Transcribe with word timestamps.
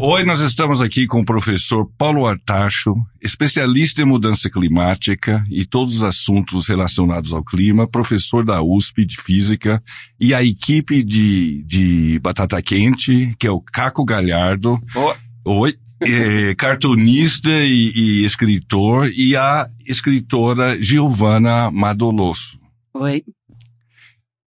Hoje 0.00 0.24
nós 0.24 0.40
estamos 0.40 0.80
aqui 0.80 1.08
com 1.08 1.22
o 1.22 1.24
professor 1.24 1.84
Paulo 1.98 2.24
Artacho, 2.24 2.94
especialista 3.20 4.00
em 4.00 4.04
mudança 4.04 4.48
climática 4.48 5.44
e 5.50 5.64
todos 5.64 5.96
os 5.96 6.02
assuntos 6.04 6.68
relacionados 6.68 7.32
ao 7.32 7.42
clima, 7.42 7.84
professor 7.84 8.44
da 8.44 8.62
USP 8.62 9.04
de 9.04 9.20
Física 9.20 9.82
e 10.20 10.32
a 10.32 10.44
equipe 10.44 11.02
de, 11.02 11.64
de 11.64 12.20
Batata 12.20 12.62
Quente, 12.62 13.34
que 13.40 13.48
é 13.48 13.50
o 13.50 13.60
Caco 13.60 14.04
Galhardo. 14.04 14.80
Oi. 14.94 15.16
Oi. 15.44 15.74
É, 16.00 16.54
cartunista 16.56 17.50
e, 17.50 17.90
e 17.92 18.24
escritor 18.24 19.10
e 19.12 19.34
a 19.34 19.66
escritora 19.84 20.80
Giovana 20.80 21.72
Madolosso. 21.72 22.56
Oi. 22.94 23.24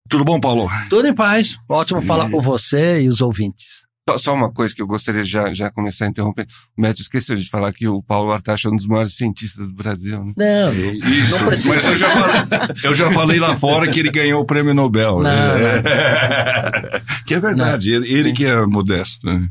Tudo 0.09 0.25
bom, 0.25 0.41
Paulo? 0.41 0.67
Tudo 0.89 1.07
em 1.07 1.15
paz. 1.15 1.57
Ótimo 1.69 2.01
falar 2.01 2.29
com 2.29 2.41
você 2.41 2.99
e 2.99 3.07
os 3.07 3.21
ouvintes. 3.21 3.86
Só, 4.09 4.17
só 4.17 4.33
uma 4.33 4.51
coisa 4.51 4.73
que 4.73 4.81
eu 4.81 4.87
gostaria 4.87 5.21
de 5.23 5.29
já, 5.29 5.53
já 5.53 5.69
começar 5.69 6.05
a 6.05 6.07
interromper. 6.07 6.45
O 6.77 6.81
médico 6.81 7.01
esqueceu 7.01 7.35
de 7.35 7.49
falar 7.49 7.73
que 7.73 7.87
o 7.87 8.01
Paulo 8.01 8.31
Artacho 8.31 8.69
é 8.69 8.71
um 8.71 8.75
dos 8.75 8.85
maiores 8.87 9.15
cientistas 9.15 9.67
do 9.67 9.73
Brasil, 9.73 10.23
né? 10.23 10.33
Não, 10.37 10.73
Isso, 11.11 11.37
não 11.39 11.45
mas 11.47 11.65
eu 11.65 11.95
já, 11.97 12.09
falei, 12.09 12.59
eu 12.83 12.95
já 12.95 13.11
falei 13.11 13.39
lá 13.39 13.55
fora 13.57 13.87
que 13.87 13.99
ele 13.99 14.09
ganhou 14.09 14.41
o 14.41 14.45
prêmio 14.45 14.73
Nobel. 14.73 15.21
né? 15.21 15.31
que 17.25 17.33
é 17.33 17.39
verdade, 17.39 17.91
ele, 17.91 18.07
ele 18.11 18.31
que 18.33 18.45
é 18.45 18.65
modesto. 18.65 19.25
né? 19.25 19.47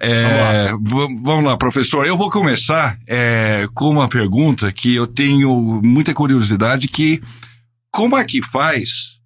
É, 0.00 0.72
v- 0.72 1.20
vamos 1.22 1.44
lá, 1.44 1.56
professor. 1.56 2.06
Eu 2.06 2.16
vou 2.16 2.30
começar 2.30 2.98
é, 3.06 3.66
com 3.74 3.88
uma 3.90 4.08
pergunta 4.08 4.70
que 4.72 4.94
eu 4.94 5.06
tenho 5.06 5.80
muita 5.84 6.12
curiosidade, 6.12 6.88
que 6.88 7.20
como 7.90 8.16
é 8.16 8.24
que 8.24 8.42
faz 8.42 9.17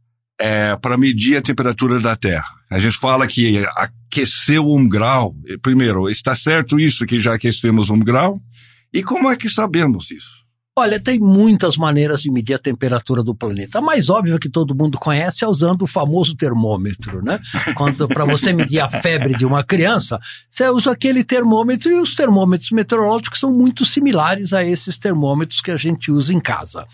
para 0.81 0.99
medir 0.99 1.37
a 1.37 1.43
temperatura 1.43 2.01
da 2.01 2.17
Terra? 2.17 2.53
A 2.71 2.79
gente 2.79 2.97
fala 2.97 3.27
que 3.27 3.65
aqueceu 3.77 4.69
um 4.69 4.89
grau. 4.89 5.35
Primeiro, 5.63 6.09
está 6.09 6.35
certo 6.35 6.79
isso 6.79 7.07
que 7.07 7.19
já 7.19 7.35
aquecemos 7.35 7.91
um 7.91 7.99
grau? 7.99 8.41
E 8.93 9.03
como 9.03 9.31
é 9.31 9.37
que 9.37 9.49
sabemos 9.49 10.11
isso? 10.11 10.43
Olha, 10.75 10.99
tem 10.99 11.19
muitas 11.19 11.77
maneiras 11.77 12.23
de 12.23 12.31
medir 12.31 12.55
a 12.55 12.59
temperatura 12.59 13.23
do 13.23 13.35
planeta. 13.35 13.79
A 13.79 13.83
mais 13.83 14.09
óbvia 14.09 14.39
que 14.39 14.49
todo 14.49 14.75
mundo 14.75 14.99
conhece 14.99 15.45
é 15.45 15.47
usando 15.47 15.83
o 15.83 15.87
famoso 15.87 16.35
termômetro, 16.35 17.23
né? 17.23 17.39
Quando 17.77 18.09
para 18.09 18.25
você 18.25 18.55
medir 18.55 18.81
a 18.81 18.89
febre 18.89 19.35
de 19.35 19.45
uma 19.45 19.63
criança, 19.63 20.19
você 20.49 20.67
usa 20.71 20.93
aquele 20.93 21.23
termômetro 21.25 21.93
e 21.93 22.01
os 22.01 22.15
termômetros 22.15 22.71
meteorológicos 22.71 23.39
são 23.39 23.53
muito 23.53 23.85
similares 23.85 24.55
a 24.55 24.65
esses 24.65 24.97
termômetros 24.97 25.61
que 25.61 25.71
a 25.71 25.77
gente 25.77 26.11
usa 26.11 26.33
em 26.33 26.41
casa. 26.41 26.87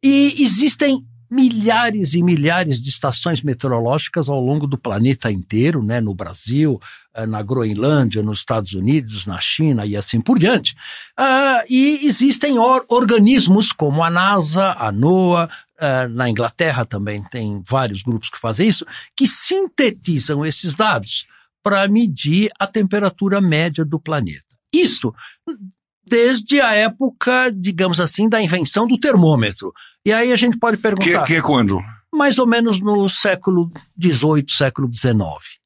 E 0.00 0.36
existem 0.38 1.04
milhares 1.30 2.14
e 2.14 2.22
milhares 2.22 2.80
de 2.80 2.88
estações 2.88 3.42
meteorológicas 3.42 4.28
ao 4.28 4.40
longo 4.40 4.66
do 4.66 4.78
planeta 4.78 5.30
inteiro, 5.30 5.82
né? 5.82 6.00
No 6.00 6.14
Brasil, 6.14 6.80
eh, 7.14 7.26
na 7.26 7.42
Groenlândia, 7.42 8.22
nos 8.22 8.38
Estados 8.38 8.72
Unidos, 8.72 9.26
na 9.26 9.40
China 9.40 9.84
e 9.84 9.96
assim 9.96 10.20
por 10.20 10.38
diante. 10.38 10.74
Ah, 11.16 11.62
e 11.68 12.06
existem 12.06 12.58
or- 12.58 12.84
organismos 12.88 13.72
como 13.72 14.02
a 14.02 14.10
NASA, 14.10 14.72
a 14.78 14.92
NOAA, 14.92 15.48
ah, 15.78 16.08
na 16.08 16.28
Inglaterra 16.30 16.84
também 16.84 17.22
tem 17.24 17.60
vários 17.62 18.02
grupos 18.02 18.30
que 18.30 18.38
fazem 18.38 18.68
isso, 18.68 18.86
que 19.16 19.26
sintetizam 19.26 20.44
esses 20.44 20.74
dados 20.74 21.26
para 21.62 21.88
medir 21.88 22.50
a 22.58 22.66
temperatura 22.66 23.40
média 23.40 23.84
do 23.84 23.98
planeta. 23.98 24.44
Isso 24.72 25.12
desde 26.06 26.60
a 26.60 26.72
época, 26.74 27.50
digamos 27.54 27.98
assim, 28.00 28.28
da 28.28 28.40
invenção 28.40 28.86
do 28.86 28.98
termômetro. 28.98 29.72
E 30.04 30.12
aí 30.12 30.32
a 30.32 30.36
gente 30.36 30.58
pode 30.58 30.76
Que, 30.76 30.82
perguntar, 30.82 31.22
que 31.24 31.34
é 31.34 31.42
quando? 31.42 31.80
mais 32.14 32.38
ou 32.38 32.46
menos 32.46 32.80
no 32.80 33.08
século 33.10 33.70
XVIII, 34.00 34.46
século 34.48 34.88
XIX, 34.92 35.14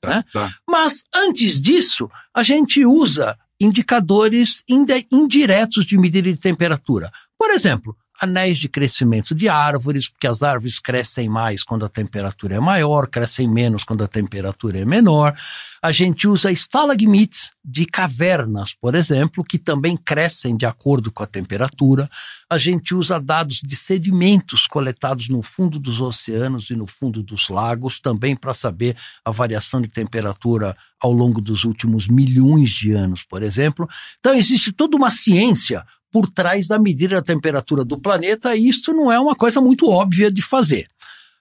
né? 0.04 0.24
Tá. 0.32 0.50
Mas 0.68 1.04
antes 1.14 1.60
disso, 1.60 2.10
a 2.34 2.42
gente 2.42 2.84
usa 2.84 3.36
indicadores 3.60 4.62
indiretos 5.10 5.84
de 5.86 5.96
medida 5.98 6.32
de 6.32 6.38
temperatura. 6.38 7.10
Por 7.38 7.50
exemplo, 7.50 7.94
anéis 8.20 8.58
de 8.58 8.68
crescimento 8.68 9.34
de 9.34 9.48
árvores, 9.48 10.08
porque 10.08 10.26
as 10.26 10.42
árvores 10.42 10.78
crescem 10.78 11.28
mais 11.28 11.62
quando 11.62 11.86
a 11.86 11.88
temperatura 11.88 12.56
é 12.56 12.60
maior, 12.60 13.08
crescem 13.08 13.48
menos 13.48 13.82
quando 13.82 14.04
a 14.04 14.08
temperatura 14.08 14.78
é 14.78 14.84
menor. 14.84 15.34
A 15.82 15.90
gente 15.90 16.28
usa 16.28 16.52
estalagmites 16.52 17.50
de 17.64 17.86
cavernas, 17.86 18.74
por 18.74 18.94
exemplo, 18.94 19.42
que 19.42 19.58
também 19.58 19.96
crescem 19.96 20.54
de 20.54 20.66
acordo 20.66 21.10
com 21.10 21.22
a 21.22 21.26
temperatura. 21.26 22.06
A 22.50 22.58
gente 22.58 22.94
usa 22.94 23.18
dados 23.18 23.62
de 23.64 23.74
sedimentos 23.74 24.66
coletados 24.66 25.30
no 25.30 25.40
fundo 25.40 25.78
dos 25.78 26.02
oceanos 26.02 26.68
e 26.68 26.76
no 26.76 26.86
fundo 26.86 27.22
dos 27.22 27.48
lagos, 27.48 27.98
também 27.98 28.36
para 28.36 28.52
saber 28.52 28.94
a 29.24 29.30
variação 29.30 29.80
de 29.80 29.88
temperatura 29.88 30.76
ao 31.00 31.12
longo 31.12 31.40
dos 31.40 31.64
últimos 31.64 32.06
milhões 32.06 32.70
de 32.70 32.92
anos, 32.92 33.22
por 33.22 33.42
exemplo. 33.42 33.88
Então, 34.18 34.34
existe 34.34 34.72
toda 34.72 34.98
uma 34.98 35.10
ciência 35.10 35.86
por 36.10 36.28
trás 36.28 36.66
da 36.66 36.78
medida 36.78 37.16
da 37.16 37.22
temperatura 37.22 37.84
do 37.84 37.98
planeta, 37.98 38.54
e 38.56 38.68
isso 38.68 38.92
não 38.92 39.10
é 39.10 39.18
uma 39.18 39.34
coisa 39.36 39.60
muito 39.60 39.88
óbvia 39.88 40.30
de 40.30 40.42
fazer. 40.42 40.88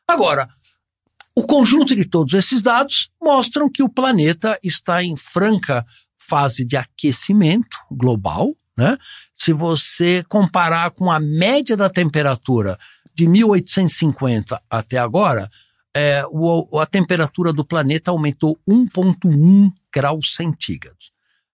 Agora, 0.07 0.47
o 1.35 1.44
conjunto 1.44 1.96
de 1.96 2.06
todos 2.06 2.34
esses 2.34 2.62
dados 2.62 3.09
mostram 3.22 3.69
que 3.69 3.81
o 3.81 3.90
planeta 3.90 4.59
está 4.63 5.03
em 5.03 5.16
franca 5.16 5.85
fase 6.18 6.63
de 6.66 6.75
aquecimento 6.78 7.78
global, 7.91 8.53
né? 8.78 8.97
Se 9.34 9.52
você 9.53 10.24
comparar 10.28 10.91
com 10.91 11.09
a 11.12 11.19
média 11.19 11.75
da 11.75 11.90
temperatura 11.90 12.78
de 13.16 13.28
1850 13.28 14.62
até 14.69 14.97
agora, 14.97 15.50
é, 15.96 16.24
o- 16.30 16.80
a 16.80 16.86
temperatura 16.86 17.51
do 17.51 17.66
planeta 17.66 18.12
aumentou 18.12 18.57
1,1 18.68 19.72
graus 19.94 20.36
centígrados. 20.36 21.12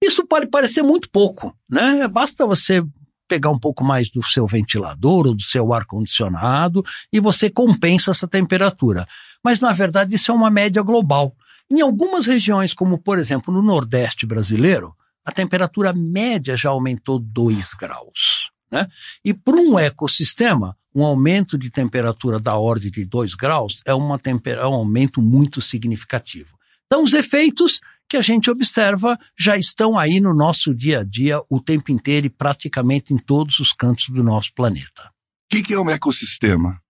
Isso 0.02 0.24
pode 0.26 0.46
parecer 0.46 0.82
muito 0.82 1.10
pouco, 1.10 1.54
né? 1.68 2.06
Basta 2.08 2.46
você 2.46 2.82
pegar 3.30 3.50
um 3.50 3.58
pouco 3.58 3.84
mais 3.84 4.10
do 4.10 4.20
seu 4.24 4.44
ventilador 4.44 5.28
ou 5.28 5.34
do 5.36 5.42
seu 5.42 5.72
ar-condicionado 5.72 6.84
e 7.12 7.20
você 7.20 7.48
compensa 7.48 8.10
essa 8.10 8.26
temperatura. 8.26 9.06
Mas, 9.42 9.60
na 9.60 9.70
verdade, 9.70 10.16
isso 10.16 10.32
é 10.32 10.34
uma 10.34 10.50
média 10.50 10.82
global. 10.82 11.32
Em 11.70 11.80
algumas 11.80 12.26
regiões, 12.26 12.74
como 12.74 12.98
por 12.98 13.20
exemplo 13.20 13.54
no 13.54 13.62
Nordeste 13.62 14.26
brasileiro, 14.26 14.96
a 15.24 15.30
temperatura 15.30 15.92
média 15.92 16.56
já 16.56 16.70
aumentou 16.70 17.20
2 17.20 17.74
graus. 17.74 18.50
Né? 18.68 18.88
E 19.24 19.32
para 19.32 19.54
um 19.54 19.78
ecossistema, 19.78 20.76
um 20.92 21.04
aumento 21.04 21.56
de 21.56 21.70
temperatura 21.70 22.40
da 22.40 22.56
ordem 22.56 22.90
de 22.90 23.04
2 23.04 23.34
graus 23.34 23.80
é, 23.86 23.94
uma 23.94 24.20
é 24.24 24.66
um 24.66 24.74
aumento 24.74 25.22
muito 25.22 25.60
significativo. 25.60 26.58
Então, 26.86 27.04
os 27.04 27.14
efeitos 27.14 27.80
que 28.10 28.16
a 28.16 28.22
gente 28.22 28.50
observa 28.50 29.16
já 29.38 29.56
estão 29.56 29.96
aí 29.96 30.18
no 30.18 30.34
nosso 30.34 30.74
dia 30.74 31.00
a 31.00 31.04
dia 31.04 31.40
o 31.48 31.60
tempo 31.60 31.92
inteiro 31.92 32.26
e 32.26 32.30
praticamente 32.30 33.14
em 33.14 33.16
todos 33.16 33.60
os 33.60 33.72
cantos 33.72 34.08
do 34.08 34.24
nosso 34.24 34.52
planeta. 34.52 35.04
O 35.04 35.54
que, 35.56 35.62
que 35.62 35.74
é 35.74 35.78
um 35.78 35.88
ecossistema? 35.88 36.80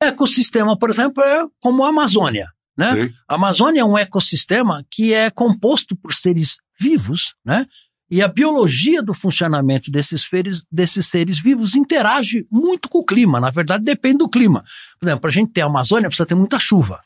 Ecossistema, 0.00 0.78
por 0.78 0.88
exemplo, 0.88 1.22
é 1.24 1.44
como 1.58 1.84
a 1.84 1.88
Amazônia. 1.88 2.48
Né? 2.78 3.12
A 3.28 3.34
Amazônia 3.34 3.80
é 3.80 3.84
um 3.84 3.98
ecossistema 3.98 4.86
que 4.88 5.12
é 5.12 5.28
composto 5.28 5.96
por 5.96 6.14
seres 6.14 6.58
vivos, 6.80 7.34
né? 7.44 7.66
E 8.08 8.22
a 8.22 8.28
biologia 8.28 9.02
do 9.02 9.14
funcionamento 9.14 9.90
desses 9.90 10.22
seres, 10.22 10.64
desses 10.70 11.06
seres 11.06 11.40
vivos 11.40 11.76
interage 11.76 12.46
muito 12.50 12.88
com 12.88 12.98
o 12.98 13.04
clima. 13.04 13.38
Na 13.38 13.50
verdade, 13.50 13.84
depende 13.84 14.18
do 14.18 14.28
clima. 14.28 14.64
Por 14.98 15.06
exemplo, 15.06 15.20
para 15.20 15.30
a 15.30 15.32
gente 15.32 15.52
ter 15.52 15.60
a 15.60 15.66
Amazônia, 15.66 16.08
precisa 16.08 16.26
ter 16.26 16.34
muita 16.34 16.58
chuva. 16.58 17.00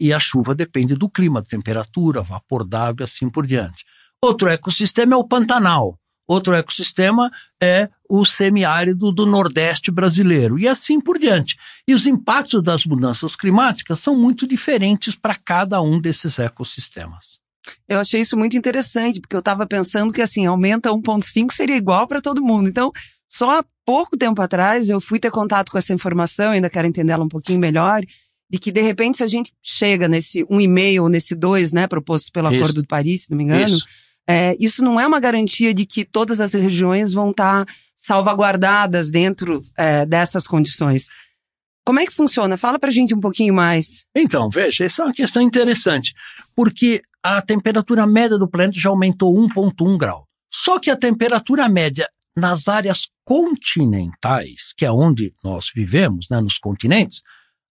E 0.00 0.14
a 0.14 0.18
chuva 0.18 0.54
depende 0.54 0.94
do 0.94 1.10
clima, 1.10 1.42
temperatura, 1.42 2.22
vapor 2.22 2.66
d'água 2.66 3.02
e 3.02 3.04
assim 3.04 3.28
por 3.28 3.46
diante. 3.46 3.84
Outro 4.22 4.48
ecossistema 4.48 5.14
é 5.14 5.16
o 5.18 5.28
Pantanal. 5.28 5.98
Outro 6.26 6.54
ecossistema 6.54 7.30
é 7.60 7.88
o 8.08 8.24
semiárido 8.24 9.10
do 9.12 9.26
Nordeste 9.26 9.90
brasileiro 9.90 10.58
e 10.58 10.68
assim 10.68 11.00
por 11.00 11.18
diante. 11.18 11.56
E 11.88 11.92
os 11.92 12.06
impactos 12.06 12.62
das 12.62 12.86
mudanças 12.86 13.34
climáticas 13.34 14.00
são 14.00 14.16
muito 14.16 14.46
diferentes 14.46 15.14
para 15.14 15.34
cada 15.34 15.82
um 15.82 16.00
desses 16.00 16.38
ecossistemas. 16.38 17.40
Eu 17.88 17.98
achei 17.98 18.20
isso 18.20 18.38
muito 18.38 18.56
interessante, 18.56 19.20
porque 19.20 19.34
eu 19.34 19.40
estava 19.40 19.66
pensando 19.66 20.12
que 20.12 20.22
assim, 20.22 20.46
aumenta 20.46 20.90
1.5 20.90 21.52
seria 21.52 21.76
igual 21.76 22.06
para 22.06 22.20
todo 22.20 22.40
mundo. 22.40 22.68
Então, 22.68 22.92
só 23.28 23.58
há 23.58 23.64
pouco 23.84 24.16
tempo 24.16 24.40
atrás 24.40 24.88
eu 24.88 25.00
fui 25.00 25.18
ter 25.18 25.30
contato 25.30 25.70
com 25.70 25.78
essa 25.78 25.92
informação, 25.92 26.52
ainda 26.52 26.70
quero 26.70 26.86
entendê-la 26.86 27.24
um 27.24 27.28
pouquinho 27.28 27.58
melhor, 27.58 28.02
de 28.50 28.58
que 28.58 28.72
de 28.72 28.80
repente 28.80 29.18
se 29.18 29.24
a 29.24 29.28
gente 29.28 29.52
chega 29.62 30.08
nesse 30.08 30.44
1,5 30.44 31.02
ou 31.02 31.08
nesse 31.08 31.34
2, 31.34 31.72
né, 31.72 31.86
proposto 31.86 32.32
pelo 32.32 32.48
Isso. 32.48 32.56
Acordo 32.56 32.82
de 32.82 32.88
Paris, 32.88 33.24
se 33.24 33.30
não 33.30 33.38
me 33.38 33.44
engano, 33.44 33.76
Isso. 33.76 33.86
é, 34.26 34.56
isso 34.58 34.82
não 34.82 34.98
é 34.98 35.06
uma 35.06 35.20
garantia 35.20 35.72
de 35.72 35.86
que 35.86 36.04
todas 36.04 36.40
as 36.40 36.52
regiões 36.52 37.12
vão 37.12 37.30
estar 37.30 37.64
salvaguardadas 37.94 39.10
dentro 39.10 39.62
é, 39.76 40.04
dessas 40.04 40.46
condições. 40.46 41.06
Como 41.84 42.00
é 42.00 42.06
que 42.06 42.12
funciona? 42.12 42.56
Fala 42.56 42.78
pra 42.78 42.90
gente 42.90 43.14
um 43.14 43.20
pouquinho 43.20 43.54
mais. 43.54 44.04
Então, 44.14 44.50
veja, 44.50 44.84
essa 44.84 45.02
é 45.02 45.04
uma 45.06 45.14
questão 45.14 45.42
interessante, 45.42 46.14
porque 46.54 47.02
a 47.22 47.40
temperatura 47.40 48.06
média 48.06 48.38
do 48.38 48.48
planeta 48.48 48.78
já 48.78 48.90
aumentou 48.90 49.34
1,1 49.34 49.96
grau. 49.96 50.26
Só 50.52 50.78
que 50.78 50.90
a 50.90 50.96
temperatura 50.96 51.68
média 51.68 52.08
nas 52.36 52.68
áreas 52.68 53.08
continentais, 53.24 54.72
que 54.76 54.84
é 54.84 54.90
onde 54.90 55.32
nós 55.42 55.66
vivemos, 55.74 56.26
né, 56.30 56.40
nos 56.40 56.58
continentes, 56.58 57.22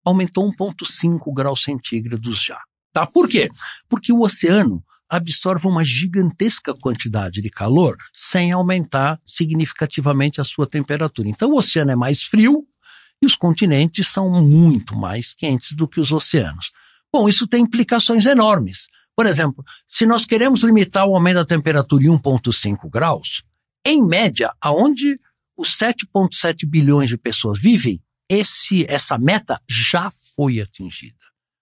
aumentou 0.08 0.50
1,5 0.50 1.32
graus 1.34 1.62
centígrados 1.62 2.42
já. 2.42 2.60
Tá? 2.92 3.06
Por 3.06 3.28
quê? 3.28 3.50
Porque 3.88 4.12
o 4.12 4.20
oceano 4.20 4.82
absorve 5.08 5.66
uma 5.66 5.84
gigantesca 5.84 6.74
quantidade 6.74 7.40
de 7.40 7.48
calor 7.48 7.96
sem 8.12 8.52
aumentar 8.52 9.20
significativamente 9.24 10.40
a 10.40 10.44
sua 10.44 10.66
temperatura. 10.66 11.28
Então, 11.28 11.50
o 11.50 11.56
oceano 11.56 11.90
é 11.90 11.96
mais 11.96 12.22
frio 12.22 12.66
e 13.22 13.26
os 13.26 13.34
continentes 13.34 14.08
são 14.08 14.30
muito 14.42 14.96
mais 14.96 15.34
quentes 15.34 15.72
do 15.72 15.88
que 15.88 16.00
os 16.00 16.12
oceanos. 16.12 16.70
Bom, 17.12 17.28
isso 17.28 17.46
tem 17.46 17.62
implicações 17.62 18.26
enormes. 18.26 18.86
Por 19.16 19.26
exemplo, 19.26 19.64
se 19.86 20.06
nós 20.06 20.24
queremos 20.24 20.62
limitar 20.62 21.06
o 21.06 21.14
aumento 21.14 21.36
da 21.36 21.44
temperatura 21.44 22.04
em 22.04 22.08
1,5 22.08 22.88
graus, 22.90 23.42
em 23.84 24.04
média, 24.04 24.52
aonde 24.60 25.14
os 25.56 25.76
7,7 25.76 26.68
bilhões 26.68 27.08
de 27.08 27.16
pessoas 27.16 27.60
vivem, 27.60 28.00
esse, 28.28 28.84
essa 28.88 29.16
meta 29.16 29.60
já 29.68 30.10
foi 30.36 30.60
atingida. 30.60 31.16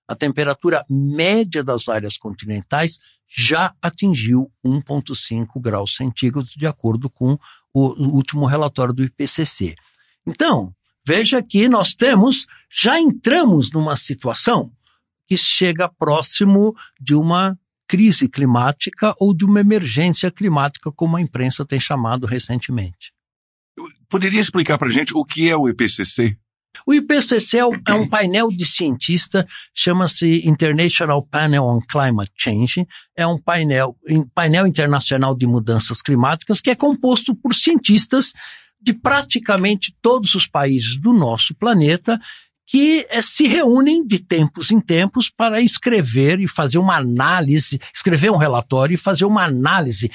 A 0.09 0.15
temperatura 0.15 0.85
média 0.89 1.65
das 1.65 1.89
áreas 1.89 2.17
continentais 2.17 2.99
já 3.29 3.75
atingiu 3.83 4.51
1,5 4.65 5.61
graus 5.61 5.97
centígrados, 5.97 6.53
de 6.53 6.67
acordo 6.67 7.11
com 7.11 7.39
o 7.75 8.15
último 8.15 8.47
relatório 8.47 8.95
do 8.95 9.03
IPCC. 9.03 9.75
Então, 10.27 10.73
veja 11.05 11.43
que 11.43 11.69
nós 11.69 11.95
temos, 11.95 12.47
já 12.71 13.01
entramos 13.01 13.73
numa 13.73 13.97
situação 13.97 14.73
que 15.27 15.37
chega 15.37 15.89
próximo 15.89 16.75
de 17.01 17.15
uma 17.15 17.59
crise 17.89 18.29
climática 18.29 19.15
ou 19.19 19.35
de 19.35 19.45
uma 19.45 19.61
emergência 19.61 20.31
climática, 20.31 20.91
como 20.93 21.17
a 21.17 21.21
imprensa 21.21 21.65
tem 21.65 21.81
chamado 21.81 22.27
recentemente. 22.27 23.13
Poderia 24.09 24.41
explicar 24.41 24.79
para 24.79 24.89
gente 24.89 25.13
o 25.15 25.25
que 25.25 25.49
é 25.49 25.57
o 25.57 25.69
IPCC? 25.69 26.39
O 26.87 26.93
IPCC 26.93 27.59
é 27.59 27.95
um 27.95 28.09
painel 28.09 28.49
de 28.49 28.65
cientistas, 28.65 29.45
chama-se 29.73 30.47
International 30.47 31.23
Panel 31.23 31.65
on 31.65 31.81
Climate 31.81 32.33
Change, 32.37 32.87
é 33.17 33.27
um 33.27 33.39
painel, 33.39 33.97
painel 34.35 34.67
internacional 34.67 35.35
de 35.35 35.47
mudanças 35.47 36.03
climáticas 36.03 36.61
que 36.61 36.71
é 36.71 36.75
composto 36.75 37.35
por 37.35 37.55
cientistas 37.55 38.33
de 38.81 38.93
praticamente 38.93 39.95
todos 40.03 40.35
os 40.35 40.47
países 40.47 40.99
do 40.99 41.13
nosso 41.13 41.55
planeta 41.55 42.21
que 42.67 43.07
eh, 43.11 43.23
se 43.23 43.47
reúnem 43.47 44.05
de 44.05 44.19
tempos 44.19 44.71
em 44.71 44.81
tempos 44.81 45.31
para 45.31 45.61
escrever 45.61 46.41
e 46.41 46.49
fazer 46.49 46.79
uma 46.79 46.97
análise, 46.97 47.81
escrever 47.95 48.31
um 48.31 48.37
relatório 48.37 48.95
e 48.95 48.99
fazer 48.99 49.25
uma 49.25 49.45
análise 49.45 50.11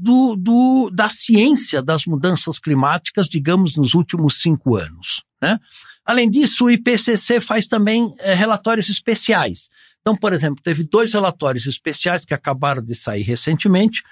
do, 0.00 0.36
do, 0.36 0.90
da 0.90 1.08
ciência 1.08 1.82
das 1.82 2.06
mudanças 2.06 2.58
climáticas, 2.58 3.28
digamos, 3.28 3.76
nos 3.76 3.94
últimos 3.94 4.40
cinco 4.40 4.76
anos. 4.76 5.24
Né? 5.40 5.58
Além 6.04 6.30
disso, 6.30 6.66
o 6.66 6.70
IPCC 6.70 7.40
faz 7.40 7.66
também 7.66 8.14
é, 8.18 8.34
relatórios 8.34 8.88
especiais. 8.88 9.70
Então, 10.00 10.16
por 10.16 10.32
exemplo, 10.32 10.62
teve 10.62 10.84
dois 10.84 11.12
relatórios 11.12 11.66
especiais 11.66 12.24
que 12.24 12.34
acabaram 12.34 12.82
de 12.82 12.94
sair 12.94 13.22
recentemente. 13.22 14.02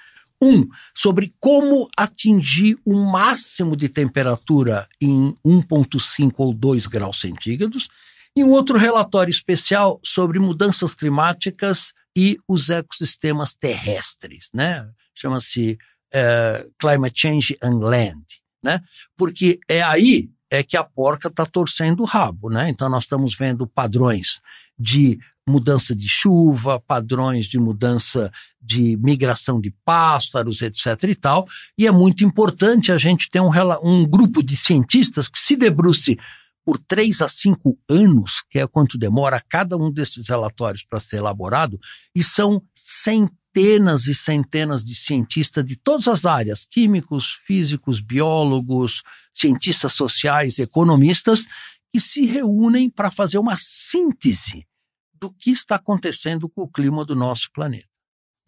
Um, 0.41 0.67
sobre 0.93 1.33
como 1.39 1.89
atingir 1.95 2.77
o 2.83 2.93
máximo 2.93 3.73
de 3.73 3.87
temperatura 3.87 4.85
em 4.99 5.33
1,5 5.45 6.33
ou 6.37 6.53
2 6.53 6.87
graus 6.87 7.21
centígrados, 7.21 7.87
e 8.35 8.43
um 8.43 8.49
outro 8.49 8.77
relatório 8.77 9.31
especial 9.31 9.97
sobre 10.03 10.37
mudanças 10.37 10.93
climáticas 10.93 11.93
e 12.15 12.37
os 12.47 12.69
ecossistemas 12.69 13.55
terrestres, 13.55 14.49
né? 14.53 14.89
Chama-se 15.13 15.77
uh, 16.13 16.73
Climate 16.79 17.19
Change 17.19 17.57
and 17.61 17.79
Land, 17.79 18.25
né? 18.63 18.81
Porque 19.17 19.59
é 19.67 19.81
aí 19.81 20.29
é 20.49 20.63
que 20.63 20.77
a 20.77 20.83
porca 20.83 21.27
está 21.27 21.45
torcendo 21.45 22.01
o 22.01 22.05
rabo, 22.05 22.49
né? 22.49 22.69
Então 22.69 22.87
nós 22.87 23.03
estamos 23.03 23.35
vendo 23.35 23.67
padrões 23.67 24.41
de 24.77 25.19
mudança 25.47 25.95
de 25.95 26.09
chuva, 26.09 26.79
padrões 26.79 27.45
de 27.45 27.59
mudança 27.59 28.31
de 28.59 28.97
migração 28.97 29.61
de 29.61 29.71
pássaros, 29.83 30.61
etc. 30.61 31.03
e 31.03 31.15
tal. 31.15 31.47
E 31.77 31.85
é 31.85 31.91
muito 31.91 32.23
importante 32.23 32.91
a 32.91 32.97
gente 32.97 33.29
ter 33.29 33.41
um, 33.41 33.51
um 33.83 34.05
grupo 34.05 34.41
de 34.41 34.55
cientistas 34.55 35.27
que 35.27 35.37
se 35.37 35.55
debruce 35.55 36.17
por 36.65 36.79
três 36.79 37.21
a 37.21 37.27
cinco 37.27 37.79
anos, 37.87 38.43
que 38.49 38.57
é 38.57 38.65
quanto 38.65 38.97
demora 38.97 39.43
cada 39.47 39.77
um 39.77 39.91
desses 39.91 40.27
relatórios 40.27 40.83
para 40.83 40.99
ser 40.99 41.17
elaborado, 41.17 41.79
e 42.13 42.23
são 42.23 42.61
centenas 42.73 44.07
e 44.07 44.15
centenas 44.15 44.83
de 44.83 44.95
cientistas 44.95 45.63
de 45.63 45.75
todas 45.75 46.07
as 46.07 46.25
áreas, 46.25 46.65
químicos, 46.65 47.37
físicos, 47.45 47.99
biólogos, 48.01 49.03
cientistas 49.31 49.93
sociais, 49.93 50.57
economistas, 50.57 51.45
que 51.93 51.99
se 52.01 52.25
reúnem 52.25 52.89
para 52.89 53.11
fazer 53.11 53.37
uma 53.37 53.55
síntese 53.57 54.67
do 55.13 55.31
que 55.31 55.51
está 55.51 55.75
acontecendo 55.75 56.49
com 56.49 56.63
o 56.63 56.67
clima 56.67 57.05
do 57.05 57.15
nosso 57.15 57.49
planeta. 57.53 57.87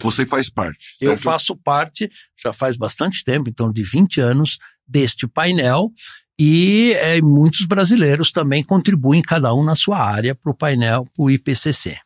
Você 0.02 0.26
faz 0.26 0.50
parte. 0.50 0.96
Certo? 0.98 1.04
Eu 1.04 1.18
faço 1.18 1.56
parte, 1.56 2.10
já 2.36 2.52
faz 2.52 2.76
bastante 2.76 3.24
tempo, 3.24 3.50
então 3.50 3.72
de 3.72 3.84
20 3.84 4.22
anos, 4.22 4.58
deste 4.86 5.28
painel, 5.28 5.92
e 6.40 6.94
é, 6.94 7.22
muitos 7.22 7.66
brasileiros 7.66 8.32
também 8.32 8.64
contribuem, 8.64 9.22
cada 9.22 9.54
um 9.54 9.64
na 9.64 9.76
sua 9.76 10.00
área, 10.00 10.36
para 10.36 10.52
o 10.52 10.56
painel, 10.56 11.06
para 11.06 11.24
o 11.24 11.32
IPCC. 11.32 11.98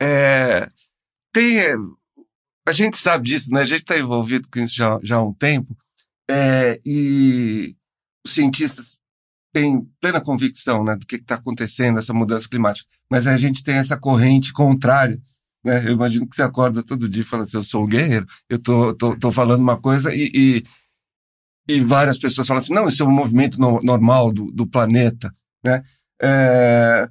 É, 0.00 0.68
tem, 1.32 1.60
a 2.66 2.72
gente 2.72 2.96
sabe 2.96 3.24
disso, 3.24 3.50
né? 3.52 3.60
A 3.60 3.66
gente 3.66 3.80
está 3.80 3.98
envolvido 3.98 4.48
com 4.50 4.58
isso 4.58 4.74
já, 4.74 4.98
já 5.02 5.16
há 5.16 5.22
um 5.22 5.34
tempo, 5.34 5.76
é, 6.30 6.80
e 6.84 7.76
os 8.24 8.32
cientistas 8.32 8.96
têm 9.52 9.86
plena 10.00 10.20
convicção 10.20 10.82
né, 10.82 10.96
do 10.96 11.06
que 11.06 11.16
está 11.16 11.34
acontecendo, 11.34 11.98
essa 11.98 12.14
mudança 12.14 12.48
climática, 12.48 12.88
mas 13.10 13.26
a 13.26 13.36
gente 13.36 13.62
tem 13.62 13.76
essa 13.76 13.96
corrente 13.96 14.52
contrária. 14.52 15.20
Né? 15.62 15.86
Eu 15.86 15.92
imagino 15.92 16.26
que 16.26 16.34
você 16.34 16.42
acorda 16.42 16.82
todo 16.82 17.08
dia 17.08 17.22
e 17.22 17.26
fala 17.26 17.42
assim: 17.42 17.58
eu 17.58 17.62
sou 17.62 17.84
um 17.84 17.86
guerreiro, 17.86 18.26
eu 18.48 18.60
tô, 18.60 18.94
tô, 18.94 19.16
tô 19.16 19.30
falando 19.30 19.60
uma 19.60 19.78
coisa 19.78 20.14
e, 20.14 20.30
e 20.34 20.62
e 21.68 21.80
várias 21.80 22.18
pessoas 22.18 22.46
falam 22.46 22.58
assim, 22.58 22.74
não, 22.74 22.88
isso 22.88 23.02
é 23.02 23.06
um 23.06 23.12
movimento 23.12 23.58
no, 23.58 23.78
normal 23.82 24.32
do, 24.32 24.50
do 24.50 24.66
planeta, 24.66 25.32
né? 25.64 25.82
É, 26.20 27.08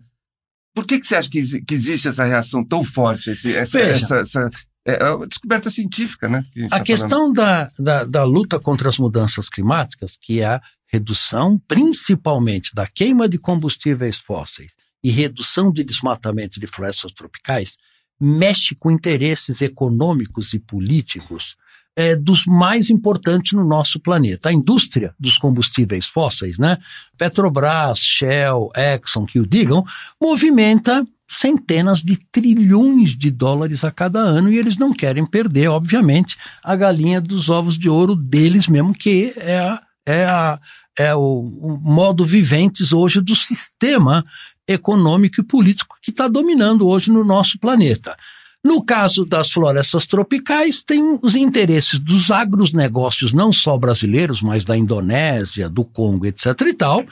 por 0.74 0.86
que, 0.86 1.00
que 1.00 1.06
você 1.06 1.16
acha 1.16 1.30
que, 1.30 1.62
que 1.62 1.74
existe 1.74 2.08
essa 2.08 2.24
reação 2.24 2.64
tão 2.64 2.84
forte, 2.84 3.32
esse, 3.32 3.54
essa, 3.54 3.80
essa, 3.80 4.18
essa 4.18 4.50
é, 4.86 5.04
é 5.04 5.10
uma 5.12 5.28
descoberta 5.28 5.70
científica, 5.70 6.28
né? 6.28 6.44
Que 6.52 6.64
a, 6.64 6.68
a 6.68 6.70
tá 6.70 6.82
questão 6.82 7.32
da, 7.32 7.70
da, 7.78 8.04
da, 8.04 8.24
luta 8.24 8.60
contra 8.60 8.90
as 8.90 8.98
mudanças 8.98 9.50
climáticas, 9.50 10.18
que 10.20 10.40
é 10.40 10.46
a 10.46 10.62
redução 10.88 11.60
principalmente 11.68 12.74
da 12.74 12.88
queima 12.88 13.28
de 13.28 13.38
combustíveis 13.38 14.18
fósseis 14.18 14.74
e 15.04 15.10
redução 15.10 15.72
de 15.72 15.84
desmatamento 15.84 16.60
de 16.60 16.68
florestas 16.68 17.12
tropicais, 17.12 17.78
mexe 18.22 18.76
com 18.76 18.92
interesses 18.92 19.62
econômicos 19.62 20.54
e 20.54 20.60
políticos 20.60 21.56
é, 21.96 22.16
dos 22.16 22.46
mais 22.46 22.90
importantes 22.90 23.54
no 23.54 23.66
nosso 23.66 24.00
planeta. 24.00 24.50
A 24.50 24.54
indústria 24.54 25.14
dos 25.20 25.38
combustíveis 25.38 26.06
fósseis, 26.06 26.58
né? 26.58 26.78
Petrobras, 27.18 28.00
Shell, 28.00 28.72
Exxon, 28.76 29.26
que 29.26 29.40
o 29.40 29.46
digam, 29.46 29.84
movimenta 30.22 31.06
centenas 31.28 32.00
de 32.00 32.18
trilhões 32.30 33.18
de 33.18 33.32
dólares 33.32 33.86
a 33.86 33.92
cada 33.92 34.20
ano 34.20 34.52
e 34.52 34.58
eles 34.58 34.76
não 34.76 34.92
querem 34.92 35.26
perder, 35.26 35.70
obviamente, 35.70 36.38
a 36.62 36.76
galinha 36.76 37.22
dos 37.22 37.50
ovos 37.50 37.78
de 37.78 37.90
ouro 37.90 38.16
deles 38.16 38.68
mesmo, 38.68 38.94
que 38.94 39.34
é, 39.38 39.58
a, 39.58 39.82
é, 40.06 40.26
a, 40.26 40.60
é 40.98 41.16
o, 41.16 41.20
o 41.20 41.80
modo 41.82 42.26
viventes 42.26 42.92
hoje 42.92 43.22
do 43.22 43.34
sistema 43.34 44.26
econômico 44.72 45.42
e 45.42 45.44
político 45.44 45.98
que 46.02 46.12
está 46.12 46.28
dominando 46.28 46.88
hoje 46.88 47.12
no 47.12 47.24
nosso 47.24 47.60
planeta. 47.60 48.16
No 48.64 48.84
caso 48.84 49.26
das 49.26 49.52
florestas 49.52 50.06
tropicais, 50.06 50.84
tem 50.84 51.20
os 51.22 51.36
interesses 51.36 51.98
dos 51.98 52.30
agronegócios, 52.30 53.34
não 53.34 53.52
só 53.52 53.76
brasileiros, 53.76 54.42
mas 54.42 54.64
da 54.64 54.78
Indonésia, 54.78 55.68
do 55.68 55.84
Congo, 55.84 56.28
etc. 56.28 56.46
e 56.68 56.74
tal, 56.74 57.04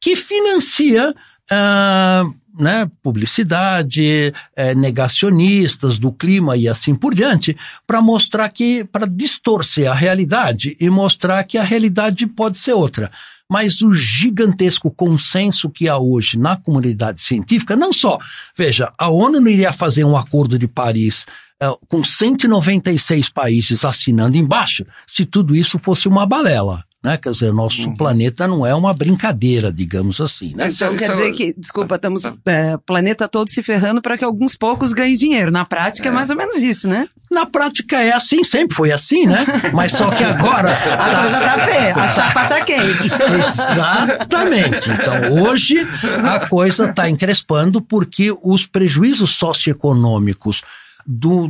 que 0.00 0.14
financia 0.14 1.12
ah, 1.50 2.24
né, 2.56 2.88
publicidade, 3.02 4.32
eh, 4.54 4.74
negacionistas 4.74 5.98
do 5.98 6.12
clima 6.12 6.56
e 6.56 6.68
assim 6.68 6.94
por 6.94 7.14
diante, 7.14 7.56
para 7.86 8.00
mostrar 8.00 8.48
que, 8.50 8.84
para 8.84 9.06
distorcer 9.06 9.90
a 9.90 9.94
realidade 9.94 10.76
e 10.78 10.88
mostrar 10.88 11.42
que 11.44 11.58
a 11.58 11.62
realidade 11.62 12.26
pode 12.26 12.58
ser 12.58 12.74
outra 12.74 13.10
mas 13.52 13.82
o 13.82 13.92
gigantesco 13.92 14.90
consenso 14.90 15.68
que 15.68 15.86
há 15.86 15.98
hoje 15.98 16.38
na 16.38 16.56
comunidade 16.56 17.20
científica, 17.20 17.76
não 17.76 17.92
só, 17.92 18.18
veja, 18.56 18.90
a 18.96 19.10
ONU 19.10 19.42
não 19.42 19.48
iria 19.48 19.74
fazer 19.74 20.04
um 20.04 20.16
acordo 20.16 20.58
de 20.58 20.66
Paris 20.66 21.26
uh, 21.62 21.78
com 21.86 22.02
196 22.02 23.28
países 23.28 23.84
assinando 23.84 24.38
embaixo 24.38 24.86
se 25.06 25.26
tudo 25.26 25.54
isso 25.54 25.78
fosse 25.78 26.08
uma 26.08 26.24
balela 26.24 26.82
né? 27.02 27.16
Quer 27.16 27.32
dizer, 27.32 27.52
nosso 27.52 27.82
uhum. 27.82 27.96
planeta 27.96 28.46
não 28.46 28.64
é 28.64 28.74
uma 28.74 28.94
brincadeira, 28.94 29.72
digamos 29.72 30.20
assim, 30.20 30.54
né? 30.54 30.68
Então 30.68 30.94
quer 30.96 31.10
dizer 31.10 31.32
que, 31.32 31.52
desculpa, 31.58 31.96
estamos 31.96 32.22
é, 32.46 32.76
planeta 32.86 33.26
todo 33.28 33.48
se 33.48 33.62
ferrando 33.62 34.00
para 34.00 34.16
que 34.16 34.24
alguns 34.24 34.54
poucos 34.54 34.92
ganhem 34.92 35.16
dinheiro. 35.16 35.50
Na 35.50 35.64
prática 35.64 36.08
é. 36.08 36.10
é. 36.10 36.14
mais 36.14 36.30
ou 36.30 36.36
menos 36.36 36.56
isso, 36.56 36.86
né? 36.86 37.08
Na 37.30 37.46
prática 37.46 37.98
é 37.98 38.12
assim, 38.12 38.44
sempre 38.44 38.76
foi 38.76 38.92
assim, 38.92 39.26
né? 39.26 39.44
Mas 39.72 39.92
só 39.92 40.10
que 40.10 40.22
agora 40.22 40.70
a 40.70 40.96
tá... 40.96 41.20
coisa 41.20 41.40
tá 41.40 41.66
feia, 41.66 41.94
a 41.94 42.06
chapa 42.08 42.44
tá 42.44 42.60
quente. 42.60 43.10
Exatamente. 43.38 44.90
Então 44.90 45.42
hoje 45.42 45.86
a 46.24 46.46
coisa 46.46 46.90
está 46.90 47.08
encrespando 47.08 47.80
porque 47.80 48.32
os 48.42 48.66
prejuízos 48.66 49.30
socioeconômicos 49.30 50.62
do, 51.06 51.48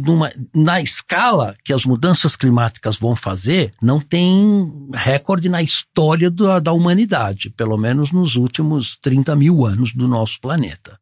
na 0.54 0.80
escala 0.80 1.56
que 1.64 1.72
as 1.72 1.84
mudanças 1.84 2.36
climáticas 2.36 2.98
vão 2.98 3.14
fazer, 3.14 3.72
não 3.80 4.00
tem 4.00 4.90
recorde 4.92 5.48
na 5.48 5.62
história 5.62 6.30
da, 6.30 6.58
da 6.58 6.72
humanidade, 6.72 7.50
pelo 7.50 7.76
menos 7.76 8.10
nos 8.10 8.36
últimos 8.36 8.96
30 8.98 9.34
mil 9.36 9.64
anos 9.64 9.94
do 9.94 10.08
nosso 10.08 10.40
planeta. 10.40 10.98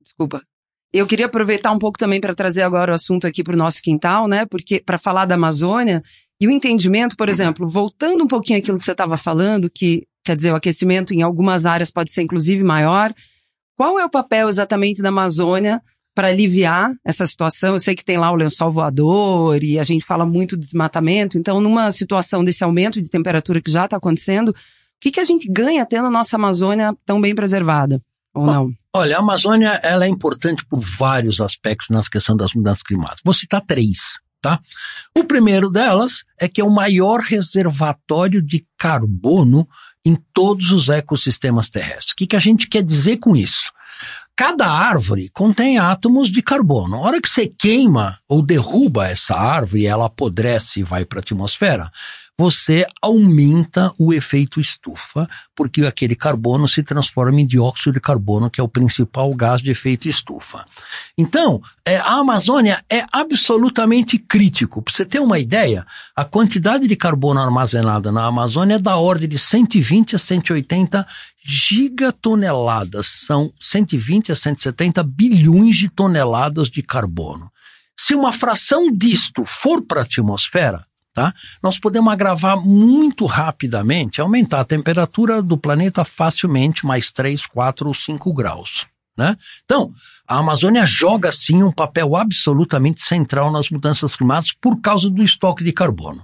desculpa. 0.00 0.42
Eu 0.92 1.06
queria 1.06 1.26
aproveitar 1.26 1.70
um 1.70 1.78
pouco 1.78 1.98
também 1.98 2.20
para 2.20 2.34
trazer 2.34 2.62
agora 2.62 2.90
o 2.90 2.94
assunto 2.94 3.26
aqui 3.26 3.44
para 3.44 3.54
o 3.54 3.58
nosso 3.58 3.80
quintal, 3.80 4.26
né? 4.26 4.44
Porque 4.44 4.80
para 4.80 4.98
falar 4.98 5.24
da 5.24 5.36
Amazônia 5.36 6.02
e 6.40 6.48
o 6.48 6.50
entendimento, 6.50 7.16
por 7.16 7.28
exemplo, 7.28 7.68
voltando 7.68 8.24
um 8.24 8.26
pouquinho 8.26 8.58
aquilo 8.58 8.76
que 8.76 8.82
você 8.82 8.92
estava 8.92 9.16
falando, 9.16 9.70
que 9.70 10.06
quer 10.24 10.34
dizer 10.34 10.52
o 10.52 10.56
aquecimento 10.56 11.14
em 11.14 11.22
algumas 11.22 11.64
áreas 11.64 11.92
pode 11.92 12.12
ser 12.12 12.22
inclusive 12.22 12.64
maior. 12.64 13.14
Qual 13.76 14.00
é 14.00 14.04
o 14.04 14.10
papel 14.10 14.48
exatamente 14.48 15.00
da 15.00 15.10
Amazônia 15.10 15.80
para 16.20 16.28
aliviar 16.28 16.92
essa 17.02 17.26
situação? 17.26 17.72
Eu 17.72 17.78
sei 17.78 17.94
que 17.94 18.04
tem 18.04 18.18
lá 18.18 18.30
o 18.30 18.34
lençol 18.34 18.70
voador 18.70 19.64
e 19.64 19.78
a 19.78 19.82
gente 19.82 20.04
fala 20.04 20.26
muito 20.26 20.54
do 20.54 20.60
desmatamento. 20.60 21.38
Então, 21.38 21.62
numa 21.62 21.90
situação 21.90 22.44
desse 22.44 22.62
aumento 22.62 23.00
de 23.00 23.08
temperatura 23.08 23.58
que 23.58 23.70
já 23.70 23.86
está 23.86 23.96
acontecendo, 23.96 24.50
o 24.50 24.54
que, 25.00 25.12
que 25.12 25.20
a 25.20 25.24
gente 25.24 25.50
ganha 25.50 25.86
tendo 25.86 26.08
a 26.08 26.10
nossa 26.10 26.36
Amazônia 26.36 26.94
tão 27.06 27.18
bem 27.22 27.34
preservada? 27.34 28.02
Ou 28.34 28.44
não? 28.44 28.70
Olha, 28.92 29.16
a 29.16 29.20
Amazônia 29.20 29.80
ela 29.82 30.04
é 30.04 30.08
importante 30.08 30.62
por 30.66 30.78
vários 30.78 31.40
aspectos 31.40 31.88
na 31.88 32.02
questão 32.02 32.36
das 32.36 32.52
mudanças 32.52 32.82
climáticas. 32.82 33.22
Vou 33.24 33.32
citar 33.32 33.62
três. 33.62 34.18
Tá? 34.42 34.60
O 35.16 35.24
primeiro 35.24 35.70
delas 35.70 36.24
é 36.38 36.46
que 36.48 36.60
é 36.60 36.64
o 36.64 36.70
maior 36.70 37.20
reservatório 37.20 38.42
de 38.42 38.66
carbono 38.76 39.66
em 40.04 40.18
todos 40.34 40.70
os 40.70 40.90
ecossistemas 40.90 41.70
terrestres. 41.70 42.12
O 42.12 42.16
que, 42.16 42.26
que 42.26 42.36
a 42.36 42.40
gente 42.40 42.68
quer 42.68 42.82
dizer 42.82 43.16
com 43.16 43.34
isso? 43.34 43.62
Cada 44.36 44.70
árvore 44.70 45.28
contém 45.28 45.78
átomos 45.78 46.30
de 46.30 46.40
carbono. 46.40 46.96
A 46.96 47.00
hora 47.00 47.20
que 47.20 47.28
você 47.28 47.46
queima 47.46 48.18
ou 48.28 48.40
derruba 48.42 49.08
essa 49.08 49.34
árvore, 49.34 49.86
ela 49.86 50.06
apodrece 50.06 50.80
e 50.80 50.84
vai 50.84 51.04
para 51.04 51.18
a 51.18 51.20
atmosfera, 51.20 51.90
você 52.40 52.86
aumenta 53.02 53.92
o 53.98 54.14
efeito 54.14 54.58
estufa, 54.58 55.28
porque 55.54 55.82
aquele 55.82 56.16
carbono 56.16 56.66
se 56.66 56.82
transforma 56.82 57.38
em 57.38 57.44
dióxido 57.44 57.92
de 57.92 58.00
carbono, 58.00 58.48
que 58.48 58.58
é 58.58 58.64
o 58.64 58.68
principal 58.68 59.34
gás 59.34 59.60
de 59.60 59.70
efeito 59.70 60.08
estufa. 60.08 60.64
Então, 61.18 61.60
é, 61.84 61.98
a 61.98 62.14
Amazônia 62.14 62.82
é 62.88 63.04
absolutamente 63.12 64.16
crítico. 64.16 64.80
Para 64.80 64.94
você 64.94 65.04
ter 65.04 65.20
uma 65.20 65.38
ideia, 65.38 65.84
a 66.16 66.24
quantidade 66.24 66.88
de 66.88 66.96
carbono 66.96 67.40
armazenada 67.40 68.10
na 68.10 68.24
Amazônia 68.24 68.76
é 68.76 68.78
da 68.78 68.96
ordem 68.96 69.28
de 69.28 69.38
120 69.38 70.16
a 70.16 70.18
180 70.18 71.06
gigatoneladas. 71.50 73.06
São 73.06 73.52
120 73.60 74.32
a 74.32 74.36
170 74.36 75.02
bilhões 75.02 75.76
de 75.76 75.88
toneladas 75.88 76.70
de 76.70 76.82
carbono. 76.82 77.50
Se 77.98 78.14
uma 78.14 78.32
fração 78.32 78.90
disto 78.90 79.44
for 79.44 79.82
para 79.82 80.00
a 80.00 80.04
atmosfera, 80.04 80.86
tá? 81.12 81.34
Nós 81.62 81.78
podemos 81.78 82.12
agravar 82.12 82.56
muito 82.56 83.26
rapidamente, 83.26 84.20
aumentar 84.20 84.60
a 84.60 84.64
temperatura 84.64 85.42
do 85.42 85.58
planeta 85.58 86.04
facilmente 86.04 86.86
mais 86.86 87.10
3, 87.10 87.44
4 87.46 87.88
ou 87.88 87.94
5 87.94 88.32
graus. 88.32 88.86
Né? 89.16 89.36
Então, 89.64 89.92
a 90.26 90.38
Amazônia 90.38 90.86
joga 90.86 91.30
sim 91.30 91.62
um 91.62 91.72
papel 91.72 92.16
absolutamente 92.16 93.02
central 93.02 93.50
nas 93.50 93.68
mudanças 93.68 94.16
climáticas 94.16 94.56
por 94.58 94.80
causa 94.80 95.10
do 95.10 95.22
estoque 95.22 95.64
de 95.64 95.72
carbono. 95.72 96.22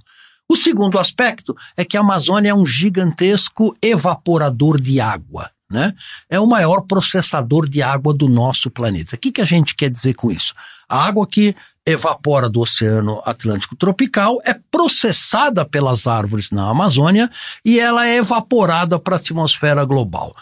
O 0.49 0.55
segundo 0.55 0.97
aspecto 0.97 1.55
é 1.75 1.83
que 1.83 1.97
a 1.97 1.99
Amazônia 1.99 2.49
é 2.51 2.53
um 2.53 2.65
gigantesco 2.65 3.75
evaporador 3.81 4.79
de 4.79 4.99
água. 4.99 5.51
Né? 5.69 5.93
É 6.29 6.39
o 6.39 6.47
maior 6.47 6.81
processador 6.81 7.67
de 7.67 7.81
água 7.81 8.13
do 8.13 8.29
nosso 8.29 8.71
planeta. 8.71 9.15
O 9.15 9.19
que, 9.19 9.33
que 9.33 9.41
a 9.41 9.45
gente 9.45 9.75
quer 9.75 9.89
dizer 9.89 10.13
com 10.13 10.31
isso? 10.31 10.53
A 10.87 11.05
água 11.05 11.27
que 11.27 11.53
evapora 11.87 12.49
do 12.49 12.59
Oceano 12.59 13.21
Atlântico 13.25 13.73
Tropical, 13.73 14.39
é 14.43 14.53
processada 14.69 15.63
pelas 15.63 16.05
árvores 16.05 16.51
na 16.51 16.69
Amazônia 16.69 17.31
e 17.63 17.79
ela 17.79 18.05
é 18.05 18.17
evaporada 18.17 18.99
para 18.99 19.15
a 19.15 19.19
atmosfera 19.19 19.85
global. 19.85 20.35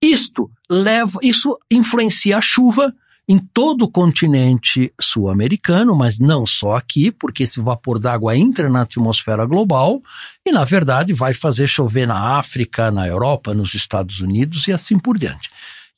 Isto 0.00 0.48
leva, 0.70 1.18
isso 1.20 1.58
influencia 1.68 2.38
a 2.38 2.40
chuva 2.40 2.94
em 3.28 3.38
todo 3.38 3.82
o 3.82 3.90
continente 3.90 4.92
sul-americano, 5.00 5.94
mas 5.94 6.18
não 6.18 6.44
só 6.44 6.76
aqui, 6.76 7.10
porque 7.10 7.44
esse 7.44 7.60
vapor 7.60 7.98
d'água 7.98 8.36
entra 8.36 8.68
na 8.68 8.82
atmosfera 8.82 9.46
global 9.46 10.02
e, 10.44 10.50
na 10.50 10.64
verdade, 10.64 11.12
vai 11.12 11.32
fazer 11.32 11.68
chover 11.68 12.06
na 12.06 12.38
África, 12.38 12.90
na 12.90 13.06
Europa, 13.06 13.54
nos 13.54 13.74
Estados 13.74 14.20
Unidos 14.20 14.66
e 14.66 14.72
assim 14.72 14.98
por 14.98 15.16
diante. 15.16 15.50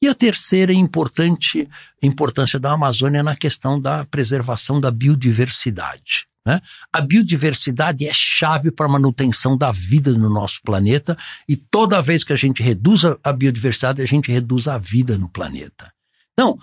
E 0.03 0.09
a 0.09 0.15
terceira 0.15 0.73
importante 0.73 1.69
importância 2.03 2.61
da 2.61 2.73
Amazônia 2.73 3.23
na 3.23 3.35
questão 3.35 3.81
da 3.81 4.05
preservação 4.05 4.79
da 4.79 4.91
biodiversidade. 4.91 6.27
Né? 6.47 6.61
A 6.93 7.01
biodiversidade 7.01 8.07
é 8.07 8.13
chave 8.13 8.71
para 8.71 8.85
a 8.85 8.89
manutenção 8.89 9.57
da 9.57 9.71
vida 9.73 10.13
no 10.13 10.29
nosso 10.29 10.61
planeta 10.63 11.17
e 11.49 11.57
toda 11.57 12.03
vez 12.03 12.23
que 12.23 12.35
a 12.35 12.37
gente 12.37 12.63
reduz 12.63 13.03
a 13.23 13.33
biodiversidade, 13.33 14.03
a 14.03 14.07
gente 14.07 14.31
reduz 14.31 14.69
a 14.69 14.77
vida 14.77 15.17
no 15.17 15.29
planeta. 15.29 15.91
Então, 16.35 16.59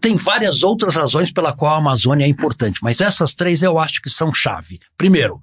tem 0.00 0.16
várias 0.16 0.62
outras 0.62 0.94
razões 0.94 1.32
pela 1.32 1.52
qual 1.52 1.74
a 1.74 1.78
Amazônia 1.78 2.24
é 2.24 2.28
importante, 2.28 2.80
mas 2.82 3.00
essas 3.00 3.34
três 3.34 3.62
eu 3.62 3.78
acho 3.78 4.02
que 4.02 4.10
são 4.10 4.32
chave. 4.34 4.80
Primeiro, 4.96 5.40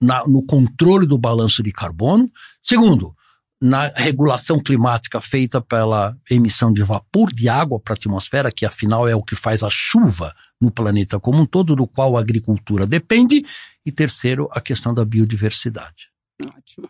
na, 0.00 0.26
no 0.26 0.42
controle 0.42 1.06
do 1.06 1.18
balanço 1.18 1.62
de 1.62 1.72
carbono. 1.72 2.30
Segundo, 2.62 3.14
na 3.60 3.88
regulação 3.88 4.58
climática 4.58 5.20
feita 5.20 5.60
pela 5.60 6.16
emissão 6.30 6.72
de 6.72 6.82
vapor 6.82 7.32
de 7.32 7.48
água 7.48 7.78
para 7.78 7.92
a 7.92 7.96
atmosfera, 7.96 8.50
que 8.50 8.64
afinal 8.64 9.06
é 9.08 9.14
o 9.14 9.22
que 9.22 9.34
faz 9.34 9.62
a 9.62 9.68
chuva 9.70 10.34
no 10.60 10.70
planeta 10.70 11.20
como 11.20 11.40
um 11.40 11.46
todo, 11.46 11.76
do 11.76 11.86
qual 11.86 12.16
a 12.16 12.20
agricultura 12.20 12.86
depende. 12.86 13.44
E 13.84 13.92
terceiro, 13.92 14.48
a 14.52 14.60
questão 14.60 14.94
da 14.94 15.04
biodiversidade. 15.04 16.10
Ótimo. 16.42 16.88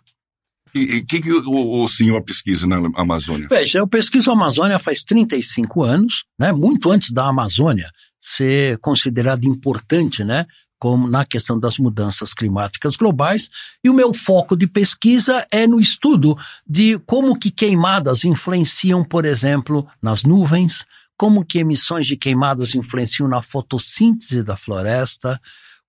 E 0.74 0.98
o 0.98 1.06
que, 1.06 1.20
que 1.20 1.32
o, 1.32 1.82
o, 1.82 1.88
senhor 1.88 2.22
pesquisa 2.22 2.66
na 2.66 2.76
Amazônia? 2.96 3.48
Veja, 3.48 3.78
eu 3.78 3.88
pesquiso 3.88 4.30
a 4.30 4.34
Amazônia 4.34 4.78
faz 4.78 5.02
35 5.02 5.82
anos, 5.82 6.24
né? 6.38 6.52
muito 6.52 6.90
antes 6.90 7.12
da 7.12 7.26
Amazônia 7.26 7.90
ser 8.20 8.78
considerada 8.78 9.46
importante 9.46 10.22
né? 10.22 10.46
como 10.80 11.06
na 11.06 11.26
questão 11.26 11.60
das 11.60 11.78
mudanças 11.78 12.32
climáticas 12.32 12.96
globais, 12.96 13.50
e 13.84 13.90
o 13.90 13.94
meu 13.94 14.14
foco 14.14 14.56
de 14.56 14.66
pesquisa 14.66 15.46
é 15.50 15.66
no 15.66 15.78
estudo 15.78 16.36
de 16.66 16.98
como 17.00 17.38
que 17.38 17.50
queimadas 17.50 18.24
influenciam, 18.24 19.04
por 19.04 19.26
exemplo, 19.26 19.86
nas 20.00 20.22
nuvens, 20.22 20.86
como 21.18 21.44
que 21.44 21.58
emissões 21.58 22.06
de 22.06 22.16
queimadas 22.16 22.74
influenciam 22.74 23.28
na 23.28 23.42
fotossíntese 23.42 24.42
da 24.42 24.56
floresta, 24.56 25.38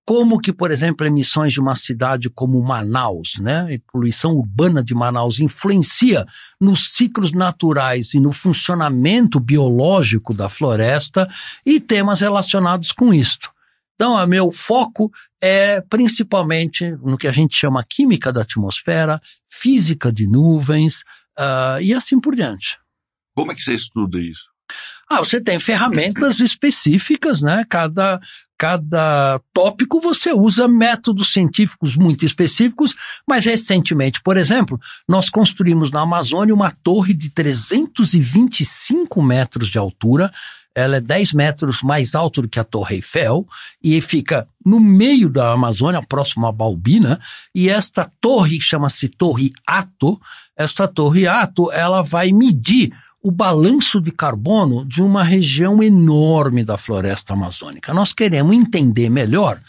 como 0.04 0.40
que, 0.40 0.52
por 0.52 0.70
exemplo, 0.70 1.06
emissões 1.06 1.52
de 1.52 1.60
uma 1.60 1.76
cidade 1.76 2.28
como 2.28 2.62
Manaus, 2.62 3.34
né, 3.38 3.74
a 3.74 3.92
poluição 3.92 4.32
urbana 4.34 4.82
de 4.82 4.94
Manaus 4.94 5.38
influencia 5.38 6.26
nos 6.60 6.92
ciclos 6.92 7.32
naturais 7.32 8.12
e 8.14 8.20
no 8.20 8.32
funcionamento 8.32 9.38
biológico 9.38 10.34
da 10.34 10.48
floresta 10.48 11.28
e 11.64 11.80
temas 11.80 12.20
relacionados 12.20 12.90
com 12.90 13.14
isto. 13.14 13.50
Então, 13.94 14.14
o 14.14 14.26
meu 14.26 14.50
foco 14.50 15.12
é 15.40 15.80
principalmente 15.82 16.90
no 17.02 17.16
que 17.16 17.28
a 17.28 17.32
gente 17.32 17.56
chama 17.56 17.84
química 17.84 18.32
da 18.32 18.42
atmosfera, 18.42 19.20
física 19.44 20.12
de 20.12 20.26
nuvens 20.26 21.02
uh, 21.38 21.80
e 21.80 21.94
assim 21.94 22.18
por 22.18 22.34
diante. 22.34 22.78
Como 23.36 23.52
é 23.52 23.54
que 23.54 23.62
você 23.62 23.74
estuda 23.74 24.18
isso? 24.18 24.50
Ah, 25.08 25.18
você 25.18 25.40
tem 25.40 25.58
ferramentas 25.58 26.40
específicas, 26.40 27.42
né? 27.42 27.64
Cada, 27.68 28.18
cada 28.62 29.40
tópico 29.52 30.00
você 30.00 30.32
usa 30.32 30.68
métodos 30.68 31.32
científicos 31.32 31.96
muito 31.96 32.24
específicos, 32.24 32.94
mas 33.26 33.44
recentemente, 33.44 34.22
por 34.22 34.36
exemplo, 34.36 34.80
nós 35.08 35.28
construímos 35.28 35.90
na 35.90 36.02
Amazônia 36.02 36.54
uma 36.54 36.70
torre 36.70 37.12
de 37.12 37.28
325 37.28 39.20
metros 39.20 39.68
de 39.68 39.78
altura 39.78 40.32
ela 40.74 40.96
é 40.96 41.00
10 41.00 41.34
metros 41.34 41.82
mais 41.82 42.14
alta 42.14 42.40
do 42.40 42.48
que 42.48 42.58
a 42.58 42.64
Torre 42.64 42.96
Eiffel 42.96 43.46
e 43.82 44.00
fica 44.00 44.48
no 44.64 44.80
meio 44.80 45.28
da 45.28 45.52
Amazônia, 45.52 46.00
próximo 46.00 46.46
a 46.46 46.52
Balbina, 46.52 47.20
e 47.54 47.68
esta 47.68 48.10
torre 48.22 48.58
chama-se 48.58 49.08
Torre 49.08 49.52
Ato. 49.66 50.18
Esta 50.56 50.88
Torre 50.88 51.26
Ato, 51.26 51.70
ela 51.72 52.00
vai 52.00 52.32
medir 52.32 52.90
o 53.22 53.30
balanço 53.30 54.00
de 54.00 54.10
carbono 54.10 54.84
de 54.84 55.00
uma 55.00 55.22
região 55.22 55.80
enorme 55.80 56.64
da 56.64 56.76
floresta 56.76 57.34
amazônica. 57.34 57.94
Nós 57.94 58.12
queremos 58.12 58.56
entender 58.56 59.08
melhor 59.08 59.60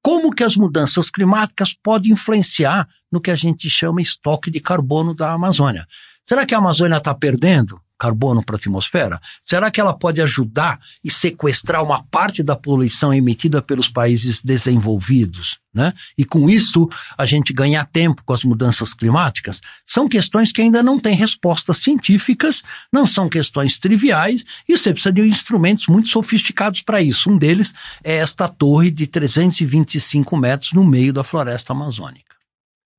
como 0.00 0.32
que 0.32 0.42
as 0.42 0.56
mudanças 0.56 1.10
climáticas 1.10 1.74
podem 1.74 2.12
influenciar 2.12 2.88
no 3.10 3.20
que 3.20 3.30
a 3.30 3.34
gente 3.34 3.68
chama 3.68 4.00
estoque 4.00 4.50
de 4.50 4.60
carbono 4.60 5.14
da 5.14 5.32
Amazônia. 5.32 5.86
Será 6.26 6.46
que 6.46 6.54
a 6.54 6.58
Amazônia 6.58 6.96
está 6.96 7.14
perdendo 7.14 7.78
carbono 8.02 8.42
para 8.42 8.56
a 8.56 8.58
atmosfera? 8.58 9.20
Será 9.44 9.70
que 9.70 9.80
ela 9.80 9.96
pode 9.96 10.20
ajudar 10.20 10.80
e 11.04 11.10
sequestrar 11.10 11.84
uma 11.84 12.02
parte 12.02 12.42
da 12.42 12.56
poluição 12.56 13.14
emitida 13.14 13.62
pelos 13.62 13.88
países 13.88 14.42
desenvolvidos? 14.42 15.60
Né? 15.72 15.94
E 16.18 16.24
com 16.24 16.50
isso 16.50 16.90
a 17.16 17.24
gente 17.24 17.52
ganhar 17.52 17.86
tempo 17.86 18.22
com 18.24 18.32
as 18.32 18.42
mudanças 18.42 18.92
climáticas? 18.92 19.60
São 19.86 20.08
questões 20.08 20.50
que 20.50 20.60
ainda 20.60 20.82
não 20.82 20.98
têm 20.98 21.14
respostas 21.14 21.78
científicas, 21.78 22.62
não 22.92 23.06
são 23.06 23.28
questões 23.28 23.78
triviais 23.78 24.44
e 24.68 24.76
você 24.76 24.92
precisa 24.92 25.12
de 25.12 25.22
instrumentos 25.22 25.86
muito 25.86 26.08
sofisticados 26.08 26.82
para 26.82 27.00
isso. 27.00 27.30
Um 27.30 27.38
deles 27.38 27.72
é 28.02 28.16
esta 28.16 28.48
torre 28.48 28.90
de 28.90 29.06
325 29.06 30.36
metros 30.36 30.72
no 30.72 30.84
meio 30.84 31.12
da 31.12 31.22
floresta 31.22 31.72
amazônica. 31.72 32.31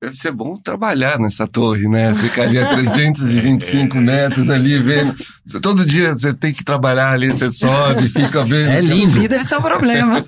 Deve 0.04 0.18
ser 0.18 0.34
bom 0.34 0.56
trabalhar 0.56 1.18
nessa 1.18 1.48
torre, 1.48 1.88
né? 1.88 2.14
Ficar 2.14 2.44
ali 2.44 2.60
a 2.60 2.68
325 2.76 3.96
metros 3.96 4.50
ali 4.50 4.78
vendo. 4.78 5.16
Todo 5.62 5.86
dia 5.86 6.14
você 6.14 6.34
tem 6.34 6.52
que 6.52 6.62
trabalhar 6.62 7.14
ali, 7.14 7.30
você 7.30 7.50
sobe, 7.50 8.10
fica 8.10 8.44
vendo. 8.44 8.70
É 8.70 8.82
lindo. 8.82 9.24
E 9.24 9.30
deve 9.30 9.46
ser 9.46 9.60
um 9.60 9.62
problema. 9.62 10.22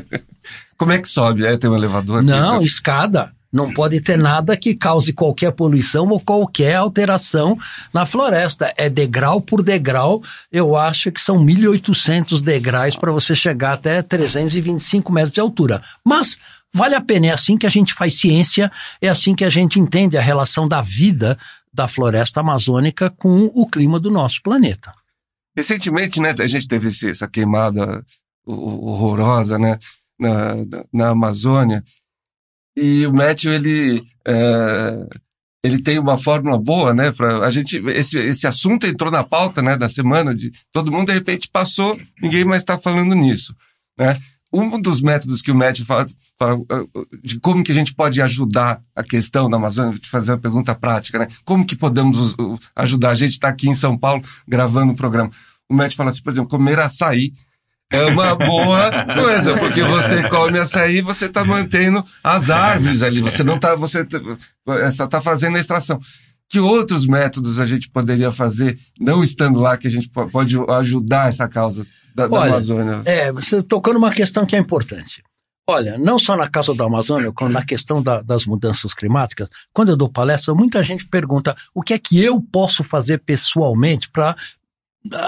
Como 0.78 0.92
é 0.92 0.98
que 0.98 1.06
sobe? 1.06 1.44
É, 1.44 1.58
tem 1.58 1.68
um 1.68 1.74
elevador? 1.74 2.22
Não, 2.22 2.62
escada. 2.62 3.30
Não 3.52 3.70
pode 3.70 4.00
ter 4.00 4.16
nada 4.16 4.56
que 4.56 4.74
cause 4.74 5.12
qualquer 5.12 5.52
poluição 5.52 6.08
ou 6.08 6.18
qualquer 6.18 6.76
alteração 6.76 7.58
na 7.92 8.06
floresta. 8.06 8.72
É 8.78 8.88
degrau 8.88 9.42
por 9.42 9.62
degrau. 9.62 10.22
Eu 10.50 10.74
acho 10.74 11.12
que 11.12 11.20
são 11.20 11.36
1.800 11.44 12.40
degraus 12.40 12.96
para 12.96 13.12
você 13.12 13.36
chegar 13.36 13.74
até 13.74 14.00
325 14.00 15.12
metros 15.12 15.34
de 15.34 15.40
altura. 15.40 15.82
Mas 16.02 16.38
vale 16.74 16.94
a 16.94 17.00
pena. 17.00 17.26
É 17.28 17.30
assim 17.30 17.56
que 17.56 17.66
a 17.66 17.70
gente 17.70 17.94
faz 17.94 18.18
ciência, 18.18 18.70
é 19.00 19.08
assim 19.08 19.34
que 19.34 19.44
a 19.44 19.50
gente 19.50 19.78
entende 19.78 20.16
a 20.16 20.22
relação 20.22 20.66
da 20.68 20.80
vida 20.80 21.38
da 21.72 21.88
floresta 21.88 22.40
amazônica 22.40 23.08
com 23.10 23.50
o 23.54 23.66
clima 23.66 23.98
do 23.98 24.10
nosso 24.10 24.42
planeta. 24.42 24.92
Recentemente, 25.56 26.20
né, 26.20 26.34
a 26.38 26.46
gente 26.46 26.66
teve 26.68 26.88
essa 27.10 27.28
queimada 27.28 28.04
ho- 28.46 28.86
horrorosa, 28.88 29.58
né, 29.58 29.78
na, 30.18 30.54
na- 30.56 30.84
na 30.92 31.08
Amazônia. 31.10 31.82
E 32.76 33.06
o 33.06 33.12
Matthew, 33.12 33.52
ele, 33.52 34.02
é, 34.26 35.06
ele 35.62 35.82
tem 35.82 35.98
uma 35.98 36.16
fórmula 36.16 36.58
boa, 36.58 36.94
né, 36.94 37.12
para 37.12 37.38
a 37.46 37.50
gente, 37.50 37.76
esse, 37.88 38.18
esse 38.18 38.46
assunto 38.46 38.86
entrou 38.86 39.10
na 39.10 39.22
pauta, 39.22 39.60
né, 39.60 39.76
da 39.76 39.88
semana, 39.88 40.34
de 40.34 40.50
todo 40.72 40.90
mundo 40.92 41.06
de 41.08 41.12
repente 41.12 41.48
passou, 41.52 41.98
ninguém 42.20 42.44
mais 42.44 42.62
está 42.62 42.78
falando 42.78 43.14
nisso, 43.14 43.54
né. 43.98 44.16
Um 44.52 44.80
dos 44.80 45.00
métodos 45.00 45.40
que 45.40 45.50
o 45.50 45.54
Matthew 45.54 45.86
fala, 45.86 46.06
fala, 46.38 46.56
uh, 46.58 46.66
de 47.22 47.40
como 47.40 47.64
que 47.64 47.72
a 47.72 47.74
gente 47.74 47.94
pode 47.94 48.20
ajudar 48.20 48.82
a 48.94 49.02
questão 49.02 49.48
da 49.48 49.56
Amazônia, 49.56 49.92
vou 49.92 49.98
te 50.00 50.10
fazer 50.10 50.32
uma 50.32 50.38
pergunta 50.38 50.74
prática, 50.74 51.18
né? 51.18 51.28
Como 51.44 51.64
que 51.66 51.74
podemos 51.74 52.36
ajudar? 52.76 53.10
A 53.10 53.14
gente 53.14 53.32
está 53.32 53.48
aqui 53.48 53.68
em 53.68 53.74
São 53.74 53.96
Paulo 53.96 54.22
gravando 54.46 54.92
o 54.92 54.96
programa. 54.96 55.30
O 55.70 55.74
Matt 55.74 55.94
fala 55.94 56.10
assim, 56.10 56.22
por 56.22 56.32
exemplo, 56.32 56.50
comer 56.50 56.78
açaí 56.78 57.32
é 57.90 58.04
uma 58.06 58.34
boa 58.34 58.90
coisa, 59.14 59.56
porque 59.58 59.82
você 59.82 60.28
come 60.28 60.58
açaí, 60.58 61.00
você 61.00 61.26
está 61.26 61.44
mantendo 61.44 62.04
as 62.22 62.50
árvores 62.50 63.02
ali, 63.02 63.20
você 63.20 63.42
não 63.42 63.56
está, 63.56 63.74
você 63.74 64.04
tá- 64.04 64.18
só 64.92 65.04
está 65.06 65.20
fazendo 65.20 65.56
a 65.56 65.60
extração. 65.60 65.98
Que 66.48 66.60
outros 66.60 67.06
métodos 67.06 67.58
a 67.58 67.64
gente 67.64 67.88
poderia 67.90 68.30
fazer, 68.30 68.78
não 69.00 69.24
estando 69.24 69.58
lá, 69.60 69.76
que 69.78 69.86
a 69.86 69.90
gente 69.90 70.10
po- 70.10 70.28
pode 70.28 70.54
ajudar 70.80 71.28
essa 71.30 71.48
causa 71.48 71.86
da, 72.14 72.26
da 72.26 72.36
Olha, 72.36 72.50
Amazônia? 72.52 73.02
É, 73.04 73.30
você 73.32 73.62
tocou 73.62 73.94
numa 73.94 74.10
questão 74.12 74.44
que 74.46 74.54
é 74.56 74.58
importante. 74.58 75.22
Olha, 75.68 75.96
não 75.96 76.18
só 76.18 76.36
na 76.36 76.48
causa 76.48 76.74
da 76.74 76.84
Amazônia, 76.84 77.30
como 77.32 77.50
na 77.50 77.64
questão 77.64 78.02
da- 78.02 78.20
das 78.20 78.44
mudanças 78.44 78.92
climáticas, 78.92 79.48
quando 79.72 79.90
eu 79.90 79.96
dou 79.96 80.08
palestra, 80.08 80.52
muita 80.54 80.82
gente 80.82 81.06
pergunta 81.06 81.56
o 81.72 81.82
que 81.82 81.94
é 81.94 81.98
que 81.98 82.20
eu 82.22 82.40
posso 82.40 82.82
fazer 82.82 83.18
pessoalmente 83.18 84.10
para 84.10 84.34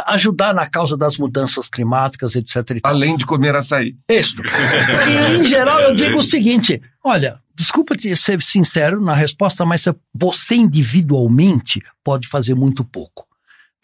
ajudar 0.06 0.52
na 0.54 0.68
causa 0.68 0.96
das 0.96 1.16
mudanças 1.18 1.68
climáticas, 1.68 2.34
etc. 2.34 2.78
Além 2.82 3.16
de 3.16 3.26
comer 3.26 3.54
açaí. 3.56 3.96
Isto. 4.08 4.42
E, 4.42 5.36
em 5.40 5.44
geral, 5.48 5.80
eu 5.80 5.96
digo 5.96 6.18
o 6.18 6.22
seguinte: 6.22 6.80
olha, 7.02 7.38
desculpa 7.56 7.96
te 7.96 8.14
ser 8.16 8.40
sincero 8.42 9.00
na 9.00 9.14
resposta, 9.14 9.64
mas 9.64 9.84
você 10.12 10.54
individualmente 10.56 11.82
pode 12.02 12.28
fazer 12.28 12.54
muito 12.54 12.84
pouco. 12.84 13.26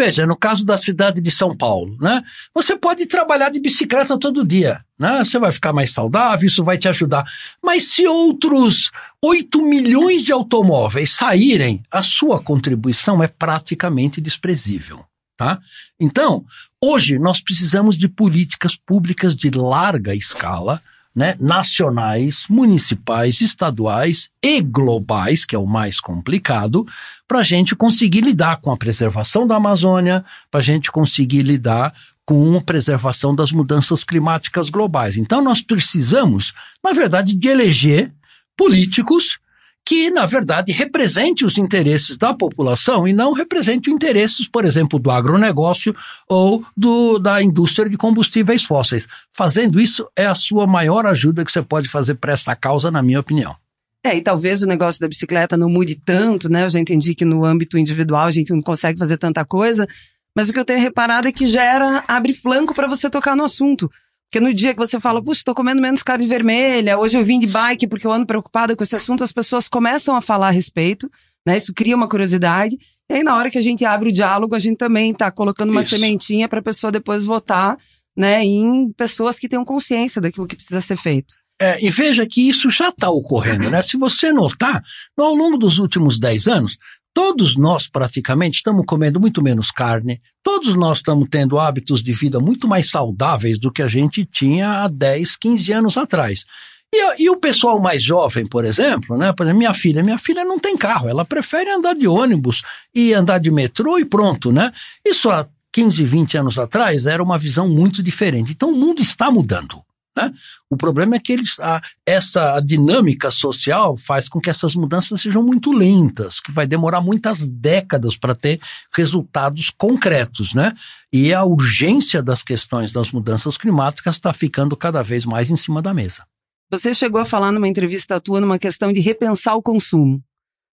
Veja, 0.00 0.26
no 0.26 0.34
caso 0.34 0.64
da 0.64 0.78
cidade 0.78 1.20
de 1.20 1.30
São 1.30 1.54
Paulo, 1.54 1.94
né? 2.00 2.22
Você 2.54 2.74
pode 2.74 3.04
trabalhar 3.04 3.50
de 3.50 3.60
bicicleta 3.60 4.18
todo 4.18 4.46
dia, 4.46 4.82
né? 4.98 5.22
Você 5.22 5.38
vai 5.38 5.52
ficar 5.52 5.74
mais 5.74 5.92
saudável, 5.92 6.46
isso 6.46 6.64
vai 6.64 6.78
te 6.78 6.88
ajudar. 6.88 7.22
Mas 7.62 7.88
se 7.88 8.06
outros 8.06 8.90
8 9.22 9.60
milhões 9.60 10.22
de 10.22 10.32
automóveis 10.32 11.12
saírem, 11.12 11.82
a 11.90 12.00
sua 12.00 12.42
contribuição 12.42 13.22
é 13.22 13.28
praticamente 13.28 14.22
desprezível, 14.22 15.04
tá? 15.36 15.60
Então, 16.00 16.46
hoje 16.82 17.18
nós 17.18 17.42
precisamos 17.42 17.98
de 17.98 18.08
políticas 18.08 18.74
públicas 18.76 19.36
de 19.36 19.50
larga 19.50 20.14
escala, 20.14 20.80
né, 21.14 21.36
nacionais, 21.38 22.46
municipais, 22.48 23.42
estaduais 23.42 24.30
e 24.42 24.62
globais, 24.62 25.44
que 25.44 25.54
é 25.54 25.58
o 25.58 25.66
mais 25.66 26.00
complicado, 26.00 26.86
para 27.30 27.38
a 27.38 27.44
gente 27.44 27.76
conseguir 27.76 28.22
lidar 28.22 28.56
com 28.56 28.72
a 28.72 28.76
preservação 28.76 29.46
da 29.46 29.54
Amazônia, 29.54 30.24
para 30.50 30.58
a 30.58 30.64
gente 30.64 30.90
conseguir 30.90 31.42
lidar 31.42 31.94
com 32.26 32.56
a 32.56 32.60
preservação 32.60 33.32
das 33.32 33.52
mudanças 33.52 34.02
climáticas 34.02 34.68
globais. 34.68 35.16
Então, 35.16 35.40
nós 35.40 35.62
precisamos, 35.62 36.52
na 36.82 36.92
verdade, 36.92 37.36
de 37.36 37.46
eleger 37.46 38.12
políticos 38.56 39.38
que, 39.86 40.10
na 40.10 40.26
verdade, 40.26 40.72
represente 40.72 41.44
os 41.44 41.56
interesses 41.56 42.18
da 42.18 42.34
população 42.34 43.06
e 43.06 43.12
não 43.12 43.32
represente 43.32 43.88
os 43.88 43.94
interesses, 43.94 44.48
por 44.48 44.64
exemplo, 44.64 44.98
do 44.98 45.08
agronegócio 45.08 45.94
ou 46.28 46.64
do, 46.76 47.16
da 47.20 47.40
indústria 47.40 47.88
de 47.88 47.96
combustíveis 47.96 48.64
fósseis. 48.64 49.06
Fazendo 49.30 49.80
isso 49.80 50.04
é 50.16 50.26
a 50.26 50.34
sua 50.34 50.66
maior 50.66 51.06
ajuda 51.06 51.44
que 51.44 51.52
você 51.52 51.62
pode 51.62 51.88
fazer 51.88 52.16
para 52.16 52.32
essa 52.32 52.56
causa, 52.56 52.90
na 52.90 53.00
minha 53.00 53.20
opinião. 53.20 53.54
É, 54.04 54.16
e 54.16 54.22
talvez 54.22 54.62
o 54.62 54.66
negócio 54.66 55.00
da 55.00 55.08
bicicleta 55.08 55.56
não 55.56 55.68
mude 55.68 55.94
tanto, 55.94 56.48
né? 56.50 56.64
Eu 56.64 56.70
já 56.70 56.80
entendi 56.80 57.14
que 57.14 57.24
no 57.24 57.44
âmbito 57.44 57.76
individual 57.76 58.26
a 58.26 58.30
gente 58.30 58.50
não 58.50 58.62
consegue 58.62 58.98
fazer 58.98 59.18
tanta 59.18 59.44
coisa, 59.44 59.86
mas 60.34 60.48
o 60.48 60.52
que 60.52 60.58
eu 60.58 60.64
tenho 60.64 60.80
reparado 60.80 61.28
é 61.28 61.32
que 61.32 61.46
gera, 61.46 62.02
abre 62.08 62.32
flanco 62.32 62.74
para 62.74 62.86
você 62.86 63.10
tocar 63.10 63.36
no 63.36 63.44
assunto. 63.44 63.90
Porque 64.30 64.40
no 64.40 64.54
dia 64.54 64.72
que 64.72 64.78
você 64.78 65.00
fala, 65.00 65.22
puxa, 65.22 65.40
estou 65.40 65.54
comendo 65.54 65.82
menos 65.82 66.02
carne 66.02 66.24
vermelha, 66.24 66.96
hoje 66.96 67.18
eu 67.18 67.24
vim 67.24 67.38
de 67.38 67.48
bike 67.48 67.88
porque 67.88 68.06
eu 68.06 68.12
ando 68.12 68.24
preocupada 68.24 68.76
com 68.76 68.84
esse 68.84 68.94
assunto, 68.94 69.24
as 69.24 69.32
pessoas 69.32 69.68
começam 69.68 70.14
a 70.14 70.20
falar 70.20 70.48
a 70.48 70.52
respeito, 70.52 71.10
né? 71.44 71.56
Isso 71.56 71.74
cria 71.74 71.96
uma 71.96 72.08
curiosidade. 72.08 72.78
E 73.10 73.14
aí, 73.14 73.22
na 73.24 73.36
hora 73.36 73.50
que 73.50 73.58
a 73.58 73.62
gente 73.62 73.84
abre 73.84 74.08
o 74.08 74.12
diálogo, 74.12 74.54
a 74.54 74.58
gente 74.58 74.76
também 74.76 75.10
está 75.10 75.30
colocando 75.30 75.70
uma 75.70 75.80
Isso. 75.80 75.90
sementinha 75.90 76.48
para 76.48 76.60
a 76.60 76.62
pessoa 76.62 76.92
depois 76.92 77.24
votar, 77.24 77.76
né? 78.16 78.44
Em 78.44 78.92
pessoas 78.92 79.38
que 79.38 79.48
tenham 79.48 79.64
consciência 79.64 80.20
daquilo 80.20 80.46
que 80.46 80.54
precisa 80.54 80.80
ser 80.80 80.96
feito. 80.96 81.34
É, 81.60 81.84
e 81.84 81.90
veja 81.90 82.26
que 82.26 82.48
isso 82.48 82.70
já 82.70 82.88
está 82.88 83.10
ocorrendo, 83.10 83.68
né? 83.68 83.82
Se 83.82 83.98
você 83.98 84.32
notar, 84.32 84.82
ao 85.14 85.34
longo 85.34 85.58
dos 85.58 85.78
últimos 85.78 86.18
10 86.18 86.48
anos, 86.48 86.78
todos 87.12 87.54
nós 87.54 87.86
praticamente 87.86 88.56
estamos 88.56 88.86
comendo 88.86 89.20
muito 89.20 89.42
menos 89.42 89.70
carne, 89.70 90.22
todos 90.42 90.74
nós 90.74 90.98
estamos 90.98 91.28
tendo 91.30 91.58
hábitos 91.58 92.02
de 92.02 92.14
vida 92.14 92.40
muito 92.40 92.66
mais 92.66 92.88
saudáveis 92.90 93.58
do 93.58 93.70
que 93.70 93.82
a 93.82 93.88
gente 93.88 94.24
tinha 94.24 94.82
há 94.84 94.88
10, 94.88 95.36
15 95.36 95.72
anos 95.72 95.96
atrás. 95.98 96.46
E, 96.92 97.24
e 97.24 97.28
o 97.30 97.36
pessoal 97.36 97.78
mais 97.78 98.02
jovem, 98.02 98.46
por 98.46 98.64
exemplo, 98.64 99.18
né? 99.18 99.30
Por 99.34 99.44
exemplo, 99.44 99.58
minha 99.58 99.74
filha, 99.74 100.02
minha 100.02 100.18
filha 100.18 100.44
não 100.44 100.58
tem 100.58 100.78
carro, 100.78 101.10
ela 101.10 101.26
prefere 101.26 101.70
andar 101.70 101.94
de 101.94 102.08
ônibus 102.08 102.62
e 102.94 103.12
andar 103.12 103.38
de 103.38 103.50
metrô 103.50 103.98
e 103.98 104.04
pronto, 104.06 104.50
né? 104.50 104.72
Isso 105.04 105.28
há 105.28 105.46
15, 105.72 106.06
20 106.06 106.38
anos 106.38 106.58
atrás 106.58 107.04
era 107.04 107.22
uma 107.22 107.36
visão 107.36 107.68
muito 107.68 108.02
diferente. 108.02 108.52
Então 108.52 108.70
o 108.70 108.76
mundo 108.76 109.02
está 109.02 109.30
mudando. 109.30 109.82
Né? 110.16 110.32
O 110.68 110.76
problema 110.76 111.16
é 111.16 111.18
que 111.20 111.32
eles, 111.32 111.58
a, 111.60 111.80
essa 112.04 112.60
dinâmica 112.60 113.30
social 113.30 113.96
faz 113.96 114.28
com 114.28 114.40
que 114.40 114.50
essas 114.50 114.74
mudanças 114.74 115.20
sejam 115.20 115.42
muito 115.42 115.72
lentas, 115.72 116.40
que 116.40 116.50
vai 116.50 116.66
demorar 116.66 117.00
muitas 117.00 117.46
décadas 117.46 118.16
para 118.16 118.34
ter 118.34 118.60
resultados 118.92 119.70
concretos, 119.70 120.52
né? 120.52 120.74
E 121.12 121.32
a 121.32 121.44
urgência 121.44 122.22
das 122.22 122.42
questões 122.42 122.92
das 122.92 123.10
mudanças 123.10 123.56
climáticas 123.56 124.16
está 124.16 124.32
ficando 124.32 124.76
cada 124.76 125.02
vez 125.02 125.24
mais 125.24 125.50
em 125.50 125.56
cima 125.56 125.80
da 125.80 125.94
mesa. 125.94 126.24
Você 126.70 126.94
chegou 126.94 127.20
a 127.20 127.24
falar 127.24 127.50
numa 127.50 127.68
entrevista 127.68 128.20
tua 128.20 128.40
numa 128.40 128.58
questão 128.58 128.92
de 128.92 129.00
repensar 129.00 129.56
o 129.56 129.62
consumo. 129.62 130.22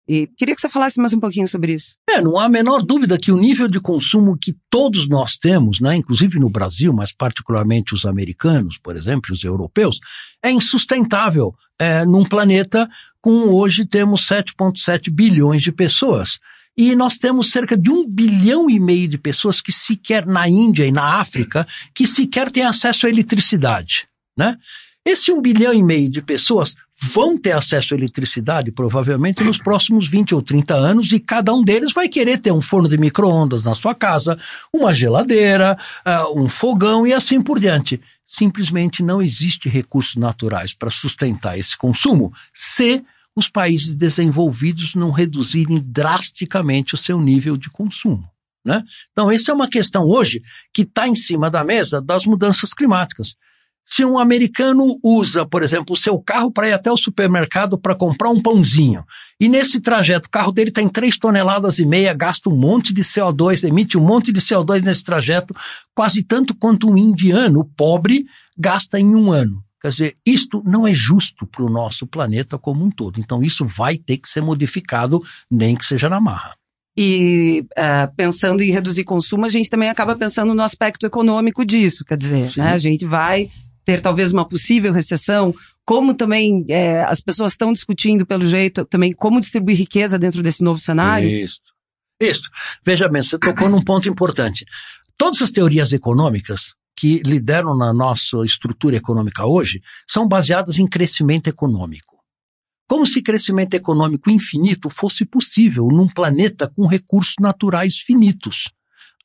E 0.07 0.27
queria 0.37 0.55
que 0.55 0.61
você 0.61 0.69
falasse 0.69 0.99
mais 0.99 1.13
um 1.13 1.19
pouquinho 1.19 1.47
sobre 1.47 1.73
isso. 1.73 1.95
É, 2.09 2.21
não 2.21 2.37
há 2.39 2.45
a 2.45 2.49
menor 2.49 2.81
dúvida 2.81 3.17
que 3.17 3.31
o 3.31 3.37
nível 3.37 3.67
de 3.67 3.79
consumo 3.79 4.37
que 4.37 4.55
todos 4.69 5.07
nós 5.07 5.37
temos, 5.37 5.79
né, 5.79 5.95
inclusive 5.95 6.39
no 6.39 6.49
Brasil, 6.49 6.91
mas 6.91 7.13
particularmente 7.13 7.93
os 7.93 8.05
americanos, 8.05 8.77
por 8.77 8.95
exemplo, 8.95 9.31
os 9.31 9.43
europeus, 9.43 9.99
é 10.43 10.51
insustentável 10.51 11.53
é, 11.79 12.03
num 12.03 12.25
planeta 12.25 12.89
com 13.21 13.49
hoje 13.49 13.85
temos 13.85 14.27
7,7 14.27 15.11
bilhões 15.11 15.61
de 15.61 15.71
pessoas. 15.71 16.39
E 16.75 16.95
nós 16.95 17.17
temos 17.17 17.51
cerca 17.51 17.77
de 17.77 17.89
um 17.89 18.07
bilhão 18.07 18.69
e 18.69 18.79
meio 18.79 19.07
de 19.07 19.17
pessoas 19.17 19.61
que 19.61 19.71
sequer 19.71 20.25
na 20.25 20.47
Índia 20.47 20.85
e 20.85 20.91
na 20.91 21.19
África, 21.19 21.67
que 21.93 22.07
sequer 22.07 22.49
têm 22.49 22.63
acesso 22.63 23.05
à 23.05 23.09
eletricidade, 23.09 24.07
né? 24.35 24.57
Esse 25.05 25.31
um 25.31 25.41
bilhão 25.41 25.73
e 25.73 25.83
meio 25.83 26.09
de 26.09 26.21
pessoas 26.21 26.75
vão 27.01 27.35
ter 27.35 27.53
acesso 27.53 27.93
à 27.93 27.97
eletricidade 27.97 28.71
provavelmente 28.71 29.43
nos 29.43 29.57
próximos 29.57 30.07
20 30.07 30.35
ou 30.35 30.41
30 30.41 30.75
anos 30.75 31.11
e 31.11 31.19
cada 31.19 31.51
um 31.53 31.63
deles 31.63 31.91
vai 31.93 32.07
querer 32.07 32.39
ter 32.39 32.51
um 32.51 32.61
forno 32.61 32.87
de 32.87 32.97
micro-ondas 32.97 33.63
na 33.63 33.73
sua 33.73 33.95
casa, 33.95 34.37
uma 34.71 34.93
geladeira, 34.93 35.77
uh, 36.05 36.39
um 36.39 36.47
fogão 36.47 37.07
e 37.07 37.13
assim 37.13 37.41
por 37.41 37.59
diante. 37.59 37.99
Simplesmente 38.25 39.01
não 39.01 39.21
existe 39.21 39.67
recursos 39.67 40.15
naturais 40.15 40.73
para 40.73 40.91
sustentar 40.91 41.57
esse 41.57 41.75
consumo 41.75 42.31
se 42.53 43.03
os 43.35 43.49
países 43.49 43.95
desenvolvidos 43.95 44.93
não 44.93 45.09
reduzirem 45.09 45.81
drasticamente 45.83 46.93
o 46.93 46.97
seu 46.97 47.19
nível 47.19 47.57
de 47.57 47.69
consumo. 47.69 48.29
Né? 48.63 48.83
Então, 49.11 49.31
essa 49.31 49.51
é 49.51 49.55
uma 49.55 49.67
questão 49.67 50.03
hoje 50.03 50.43
que 50.71 50.83
está 50.83 51.07
em 51.07 51.15
cima 51.15 51.49
da 51.49 51.63
mesa 51.63 51.99
das 51.99 52.25
mudanças 52.25 52.73
climáticas. 52.73 53.35
Se 53.91 54.05
um 54.05 54.17
americano 54.17 54.97
usa, 55.03 55.45
por 55.45 55.61
exemplo, 55.61 55.93
o 55.93 55.97
seu 55.97 56.17
carro 56.17 56.49
para 56.49 56.69
ir 56.69 56.71
até 56.71 56.89
o 56.89 56.95
supermercado 56.95 57.77
para 57.77 57.93
comprar 57.93 58.29
um 58.29 58.41
pãozinho, 58.41 59.03
e 59.37 59.49
nesse 59.49 59.81
trajeto 59.81 60.27
o 60.27 60.31
carro 60.31 60.53
dele 60.53 60.71
tem 60.71 60.87
3 60.87 61.19
toneladas 61.19 61.77
e 61.77 61.85
meia, 61.85 62.13
gasta 62.13 62.49
um 62.49 62.55
monte 62.55 62.93
de 62.93 63.03
CO2, 63.03 63.67
emite 63.67 63.97
um 63.97 64.01
monte 64.01 64.31
de 64.31 64.39
CO2 64.39 64.81
nesse 64.81 65.03
trajeto, 65.03 65.53
quase 65.93 66.23
tanto 66.23 66.55
quanto 66.55 66.89
um 66.89 66.97
indiano 66.97 67.69
pobre 67.75 68.25
gasta 68.57 68.97
em 68.97 69.13
um 69.13 69.29
ano. 69.29 69.61
Quer 69.81 69.89
dizer, 69.89 70.15
isto 70.25 70.63
não 70.65 70.87
é 70.87 70.93
justo 70.93 71.45
para 71.45 71.63
o 71.63 71.69
nosso 71.69 72.07
planeta 72.07 72.57
como 72.57 72.85
um 72.85 72.89
todo. 72.89 73.19
Então, 73.19 73.43
isso 73.43 73.65
vai 73.65 73.97
ter 73.97 74.19
que 74.19 74.29
ser 74.29 74.41
modificado, 74.41 75.21
nem 75.49 75.75
que 75.75 75.85
seja 75.85 76.07
na 76.07 76.21
marra. 76.21 76.55
E 76.95 77.65
uh, 77.71 78.15
pensando 78.15 78.61
em 78.61 78.71
reduzir 78.71 79.03
consumo, 79.03 79.45
a 79.45 79.49
gente 79.49 79.69
também 79.69 79.89
acaba 79.89 80.15
pensando 80.15 80.53
no 80.53 80.61
aspecto 80.61 81.05
econômico 81.05 81.65
disso. 81.65 82.05
Quer 82.05 82.17
dizer, 82.17 82.51
né, 82.55 82.73
a 82.73 82.77
gente 82.77 83.05
vai 83.05 83.49
ter 83.83 84.01
talvez 84.01 84.31
uma 84.31 84.47
possível 84.47 84.93
recessão, 84.93 85.53
como 85.85 86.13
também 86.13 86.65
é, 86.69 87.03
as 87.03 87.19
pessoas 87.19 87.53
estão 87.53 87.73
discutindo 87.73 88.25
pelo 88.25 88.47
jeito 88.47 88.85
também 88.85 89.13
como 89.13 89.41
distribuir 89.41 89.77
riqueza 89.77 90.17
dentro 90.19 90.43
desse 90.43 90.63
novo 90.63 90.79
cenário. 90.79 91.29
Isso. 91.29 91.59
Isso. 92.19 92.49
Veja 92.85 93.09
bem, 93.09 93.23
você 93.23 93.37
tocou 93.37 93.67
num 93.67 93.83
ponto 93.83 94.07
importante. 94.07 94.63
Todas 95.17 95.41
as 95.41 95.51
teorias 95.51 95.91
econômicas 95.91 96.75
que 96.95 97.19
lideram 97.25 97.75
na 97.75 97.91
nossa 97.91 98.37
estrutura 98.45 98.95
econômica 98.95 99.45
hoje 99.45 99.81
são 100.07 100.27
baseadas 100.27 100.77
em 100.77 100.87
crescimento 100.87 101.47
econômico. 101.47 102.17
Como 102.87 103.07
se 103.07 103.21
crescimento 103.21 103.73
econômico 103.73 104.29
infinito 104.29 104.89
fosse 104.89 105.25
possível 105.25 105.87
num 105.87 106.07
planeta 106.07 106.67
com 106.67 106.85
recursos 106.85 107.35
naturais 107.39 107.99
finitos. 107.99 108.69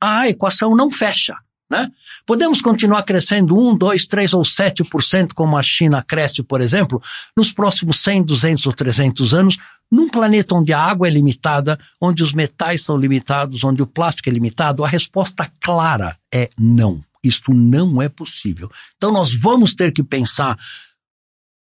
A 0.01 0.29
equação 0.29 0.75
não 0.75 0.91
fecha. 0.91 1.37
Né? 1.69 1.91
Podemos 2.25 2.63
continuar 2.63 3.03
crescendo 3.03 3.59
1, 3.59 3.77
2, 3.77 4.07
3 4.07 4.33
ou 4.35 4.43
7%, 4.43 5.33
como 5.35 5.57
a 5.57 5.63
China 5.63 6.03
cresce, 6.03 6.43
por 6.43 6.61
exemplo, 6.61 7.03
nos 7.37 7.53
próximos 7.53 8.01
100, 8.01 8.23
200 8.23 8.67
ou 8.67 8.73
300 8.73 9.35
anos, 9.35 9.59
num 9.91 10.09
planeta 10.09 10.55
onde 10.55 10.73
a 10.73 10.81
água 10.81 11.09
é 11.09 11.11
limitada, 11.11 11.79
onde 12.01 12.23
os 12.23 12.33
metais 12.33 12.83
são 12.83 12.97
limitados, 12.97 13.65
onde 13.65 13.83
o 13.83 13.87
plástico 13.87 14.29
é 14.29 14.33
limitado? 14.33 14.85
A 14.85 14.89
resposta 14.89 15.51
clara 15.61 16.17
é 16.33 16.49
não. 16.59 17.01
Isto 17.23 17.53
não 17.53 18.01
é 18.01 18.09
possível. 18.09 18.71
Então 18.97 19.13
nós 19.13 19.35
vamos 19.35 19.75
ter 19.75 19.93
que 19.93 20.03
pensar 20.03 20.57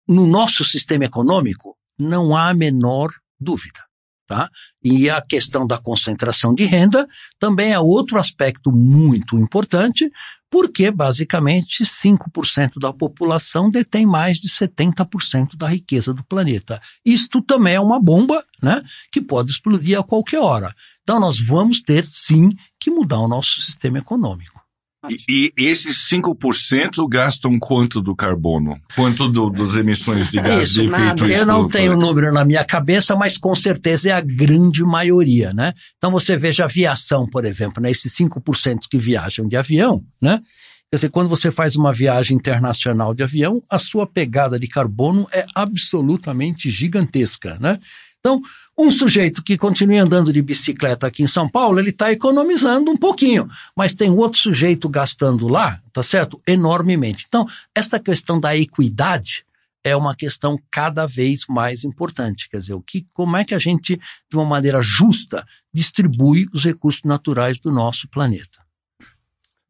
no 0.09 0.26
nosso 0.26 0.64
sistema 0.64 1.04
econômico, 1.04 1.76
não 1.98 2.37
há 2.37 2.50
a 2.50 2.54
menor 2.54 3.11
dúvida. 3.40 3.86
Tá? 4.26 4.50
E 4.82 5.08
a 5.08 5.22
questão 5.22 5.64
da 5.64 5.78
concentração 5.78 6.52
de 6.52 6.64
renda 6.64 7.06
também 7.38 7.72
é 7.72 7.78
outro 7.78 8.18
aspecto 8.18 8.72
muito 8.72 9.38
importante, 9.38 10.10
porque 10.50 10.90
basicamente 10.90 11.84
5% 11.84 12.80
da 12.80 12.92
população 12.92 13.70
detém 13.70 14.04
mais 14.04 14.38
de 14.38 14.48
70% 14.48 15.56
da 15.56 15.68
riqueza 15.68 16.12
do 16.12 16.24
planeta. 16.24 16.80
Isto 17.04 17.40
também 17.40 17.74
é 17.74 17.80
uma 17.80 18.00
bomba 18.00 18.44
né, 18.60 18.82
que 19.12 19.20
pode 19.20 19.52
explodir 19.52 19.96
a 19.96 20.02
qualquer 20.02 20.40
hora. 20.40 20.74
Então 21.02 21.20
nós 21.20 21.38
vamos 21.38 21.80
ter 21.80 22.04
sim 22.04 22.50
que 22.80 22.90
mudar 22.90 23.20
o 23.20 23.28
nosso 23.28 23.60
sistema 23.60 23.98
econômico. 23.98 24.65
E, 25.29 25.53
e 25.57 25.66
esses 25.66 26.09
5% 26.09 27.09
gastam 27.09 27.59
quanto 27.59 28.01
do 28.01 28.14
carbono? 28.14 28.79
Quanto 28.95 29.29
do, 29.29 29.51
das 29.51 29.77
emissões 29.77 30.31
de 30.31 30.40
gás 30.40 30.69
Isso, 30.69 30.81
de 30.81 30.87
efeito 30.87 31.23
nada. 31.23 31.33
Eu 31.33 31.47
não 31.47 31.69
tenho 31.69 31.92
o 31.92 31.97
número 31.97 32.33
na 32.33 32.45
minha 32.45 32.64
cabeça, 32.64 33.14
mas 33.14 33.37
com 33.37 33.55
certeza 33.55 34.11
é 34.11 34.12
a 34.12 34.21
grande 34.21 34.83
maioria, 34.85 35.53
né? 35.53 35.73
Então 35.97 36.11
você 36.11 36.37
veja 36.37 36.64
a 36.64 36.66
aviação, 36.66 37.29
por 37.29 37.45
exemplo, 37.45 37.83
né? 37.83 37.90
Esses 37.90 38.12
5% 38.16 38.81
que 38.90 38.99
viajam 38.99 39.47
de 39.49 39.57
avião, 39.57 40.03
né? 40.21 40.40
Quer 40.90 40.97
dizer, 40.97 41.09
quando 41.11 41.29
você 41.29 41.51
faz 41.51 41.75
uma 41.75 41.92
viagem 41.92 42.37
internacional 42.37 43.12
de 43.12 43.23
avião, 43.23 43.61
a 43.69 43.79
sua 43.79 44.07
pegada 44.07 44.59
de 44.59 44.69
carbono 44.69 45.27
é 45.33 45.45
absolutamente 45.55 46.71
gigantesca, 46.71 47.59
né? 47.61 47.81
Então, 48.21 48.40
um 48.78 48.90
sujeito 48.90 49.42
que 49.42 49.56
continue 49.56 49.96
andando 49.96 50.32
de 50.32 50.42
bicicleta 50.42 51.06
aqui 51.06 51.22
em 51.22 51.26
São 51.28 51.48
Paulo, 51.48 51.78
ele 51.78 51.90
está 51.90 52.12
economizando 52.12 52.90
um 52.90 52.96
pouquinho, 52.96 53.48
mas 53.74 53.94
tem 53.94 54.10
outro 54.10 54.38
sujeito 54.38 54.88
gastando 54.88 55.48
lá, 55.48 55.80
tá 55.92 56.02
certo? 56.02 56.38
Enormemente. 56.46 57.24
Então, 57.26 57.46
essa 57.74 57.98
questão 57.98 58.38
da 58.38 58.54
equidade 58.54 59.46
é 59.82 59.96
uma 59.96 60.14
questão 60.14 60.60
cada 60.70 61.06
vez 61.06 61.42
mais 61.48 61.84
importante. 61.84 62.50
Quer 62.50 62.58
dizer, 62.58 62.74
o 62.74 62.82
que, 62.82 63.06
como 63.14 63.36
é 63.36 63.44
que 63.44 63.54
a 63.54 63.58
gente, 63.58 63.96
de 64.28 64.36
uma 64.36 64.44
maneira 64.44 64.82
justa, 64.82 65.46
distribui 65.72 66.46
os 66.52 66.64
recursos 66.64 67.02
naturais 67.04 67.58
do 67.58 67.70
nosso 67.70 68.08
planeta? 68.08 68.66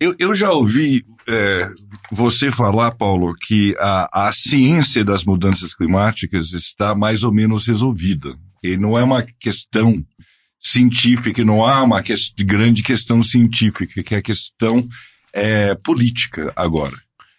Eu, 0.00 0.14
eu 0.18 0.34
já 0.34 0.50
ouvi 0.50 1.04
é, 1.28 1.70
você 2.10 2.50
falar, 2.50 2.92
Paulo, 2.92 3.34
que 3.34 3.74
a, 3.78 4.28
a 4.28 4.32
ciência 4.32 5.04
das 5.04 5.24
mudanças 5.24 5.74
climáticas 5.74 6.52
está 6.52 6.94
mais 6.94 7.22
ou 7.22 7.32
menos 7.32 7.66
resolvida. 7.66 8.36
E 8.66 8.76
não 8.76 8.98
é 8.98 9.02
uma 9.02 9.22
questão 9.22 10.04
científica, 10.58 11.44
não 11.44 11.64
há 11.64 11.82
uma 11.82 12.02
que, 12.02 12.14
grande 12.38 12.82
questão 12.82 13.22
científica, 13.22 14.02
que 14.02 14.14
é 14.14 14.18
a 14.18 14.22
questão 14.22 14.86
é, 15.32 15.74
política 15.76 16.52
agora. 16.56 16.96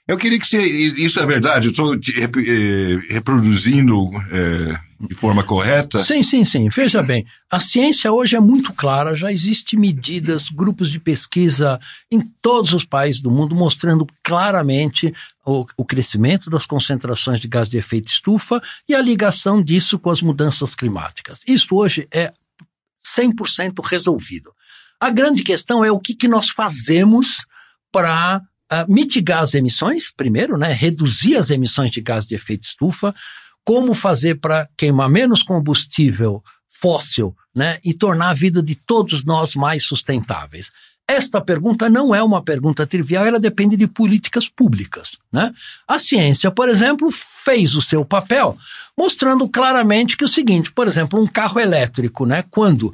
Eu 0.07 0.17
queria 0.17 0.39
que 0.39 0.47
você. 0.47 0.57
Isso 0.57 1.19
é 1.19 1.25
verdade? 1.25 1.67
Eu 1.67 1.71
estou 1.71 1.93
eh, 1.93 3.13
reproduzindo 3.13 4.09
é, 4.31 4.79
de 5.05 5.13
forma 5.13 5.43
correta? 5.43 6.01
Sim, 6.01 6.23
sim, 6.23 6.45
sim. 6.45 6.69
Veja 6.69 7.03
bem, 7.03 7.25
a 7.51 7.59
ciência 7.59 8.11
hoje 8.11 8.35
é 8.35 8.39
muito 8.39 8.71
clara, 8.73 9.13
já 9.15 9.31
existem 9.31 9.77
medidas, 9.77 10.49
grupos 10.49 10.89
de 10.89 10.99
pesquisa 10.99 11.77
em 12.09 12.21
todos 12.41 12.73
os 12.73 12.85
países 12.85 13.21
do 13.21 13.29
mundo 13.29 13.53
mostrando 13.53 14.07
claramente 14.23 15.13
o, 15.45 15.65
o 15.75 15.83
crescimento 15.83 16.49
das 16.49 16.65
concentrações 16.65 17.41
de 17.41 17.47
gás 17.49 17.67
de 17.67 17.77
efeito 17.77 18.07
estufa 18.07 18.61
e 18.87 18.95
a 18.95 19.01
ligação 19.01 19.61
disso 19.61 19.99
com 19.99 20.09
as 20.09 20.21
mudanças 20.21 20.73
climáticas. 20.73 21.41
Isso 21.45 21.75
hoje 21.75 22.07
é 22.11 22.31
100% 23.03 23.83
resolvido. 23.83 24.53
A 24.99 25.09
grande 25.09 25.43
questão 25.43 25.83
é 25.83 25.91
o 25.91 25.99
que, 25.99 26.15
que 26.15 26.27
nós 26.27 26.49
fazemos 26.49 27.45
para 27.91 28.41
uh, 28.71 28.91
mitigar 28.91 29.41
as 29.41 29.53
emissões, 29.53 30.11
primeiro, 30.11 30.57
né, 30.57 30.73
reduzir 30.73 31.35
as 31.35 31.49
emissões 31.49 31.91
de 31.91 32.01
gás 32.01 32.25
de 32.25 32.35
efeito 32.35 32.63
estufa, 32.63 33.13
como 33.63 33.93
fazer 33.93 34.39
para 34.39 34.67
queimar 34.77 35.09
menos 35.09 35.43
combustível 35.43 36.41
fóssil 36.69 37.35
né, 37.55 37.79
e 37.83 37.93
tornar 37.93 38.29
a 38.29 38.33
vida 38.33 38.61
de 38.61 38.75
todos 38.75 39.25
nós 39.25 39.55
mais 39.55 39.83
sustentáveis. 39.83 40.71
Esta 41.09 41.39
pergunta 41.39 41.89
não 41.89 42.13
é 42.13 42.21
uma 42.21 42.43
pergunta 42.43 42.85
trivial, 42.85 43.25
ela 43.25 43.39
depende 43.39 43.77
de 43.77 43.87
políticas 43.87 44.49
públicas. 44.49 45.17
Né? 45.31 45.53
A 45.87 45.97
ciência, 45.97 46.51
por 46.51 46.67
exemplo, 46.67 47.09
fez 47.11 47.75
o 47.75 47.81
seu 47.81 48.03
papel, 48.03 48.57
mostrando 48.97 49.47
claramente 49.47 50.17
que 50.17 50.25
o 50.25 50.27
seguinte, 50.27 50.71
por 50.71 50.87
exemplo, 50.87 51.21
um 51.21 51.25
carro 51.25 51.59
elétrico, 51.59 52.25
né, 52.25 52.43
quando, 52.51 52.93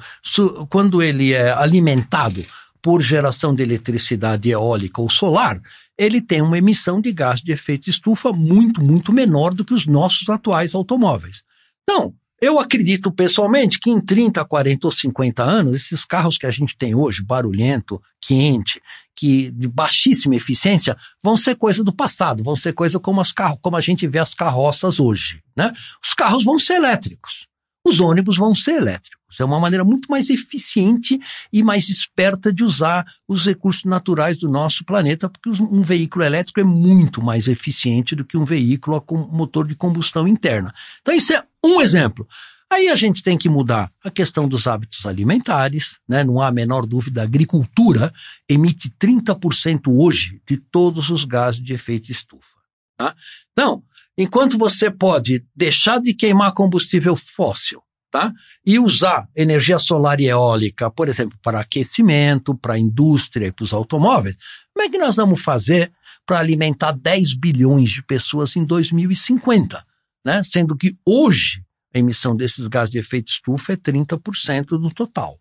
quando 0.69 1.01
ele 1.01 1.33
é 1.33 1.51
alimentado 1.51 2.45
por 2.83 3.01
geração 3.01 3.55
de 3.55 3.63
eletricidade 3.63 4.49
eólica 4.49 5.01
ou 5.01 5.09
solar, 5.09 5.59
ele 5.97 6.21
tem 6.21 6.41
uma 6.41 6.57
emissão 6.57 6.99
de 6.99 7.13
gás 7.13 7.39
de 7.41 7.53
efeito 7.53 7.89
estufa 7.89 8.33
muito, 8.33 8.83
muito 8.83 9.13
menor 9.13 9.53
do 9.53 9.63
que 9.63 9.73
os 9.73 9.87
nossos 9.87 10.27
atuais 10.29 10.75
automóveis. 10.75 11.41
Então, 11.83 12.13
eu 12.41 12.59
acredito 12.59 13.09
pessoalmente 13.09 13.79
que 13.79 13.89
em 13.89 14.01
30, 14.01 14.43
40 14.43 14.87
ou 14.87 14.91
50 14.91 15.41
anos, 15.41 15.77
esses 15.77 16.03
carros 16.03 16.37
que 16.37 16.45
a 16.45 16.51
gente 16.51 16.75
tem 16.75 16.93
hoje, 16.93 17.23
barulhento, 17.23 18.01
quente, 18.19 18.81
que 19.15 19.49
de 19.51 19.69
baixíssima 19.69 20.35
eficiência, 20.35 20.97
vão 21.23 21.37
ser 21.37 21.55
coisa 21.55 21.85
do 21.85 21.93
passado, 21.93 22.43
vão 22.43 22.57
ser 22.57 22.73
coisa 22.73 22.99
como, 22.99 23.21
as 23.21 23.31
carro, 23.31 23.57
como 23.61 23.77
a 23.77 23.81
gente 23.81 24.05
vê 24.05 24.19
as 24.19 24.33
carroças 24.33 24.99
hoje. 24.99 25.41
Né? 25.55 25.71
Os 26.05 26.13
carros 26.13 26.43
vão 26.43 26.59
ser 26.59 26.73
elétricos, 26.73 27.47
os 27.83 27.99
ônibus 27.99 28.37
vão 28.37 28.55
ser 28.55 28.75
elétricos. 28.75 29.39
É 29.39 29.43
uma 29.43 29.59
maneira 29.59 29.83
muito 29.83 30.09
mais 30.09 30.29
eficiente 30.29 31.19
e 31.51 31.63
mais 31.63 31.89
esperta 31.89 32.53
de 32.53 32.63
usar 32.63 33.05
os 33.27 33.45
recursos 33.45 33.83
naturais 33.83 34.37
do 34.37 34.49
nosso 34.49 34.85
planeta, 34.85 35.27
porque 35.27 35.49
um 35.49 35.81
veículo 35.81 36.23
elétrico 36.23 36.59
é 36.59 36.63
muito 36.63 37.21
mais 37.21 37.47
eficiente 37.47 38.15
do 38.15 38.23
que 38.23 38.37
um 38.37 38.45
veículo 38.45 39.01
com 39.01 39.17
motor 39.17 39.67
de 39.67 39.75
combustão 39.75 40.27
interna. 40.27 40.73
Então, 41.01 41.13
isso 41.13 41.33
é 41.33 41.43
um 41.63 41.81
exemplo. 41.81 42.27
Aí 42.73 42.89
a 42.89 42.95
gente 42.95 43.21
tem 43.21 43.37
que 43.37 43.49
mudar 43.49 43.91
a 44.03 44.09
questão 44.09 44.47
dos 44.47 44.65
hábitos 44.65 45.05
alimentares, 45.05 45.99
né? 46.07 46.23
não 46.23 46.41
há 46.41 46.47
a 46.47 46.51
menor 46.51 46.87
dúvida, 46.87 47.21
a 47.21 47.23
agricultura 47.23 48.11
emite 48.49 48.89
30% 48.89 49.81
hoje 49.87 50.41
de 50.47 50.57
todos 50.57 51.09
os 51.09 51.23
gases 51.23 51.61
de 51.61 51.73
efeito 51.73 52.11
estufa. 52.11 52.57
Tá? 52.97 53.15
Então, 53.51 53.83
enquanto 54.17 54.57
você 54.57 54.89
pode 54.89 55.43
deixar 55.55 55.99
de 55.99 56.13
queimar 56.13 56.53
combustível 56.53 57.15
fóssil, 57.15 57.81
tá? 58.11 58.31
E 58.65 58.79
usar 58.79 59.27
energia 59.35 59.79
solar 59.79 60.19
e 60.19 60.25
eólica, 60.25 60.89
por 60.89 61.09
exemplo, 61.09 61.37
para 61.41 61.59
aquecimento, 61.59 62.55
para 62.55 62.75
a 62.75 62.79
indústria 62.79 63.47
e 63.47 63.51
para 63.51 63.63
os 63.63 63.73
automóveis, 63.73 64.35
como 64.73 64.85
é 64.85 64.89
que 64.89 64.97
nós 64.97 65.15
vamos 65.15 65.41
fazer 65.41 65.91
para 66.25 66.39
alimentar 66.39 66.91
10 66.91 67.33
bilhões 67.33 67.91
de 67.91 68.03
pessoas 68.03 68.55
em 68.55 68.63
2050? 68.63 69.85
Né? 70.25 70.41
Sendo 70.43 70.75
que 70.77 70.95
hoje 71.05 71.63
a 71.93 71.99
emissão 71.99 72.35
desses 72.35 72.67
gases 72.67 72.91
de 72.91 72.99
efeito 72.99 73.29
estufa 73.29 73.73
é 73.73 73.77
30% 73.77 74.65
do 74.79 74.91
total. 74.91 75.39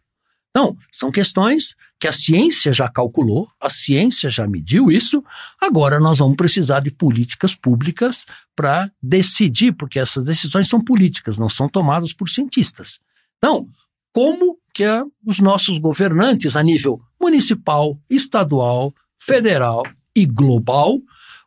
Então, 0.52 0.76
são 0.92 1.10
questões 1.10 1.74
que 1.98 2.06
a 2.06 2.12
ciência 2.12 2.74
já 2.74 2.86
calculou, 2.86 3.48
a 3.58 3.70
ciência 3.70 4.28
já 4.28 4.46
mediu 4.46 4.90
isso, 4.90 5.24
agora 5.58 5.98
nós 5.98 6.18
vamos 6.18 6.36
precisar 6.36 6.80
de 6.80 6.90
políticas 6.90 7.54
públicas 7.54 8.26
para 8.54 8.90
decidir, 9.02 9.72
porque 9.72 9.98
essas 9.98 10.26
decisões 10.26 10.68
são 10.68 10.82
políticas, 10.82 11.38
não 11.38 11.48
são 11.48 11.68
tomadas 11.68 12.12
por 12.12 12.28
cientistas. 12.28 12.98
Então, 13.38 13.66
como 14.12 14.58
que 14.74 14.84
os 15.24 15.38
nossos 15.38 15.78
governantes 15.78 16.54
a 16.54 16.62
nível 16.62 17.00
municipal, 17.20 17.98
estadual, 18.10 18.94
federal 19.16 19.82
e 20.14 20.26
global 20.26 21.00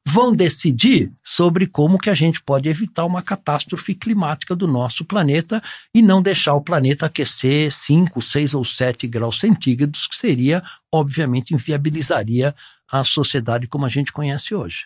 vão 0.06 0.36
decidir 0.36 1.12
sobre 1.24 1.66
como 1.66 1.98
que 1.98 2.10
a 2.10 2.14
gente 2.14 2.42
pode 2.44 2.70
evitar 2.70 3.06
uma 3.06 3.22
catástrofe 3.22 3.96
climática 3.96 4.56
do 4.56 4.68
nosso 4.68 5.04
planeta 5.04 5.62
e 5.94 6.02
não 6.02 6.22
deixar 6.22 6.54
o 6.54 6.62
planeta 6.62 7.08
aquecer 7.08 7.72
5, 7.72 8.22
6 8.22 8.54
ou 8.54 8.64
7 8.64 9.08
graus 9.08 9.40
centígrados, 9.40 10.06
que 10.08 10.16
seria, 10.16 10.62
obviamente, 10.92 11.54
inviabilizaria 11.54 12.54
a 12.92 13.04
sociedade 13.04 13.68
como 13.68 13.86
a 13.86 13.90
gente 13.90 14.12
conhece 14.12 14.54
hoje. 14.54 14.86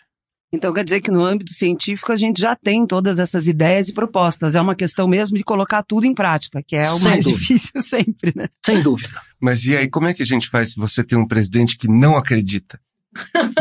Então 0.52 0.72
quer 0.72 0.82
dizer 0.82 1.00
que 1.00 1.12
no 1.12 1.24
âmbito 1.24 1.52
científico 1.54 2.10
a 2.10 2.16
gente 2.16 2.40
já 2.40 2.56
tem 2.56 2.84
todas 2.84 3.20
essas 3.20 3.46
ideias 3.46 3.88
e 3.88 3.92
propostas. 3.92 4.56
É 4.56 4.60
uma 4.60 4.74
questão 4.74 5.06
mesmo 5.06 5.36
de 5.36 5.44
colocar 5.44 5.82
tudo 5.84 6.06
em 6.06 6.14
prática, 6.14 6.60
que 6.60 6.74
é 6.74 6.90
o 6.90 6.96
Sem 6.96 7.04
mais 7.08 7.22
dúvida. 7.24 7.38
difícil 7.40 7.80
sempre, 7.80 8.32
né? 8.34 8.48
Sem 8.64 8.82
dúvida. 8.82 9.20
Mas 9.40 9.64
e 9.64 9.76
aí, 9.76 9.88
como 9.88 10.08
é 10.08 10.14
que 10.14 10.24
a 10.24 10.26
gente 10.26 10.48
faz 10.48 10.72
se 10.72 10.80
você 10.80 11.04
tem 11.04 11.16
um 11.16 11.28
presidente 11.28 11.78
que 11.78 11.86
não 11.86 12.16
acredita? 12.16 12.80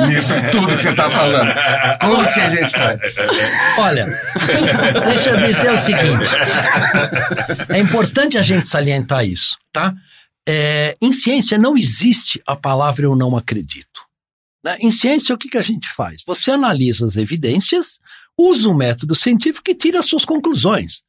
Nisso 0.07 0.33
tudo 0.51 0.75
que 0.75 0.81
você 0.81 0.89
está 0.89 1.09
falando. 1.09 1.51
Como 1.99 2.33
que 2.33 2.39
a 2.39 2.49
gente 2.49 2.71
faz? 2.71 3.01
Olha, 3.77 4.05
deixa 5.05 5.29
eu 5.31 5.37
dizer 5.37 5.71
o 5.71 5.77
seguinte. 5.77 6.29
É 7.69 7.79
importante 7.79 8.37
a 8.37 8.41
gente 8.41 8.67
salientar 8.67 9.25
isso, 9.25 9.57
tá? 9.71 9.93
É, 10.47 10.95
em 11.01 11.11
ciência 11.11 11.57
não 11.57 11.75
existe 11.75 12.41
a 12.45 12.55
palavra 12.55 13.05
eu 13.05 13.15
não 13.15 13.35
acredito. 13.35 14.01
Né? 14.63 14.77
Em 14.79 14.91
ciência, 14.91 15.33
o 15.33 15.37
que, 15.37 15.49
que 15.49 15.57
a 15.57 15.63
gente 15.63 15.89
faz? 15.89 16.23
Você 16.25 16.51
analisa 16.51 17.05
as 17.05 17.17
evidências, 17.17 17.99
usa 18.37 18.69
um 18.69 18.75
método 18.75 19.15
científico 19.15 19.69
e 19.69 19.75
tira 19.75 19.99
as 19.99 20.05
suas 20.05 20.25
conclusões. 20.25 21.03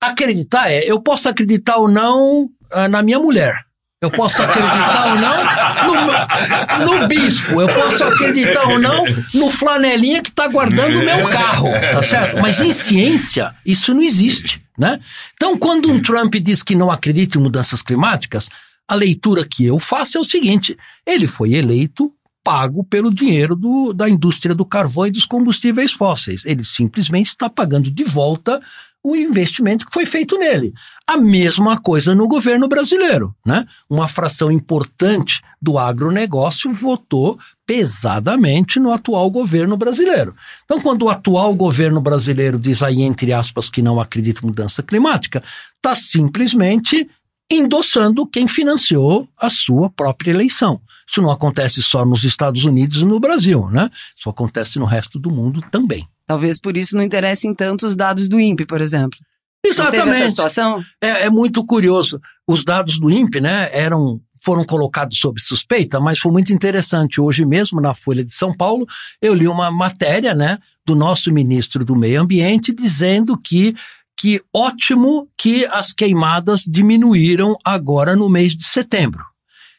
Acreditar 0.00 0.70
é, 0.70 0.84
eu 0.84 1.00
posso 1.00 1.28
acreditar 1.28 1.76
ou 1.76 1.88
não 1.88 2.48
ah, 2.70 2.88
na 2.88 3.02
minha 3.02 3.18
mulher. 3.18 3.67
Eu 4.00 4.12
posso 4.12 4.40
acreditar 4.40 5.08
ou 5.08 5.20
não 5.20 6.86
no, 6.86 7.00
no, 7.00 7.08
bispo. 7.08 7.60
Eu 7.60 7.66
posso 7.66 8.04
acreditar 8.04 8.68
ou 8.68 8.78
não 8.78 9.04
no 9.34 9.50
flanelinha 9.50 10.22
que 10.22 10.28
está 10.28 10.46
guardando 10.46 11.00
o 11.00 11.04
meu 11.04 11.28
carro, 11.28 11.68
tá 11.72 12.00
certo? 12.02 12.40
Mas 12.40 12.60
em 12.60 12.70
ciência, 12.70 13.52
isso 13.66 13.92
não 13.92 14.00
existe, 14.00 14.62
né? 14.78 15.00
Então, 15.34 15.58
quando 15.58 15.90
um 15.90 16.00
Trump 16.00 16.32
diz 16.36 16.62
que 16.62 16.76
não 16.76 16.92
acredita 16.92 17.38
em 17.38 17.42
mudanças 17.42 17.82
climáticas, 17.82 18.48
a 18.86 18.94
leitura 18.94 19.44
que 19.44 19.66
eu 19.66 19.80
faço 19.80 20.16
é 20.16 20.20
o 20.20 20.24
seguinte: 20.24 20.78
ele 21.04 21.26
foi 21.26 21.54
eleito 21.54 22.12
pago 22.44 22.84
pelo 22.84 23.12
dinheiro 23.12 23.56
do, 23.56 23.92
da 23.92 24.08
indústria 24.08 24.54
do 24.54 24.64
carvão 24.64 25.06
e 25.06 25.10
dos 25.10 25.24
combustíveis 25.24 25.92
fósseis. 25.92 26.46
Ele 26.46 26.64
simplesmente 26.64 27.26
está 27.26 27.50
pagando 27.50 27.90
de 27.90 28.04
volta 28.04 28.62
o 29.02 29.14
investimento 29.16 29.86
que 29.86 29.92
foi 29.92 30.04
feito 30.04 30.38
nele. 30.38 30.74
A 31.06 31.16
mesma 31.16 31.78
coisa 31.78 32.14
no 32.14 32.28
governo 32.28 32.68
brasileiro, 32.68 33.34
né? 33.44 33.66
Uma 33.88 34.08
fração 34.08 34.50
importante 34.50 35.40
do 35.60 35.78
agronegócio 35.78 36.70
votou 36.72 37.38
pesadamente 37.66 38.78
no 38.78 38.92
atual 38.92 39.30
governo 39.30 39.76
brasileiro. 39.76 40.34
Então, 40.64 40.80
quando 40.80 41.02
o 41.02 41.10
atual 41.10 41.54
governo 41.54 42.00
brasileiro 42.00 42.58
diz 42.58 42.82
aí, 42.82 43.02
entre 43.02 43.32
aspas, 43.32 43.70
que 43.70 43.82
não 43.82 44.00
acredita 44.00 44.40
em 44.42 44.46
mudança 44.46 44.82
climática, 44.82 45.42
está 45.76 45.94
simplesmente 45.94 47.08
endossando 47.50 48.26
quem 48.26 48.46
financiou 48.46 49.26
a 49.38 49.48
sua 49.48 49.88
própria 49.88 50.30
eleição. 50.30 50.80
Isso 51.08 51.22
não 51.22 51.30
acontece 51.30 51.82
só 51.82 52.04
nos 52.04 52.24
Estados 52.24 52.64
Unidos 52.64 52.98
e 52.98 53.04
no 53.04 53.18
Brasil, 53.18 53.70
né? 53.70 53.90
Isso 54.14 54.28
acontece 54.28 54.78
no 54.78 54.84
resto 54.84 55.18
do 55.18 55.30
mundo 55.30 55.62
também. 55.70 56.06
Talvez 56.28 56.60
por 56.60 56.76
isso 56.76 56.94
não 56.94 57.02
interessem 57.02 57.54
tanto 57.54 57.86
os 57.86 57.96
dados 57.96 58.28
do 58.28 58.38
INPE, 58.38 58.66
por 58.66 58.82
exemplo. 58.82 59.18
Exatamente. 59.64 60.16
essa 60.18 60.28
situação? 60.28 60.84
É, 61.02 61.24
é, 61.24 61.30
muito 61.30 61.64
curioso. 61.64 62.20
Os 62.46 62.64
dados 62.64 63.00
do 63.00 63.10
INPE, 63.10 63.40
né, 63.40 63.70
eram 63.72 64.20
foram 64.44 64.62
colocados 64.62 65.18
sob 65.18 65.40
suspeita, 65.40 65.98
mas 65.98 66.20
foi 66.20 66.30
muito 66.30 66.52
interessante. 66.52 67.20
Hoje 67.20 67.44
mesmo, 67.44 67.80
na 67.80 67.92
Folha 67.92 68.24
de 68.24 68.32
São 68.32 68.56
Paulo, 68.56 68.86
eu 69.20 69.34
li 69.34 69.48
uma 69.48 69.68
matéria, 69.68 70.32
né, 70.32 70.58
do 70.86 70.94
nosso 70.94 71.32
ministro 71.32 71.84
do 71.84 71.96
Meio 71.96 72.20
Ambiente 72.20 72.72
dizendo 72.72 73.36
que 73.36 73.74
que 74.20 74.42
ótimo 74.52 75.28
que 75.36 75.64
as 75.66 75.92
queimadas 75.92 76.64
diminuíram 76.66 77.56
agora 77.64 78.16
no 78.16 78.28
mês 78.28 78.52
de 78.52 78.64
setembro. 78.64 79.24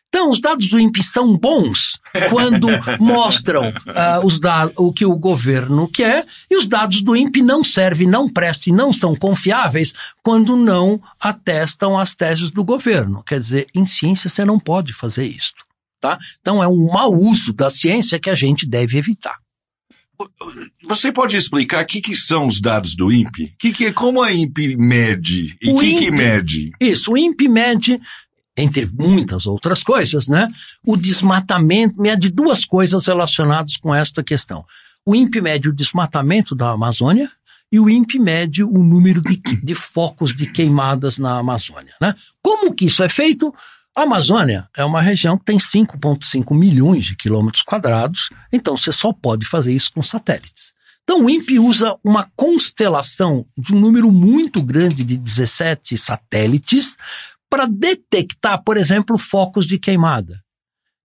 Então, 0.09 0.31
os 0.31 0.41
dados 0.41 0.67
do 0.69 0.79
INPE 0.79 1.03
são 1.03 1.37
bons 1.37 1.99
quando 2.29 2.67
mostram 2.99 3.69
uh, 3.69 4.25
os 4.25 4.39
o 4.75 4.91
que 4.91 5.05
o 5.05 5.15
governo 5.15 5.87
quer, 5.87 6.25
e 6.49 6.57
os 6.57 6.67
dados 6.67 7.03
do 7.03 7.15
INPE 7.15 7.43
não 7.43 7.63
servem, 7.63 8.07
não 8.07 8.27
prestam 8.27 8.73
e 8.73 8.75
não 8.75 8.91
são 8.91 9.15
confiáveis 9.15 9.93
quando 10.23 10.57
não 10.57 10.99
atestam 11.19 11.97
as 11.97 12.15
teses 12.15 12.49
do 12.49 12.63
governo. 12.63 13.23
Quer 13.23 13.39
dizer, 13.39 13.67
em 13.73 13.85
ciência 13.85 14.29
você 14.29 14.43
não 14.43 14.59
pode 14.59 14.93
fazer 14.93 15.27
isso. 15.27 15.53
Tá? 16.01 16.17
Então, 16.41 16.63
é 16.63 16.67
um 16.67 16.91
mau 16.91 17.13
uso 17.13 17.53
da 17.53 17.69
ciência 17.69 18.19
que 18.19 18.29
a 18.29 18.35
gente 18.35 18.65
deve 18.65 18.97
evitar. 18.97 19.37
Você 20.85 21.11
pode 21.11 21.37
explicar 21.37 21.83
o 21.83 21.87
que, 21.87 22.01
que, 22.01 22.15
são 22.15 22.47
os 22.47 22.59
dados 22.59 22.95
do 22.95 23.11
INPE? 23.11 23.53
Que 23.57 23.71
que, 23.71 23.91
como 23.93 24.21
a 24.21 24.33
INPE 24.33 24.75
mede? 24.75 25.55
E 25.61 25.69
o 25.69 25.79
que, 25.79 25.85
INPE, 25.85 26.05
que 26.05 26.11
mede? 26.11 26.71
Isso, 26.79 27.11
o 27.13 27.17
INPE 27.17 27.47
mede 27.47 28.01
entre 28.59 28.85
muitas 28.97 29.47
outras 29.47 29.83
coisas, 29.83 30.27
né? 30.27 30.51
O 30.85 30.97
desmatamento 30.97 32.01
mede 32.01 32.29
duas 32.29 32.65
coisas 32.65 33.07
relacionadas 33.07 33.77
com 33.77 33.93
esta 33.93 34.23
questão. 34.23 34.65
O 35.05 35.15
INPE 35.15 35.41
mede 35.41 35.69
o 35.69 35.73
desmatamento 35.73 36.53
da 36.53 36.69
Amazônia 36.69 37.29
e 37.71 37.79
o 37.79 37.89
INPE 37.89 38.19
mede 38.19 38.63
o 38.63 38.83
número 38.83 39.21
de, 39.21 39.37
de 39.63 39.75
focos 39.75 40.35
de 40.35 40.45
queimadas 40.51 41.17
na 41.17 41.37
Amazônia, 41.37 41.93
né? 42.01 42.13
Como 42.41 42.73
que 42.73 42.85
isso 42.85 43.01
é 43.03 43.09
feito? 43.09 43.53
A 43.95 44.03
Amazônia 44.03 44.67
é 44.75 44.83
uma 44.83 45.01
região 45.01 45.37
que 45.37 45.45
tem 45.45 45.57
5,5 45.57 46.55
milhões 46.55 47.05
de 47.05 47.15
quilômetros 47.15 47.63
quadrados, 47.63 48.29
então 48.51 48.77
você 48.77 48.91
só 48.91 49.11
pode 49.11 49.45
fazer 49.45 49.73
isso 49.73 49.91
com 49.93 50.03
satélites. 50.03 50.73
Então 51.03 51.25
o 51.25 51.29
INPE 51.29 51.59
usa 51.59 51.97
uma 52.03 52.29
constelação 52.35 53.45
de 53.57 53.73
um 53.73 53.79
número 53.79 54.11
muito 54.11 54.61
grande 54.61 55.03
de 55.03 55.17
17 55.17 55.97
satélites 55.97 56.97
para 57.49 57.65
detectar, 57.65 58.63
por 58.63 58.77
exemplo, 58.77 59.17
focos 59.17 59.65
de 59.65 59.79
queimada. 59.79 60.39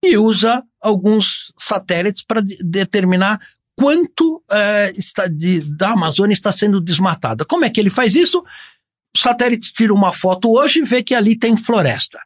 E 0.04 0.18
usa 0.18 0.62
alguns 0.80 1.52
satélites 1.58 2.22
para 2.22 2.42
de 2.42 2.58
determinar 2.62 3.40
quanto 3.76 4.42
é, 4.50 4.92
está 4.96 5.26
de, 5.26 5.60
da 5.60 5.92
Amazônia 5.92 6.34
está 6.34 6.52
sendo 6.52 6.80
desmatada. 6.80 7.44
Como 7.44 7.64
é 7.64 7.70
que 7.70 7.80
ele 7.80 7.90
faz 7.90 8.14
isso? 8.14 8.44
O 9.16 9.18
satélite 9.18 9.72
tira 9.72 9.94
uma 9.94 10.12
foto 10.12 10.50
hoje 10.50 10.80
e 10.80 10.84
vê 10.84 11.02
que 11.02 11.14
ali 11.14 11.38
tem 11.38 11.56
floresta. 11.56 12.20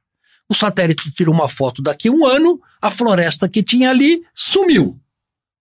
O 0.48 0.54
satélite 0.54 1.10
tira 1.12 1.30
uma 1.30 1.48
foto 1.48 1.82
daqui 1.82 2.08
a 2.08 2.12
um 2.12 2.26
ano, 2.26 2.60
a 2.80 2.90
floresta 2.90 3.48
que 3.48 3.62
tinha 3.62 3.90
ali 3.90 4.22
sumiu. 4.34 4.98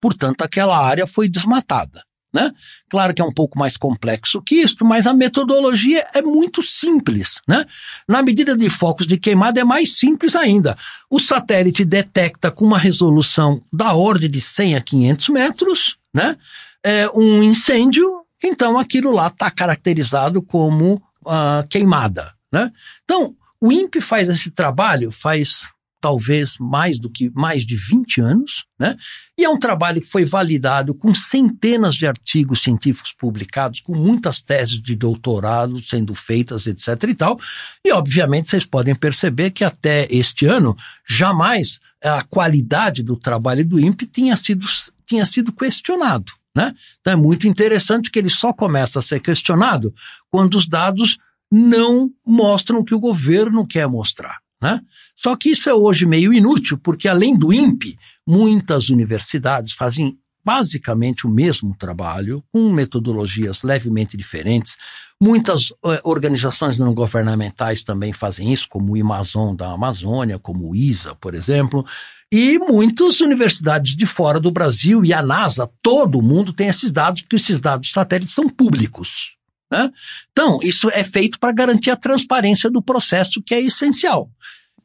Portanto, 0.02 0.42
aquela 0.42 0.78
área 0.78 1.06
foi 1.06 1.28
desmatada. 1.28 2.07
Né? 2.34 2.52
Claro 2.90 3.14
que 3.14 3.22
é 3.22 3.26
um 3.26 3.32
pouco 3.32 3.58
mais 3.58 3.78
complexo 3.78 4.42
que 4.42 4.56
isso, 4.56 4.84
mas 4.84 5.08
a 5.08 5.14
metodologia 5.14 6.06
é 6.14 6.22
muito 6.22 6.62
simples. 6.62 7.40
Né? 7.48 7.66
Na 8.08 8.22
medida 8.22 8.56
de 8.56 8.70
focos 8.70 9.08
de 9.08 9.18
queimada 9.18 9.60
é 9.60 9.64
mais 9.64 9.98
simples 9.98 10.36
ainda. 10.36 10.78
O 11.10 11.20
satélite 11.20 11.86
detecta 11.86 12.52
com 12.52 12.66
uma 12.66 12.78
resolução 12.78 13.64
da 13.72 13.94
ordem 13.94 14.30
de 14.30 14.42
100 14.42 14.76
a 14.76 14.82
500 14.82 15.30
metros 15.30 15.98
né? 16.14 16.38
é, 16.84 17.10
um 17.10 17.42
incêndio, 17.42 18.22
então 18.44 18.78
aquilo 18.78 19.12
lá 19.12 19.28
está 19.28 19.50
caracterizado 19.50 20.42
como 20.42 21.02
uh, 21.26 21.68
queimada. 21.70 22.34
Né? 22.52 22.72
Então, 23.04 23.36
o 23.60 23.72
INPE 23.72 24.02
faz 24.02 24.30
esse 24.30 24.52
trabalho 24.52 25.12
faz 25.12 25.64
talvez 26.08 26.56
mais 26.58 26.98
do 27.00 27.10
que 27.10 27.30
mais 27.36 27.66
de 27.66 27.76
20 27.76 28.22
anos, 28.22 28.66
né? 28.80 28.96
E 29.38 29.44
é 29.44 29.50
um 29.50 29.60
trabalho 29.60 30.00
que 30.00 30.08
foi 30.08 30.24
validado 30.24 30.96
com 30.96 31.14
centenas 31.14 31.96
de 31.96 32.08
artigos 32.08 32.64
científicos 32.64 33.14
publicados, 33.20 33.82
com 33.82 33.94
muitas 33.94 34.42
teses 34.42 34.82
de 34.82 34.96
doutorado 34.96 35.84
sendo 35.84 36.16
feitas, 36.16 36.66
etc 36.66 37.04
e 37.10 37.14
tal. 37.14 37.38
E 37.84 37.92
obviamente 37.92 38.50
vocês 38.50 38.66
podem 38.66 38.96
perceber 38.96 39.52
que 39.52 39.66
até 39.66 40.08
este 40.10 40.46
ano 40.46 40.78
jamais 41.06 41.78
a 42.02 42.24
qualidade 42.24 43.04
do 43.04 43.18
trabalho 43.18 43.66
do 43.66 43.78
INPE 43.78 44.06
tinha 44.06 44.38
sido, 44.38 44.66
tinha 45.06 45.26
sido 45.26 45.52
questionado. 45.52 46.32
Né? 46.56 46.74
Então 47.02 47.12
é 47.12 47.18
muito 47.18 47.50
interessante 47.50 48.10
que 48.10 48.18
ele 48.18 48.30
só 48.30 48.54
começa 48.54 49.00
a 49.00 49.02
ser 49.02 49.20
questionado 49.20 49.94
quando 50.32 50.56
os 50.56 50.70
dados 50.70 51.18
não 51.52 52.10
mostram 52.26 52.80
o 52.80 52.86
que 52.86 52.96
o 52.96 53.00
governo 53.00 53.68
quer 53.68 53.90
mostrar. 53.90 54.38
Né? 54.62 54.82
Só 55.18 55.36
que 55.36 55.50
isso 55.50 55.70
é 55.70 55.74
hoje 55.74 56.06
meio 56.06 56.32
inútil, 56.32 56.78
porque 56.78 57.08
além 57.08 57.36
do 57.36 57.52
INPE, 57.52 57.98
muitas 58.26 58.90
universidades 58.90 59.74
fazem 59.74 60.18
basicamente 60.46 61.28
o 61.28 61.30
mesmo 61.30 61.76
trabalho, 61.76 62.42
com 62.54 62.72
metodologias 62.72 63.64
levemente 63.64 64.16
diferentes. 64.16 64.78
Muitas 65.22 65.72
uh, 65.72 66.00
organizações 66.06 66.78
não 66.78 66.94
governamentais 66.94 67.84
também 67.84 68.14
fazem 68.14 68.54
isso, 68.54 68.70
como 68.70 68.94
o 68.94 69.02
Amazon 69.02 69.54
da 69.54 69.74
Amazônia, 69.74 70.40
como 70.40 70.70
o 70.70 70.76
ISA, 70.76 71.14
por 71.16 71.36
exemplo. 71.36 71.86
E 72.32 72.58
muitas 72.60 73.20
universidades 73.20 73.94
de 73.94 74.06
fora 74.06 74.40
do 74.40 74.50
Brasil 74.50 75.04
e 75.04 75.12
a 75.12 75.22
NASA, 75.22 75.70
todo 75.82 76.22
mundo 76.22 76.54
tem 76.54 76.70
esses 76.70 76.94
dados, 76.94 77.24
porque 77.24 77.36
esses 77.36 77.60
dados 77.60 77.92
satélites 77.92 78.34
são 78.34 78.48
públicos. 78.48 79.36
Né? 79.70 79.92
Então, 80.32 80.60
isso 80.62 80.90
é 80.92 81.04
feito 81.04 81.40
para 81.40 81.52
garantir 81.52 81.92
a 81.92 81.98
transparência 81.98 82.70
do 82.70 82.82
processo, 82.82 83.42
que 83.42 83.54
é 83.54 83.62
essencial. 83.62 84.30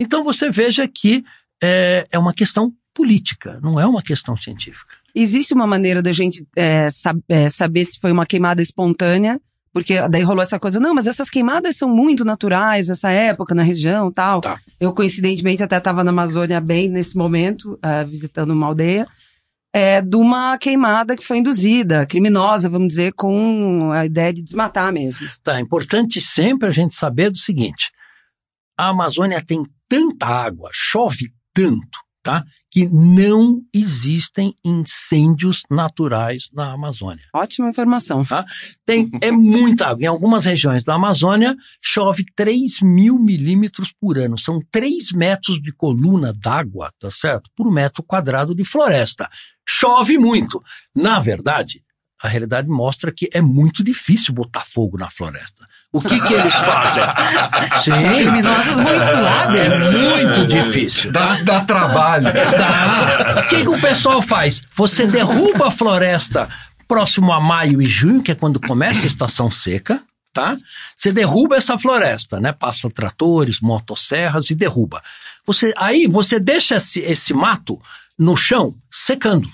Então, 0.02 0.24
você 0.24 0.50
veja 0.50 0.86
que 0.88 1.24
é, 1.62 2.04
é 2.10 2.18
uma 2.18 2.34
questão 2.34 2.72
política, 2.92 3.60
não 3.62 3.78
é 3.78 3.86
uma 3.86 4.02
questão 4.02 4.36
científica. 4.36 4.94
Existe 5.14 5.54
uma 5.54 5.66
maneira 5.66 6.02
da 6.02 6.12
gente 6.12 6.46
é, 6.56 6.90
sab 6.90 7.20
é, 7.28 7.48
saber 7.48 7.84
se 7.84 8.00
foi 8.00 8.10
uma 8.10 8.26
queimada 8.26 8.60
espontânea, 8.60 9.40
porque 9.72 10.06
daí 10.08 10.22
rolou 10.22 10.42
essa 10.42 10.58
coisa, 10.58 10.80
não, 10.80 10.92
mas 10.92 11.06
essas 11.06 11.30
queimadas 11.30 11.76
são 11.76 11.88
muito 11.88 12.24
naturais 12.24 12.88
nessa 12.88 13.10
época, 13.10 13.54
na 13.54 13.62
região 13.62 14.10
tal. 14.10 14.40
Tá. 14.40 14.58
Eu, 14.78 14.92
coincidentemente, 14.92 15.62
até 15.62 15.78
estava 15.78 16.02
na 16.02 16.10
Amazônia 16.10 16.60
bem 16.60 16.88
nesse 16.88 17.16
momento, 17.16 17.74
uh, 17.74 18.06
visitando 18.06 18.50
uma 18.50 18.66
aldeia, 18.66 19.06
é, 19.72 20.02
de 20.02 20.16
uma 20.16 20.58
queimada 20.58 21.16
que 21.16 21.24
foi 21.24 21.38
induzida, 21.38 22.04
criminosa, 22.04 22.68
vamos 22.68 22.88
dizer, 22.88 23.12
com 23.14 23.90
a 23.92 24.04
ideia 24.04 24.32
de 24.32 24.42
desmatar 24.42 24.92
mesmo. 24.92 25.26
Tá, 25.42 25.56
é 25.56 25.60
importante 25.60 26.20
sempre 26.20 26.68
a 26.68 26.72
gente 26.72 26.92
saber 26.94 27.30
do 27.30 27.38
seguinte, 27.38 27.90
a 28.76 28.88
Amazônia 28.88 29.42
tem 29.42 29.64
tanta 29.92 30.26
água, 30.26 30.70
chove 30.72 31.30
tanto, 31.52 31.98
tá? 32.22 32.42
Que 32.70 32.88
não 32.88 33.60
existem 33.74 34.54
incêndios 34.64 35.64
naturais 35.70 36.48
na 36.50 36.72
Amazônia. 36.72 37.22
Ótima 37.34 37.68
informação. 37.68 38.24
Tá? 38.24 38.42
Tem, 38.86 39.10
é 39.20 39.30
muita 39.30 39.88
água. 39.88 40.02
Em 40.02 40.06
algumas 40.06 40.46
regiões 40.46 40.82
da 40.82 40.94
Amazônia, 40.94 41.54
chove 41.82 42.24
3 42.34 42.80
mil 42.80 43.18
milímetros 43.18 43.92
por 43.92 44.16
ano. 44.16 44.38
São 44.38 44.60
3 44.70 45.12
metros 45.12 45.60
de 45.60 45.70
coluna 45.74 46.32
d'água, 46.32 46.90
tá 46.98 47.10
certo? 47.10 47.50
Por 47.54 47.70
metro 47.70 48.02
quadrado 48.02 48.54
de 48.54 48.64
floresta. 48.64 49.28
Chove 49.68 50.16
muito. 50.16 50.62
Na 50.96 51.18
verdade, 51.18 51.82
a 52.22 52.28
realidade 52.28 52.68
mostra 52.68 53.10
que 53.10 53.28
é 53.32 53.40
muito 53.40 53.82
difícil 53.82 54.32
botar 54.32 54.60
fogo 54.60 54.96
na 54.96 55.10
floresta. 55.10 55.66
O 55.92 56.00
que 56.00 56.20
que 56.20 56.32
eles 56.32 56.54
fazem? 56.54 57.02
Sim. 57.82 57.90
Criminosos 57.90 58.76
muito 58.76 59.22
lábios. 59.22 59.60
É 59.60 59.90
muito 59.90 60.46
difícil. 60.46 61.10
Dá, 61.10 61.42
dá 61.42 61.64
trabalho. 61.64 62.24
Dá. 62.24 63.40
O 63.40 63.48
que, 63.48 63.62
que 63.62 63.68
o 63.68 63.80
pessoal 63.80 64.22
faz? 64.22 64.62
Você 64.76 65.04
derruba 65.06 65.66
a 65.66 65.70
floresta 65.72 66.48
próximo 66.86 67.32
a 67.32 67.40
maio 67.40 67.82
e 67.82 67.86
junho, 67.86 68.22
que 68.22 68.30
é 68.30 68.34
quando 68.36 68.60
começa 68.60 69.02
a 69.02 69.06
estação 69.06 69.50
seca, 69.50 70.00
tá? 70.32 70.56
Você 70.96 71.10
derruba 71.10 71.56
essa 71.56 71.76
floresta, 71.76 72.38
né? 72.38 72.52
Passa 72.52 72.88
tratores, 72.88 73.60
motosserras 73.60 74.48
e 74.48 74.54
derruba. 74.54 75.02
Você, 75.44 75.74
aí 75.76 76.06
você 76.06 76.38
deixa 76.38 76.76
esse, 76.76 77.00
esse 77.00 77.34
mato 77.34 77.80
no 78.16 78.36
chão 78.36 78.74
secando 78.88 79.50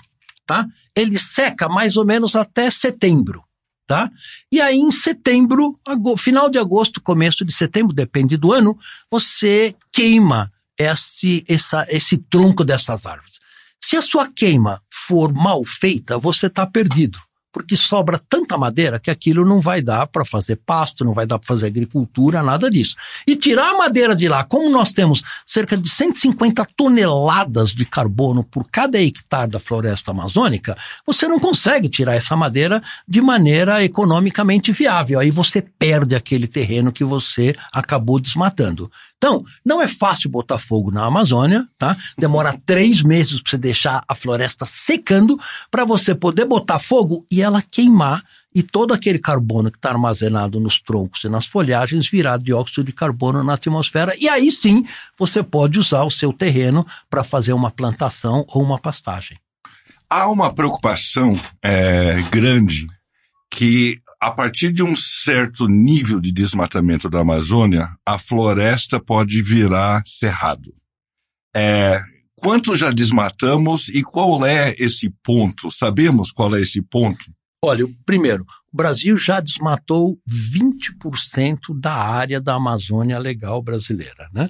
tá? 0.48 0.66
Ele 0.96 1.18
seca 1.18 1.68
mais 1.68 1.98
ou 1.98 2.06
menos 2.06 2.34
até 2.34 2.70
setembro, 2.70 3.44
tá? 3.86 4.08
E 4.50 4.62
aí 4.62 4.78
em 4.78 4.90
setembro, 4.90 5.78
final 6.16 6.48
de 6.48 6.58
agosto, 6.58 7.02
começo 7.02 7.44
de 7.44 7.52
setembro, 7.52 7.94
depende 7.94 8.38
do 8.38 8.50
ano, 8.50 8.76
você 9.10 9.76
queima 9.92 10.50
esse, 10.78 11.44
essa, 11.46 11.86
esse 11.90 12.16
tronco 12.16 12.64
dessas 12.64 13.04
árvores. 13.04 13.38
Se 13.78 13.94
a 13.94 14.02
sua 14.02 14.26
queima 14.32 14.82
for 14.90 15.34
mal 15.34 15.62
feita, 15.66 16.16
você 16.16 16.46
está 16.46 16.66
perdido 16.66 17.20
porque 17.58 17.76
sobra 17.76 18.20
tanta 18.28 18.56
madeira 18.56 19.00
que 19.00 19.10
aquilo 19.10 19.44
não 19.44 19.60
vai 19.60 19.82
dar 19.82 20.06
para 20.06 20.24
fazer 20.24 20.56
pasto, 20.64 21.04
não 21.04 21.12
vai 21.12 21.26
dar 21.26 21.40
para 21.40 21.48
fazer 21.48 21.66
agricultura, 21.66 22.40
nada 22.40 22.70
disso. 22.70 22.94
E 23.26 23.34
tirar 23.34 23.70
a 23.74 23.78
madeira 23.78 24.14
de 24.14 24.28
lá, 24.28 24.44
como 24.44 24.70
nós 24.70 24.92
temos 24.92 25.22
cerca 25.44 25.76
de 25.76 25.88
150 25.88 26.64
toneladas 26.76 27.70
de 27.70 27.84
carbono 27.84 28.44
por 28.44 28.68
cada 28.70 29.02
hectare 29.02 29.50
da 29.50 29.58
floresta 29.58 30.12
amazônica, 30.12 30.76
você 31.04 31.26
não 31.26 31.40
consegue 31.40 31.88
tirar 31.88 32.14
essa 32.14 32.36
madeira 32.36 32.80
de 33.06 33.20
maneira 33.20 33.82
economicamente 33.82 34.70
viável. 34.70 35.18
Aí 35.18 35.32
você 35.32 35.60
perde 35.60 36.14
aquele 36.14 36.46
terreno 36.46 36.92
que 36.92 37.02
você 37.02 37.56
acabou 37.72 38.20
desmatando. 38.20 38.88
Então, 39.18 39.44
não 39.64 39.82
é 39.82 39.88
fácil 39.88 40.30
botar 40.30 40.58
fogo 40.58 40.92
na 40.92 41.04
Amazônia, 41.04 41.66
tá? 41.76 41.96
Demora 42.16 42.56
três 42.64 43.02
meses 43.02 43.42
para 43.42 43.50
você 43.50 43.58
deixar 43.58 44.04
a 44.06 44.14
floresta 44.14 44.64
secando 44.64 45.38
para 45.70 45.84
você 45.84 46.14
poder 46.14 46.44
botar 46.44 46.78
fogo 46.78 47.26
e 47.30 47.42
ela 47.42 47.60
queimar 47.60 48.24
e 48.54 48.62
todo 48.62 48.94
aquele 48.94 49.18
carbono 49.18 49.70
que 49.70 49.76
está 49.76 49.90
armazenado 49.90 50.58
nos 50.58 50.80
troncos 50.80 51.22
e 51.24 51.28
nas 51.28 51.46
folhagens 51.46 52.08
virar 52.08 52.38
dióxido 52.38 52.84
de 52.84 52.92
carbono 52.92 53.42
na 53.42 53.54
atmosfera. 53.54 54.14
E 54.18 54.28
aí 54.28 54.50
sim 54.50 54.86
você 55.18 55.42
pode 55.42 55.78
usar 55.78 56.04
o 56.04 56.10
seu 56.10 56.32
terreno 56.32 56.86
para 57.10 57.22
fazer 57.22 57.52
uma 57.52 57.70
plantação 57.70 58.44
ou 58.48 58.62
uma 58.62 58.78
pastagem. 58.78 59.38
Há 60.08 60.28
uma 60.30 60.52
preocupação 60.54 61.32
é, 61.62 62.22
grande 62.30 62.86
que 63.50 64.00
a 64.20 64.30
partir 64.32 64.72
de 64.72 64.82
um 64.82 64.96
certo 64.96 65.66
nível 65.66 66.20
de 66.20 66.32
desmatamento 66.32 67.08
da 67.08 67.20
Amazônia, 67.20 67.88
a 68.04 68.18
floresta 68.18 68.98
pode 68.98 69.40
virar 69.42 70.02
cerrado. 70.06 70.74
É, 71.54 72.00
quanto 72.36 72.74
já 72.74 72.90
desmatamos 72.90 73.88
e 73.88 74.02
qual 74.02 74.44
é 74.44 74.74
esse 74.78 75.10
ponto? 75.22 75.70
Sabemos 75.70 76.32
qual 76.32 76.54
é 76.56 76.60
esse 76.60 76.82
ponto? 76.82 77.24
Olha, 77.62 77.84
primeiro, 78.04 78.44
o 78.72 78.76
Brasil 78.76 79.16
já 79.16 79.40
desmatou 79.40 80.18
20% 80.28 81.78
da 81.78 81.94
área 81.94 82.40
da 82.40 82.54
Amazônia 82.54 83.18
legal 83.18 83.62
brasileira, 83.62 84.28
né? 84.32 84.48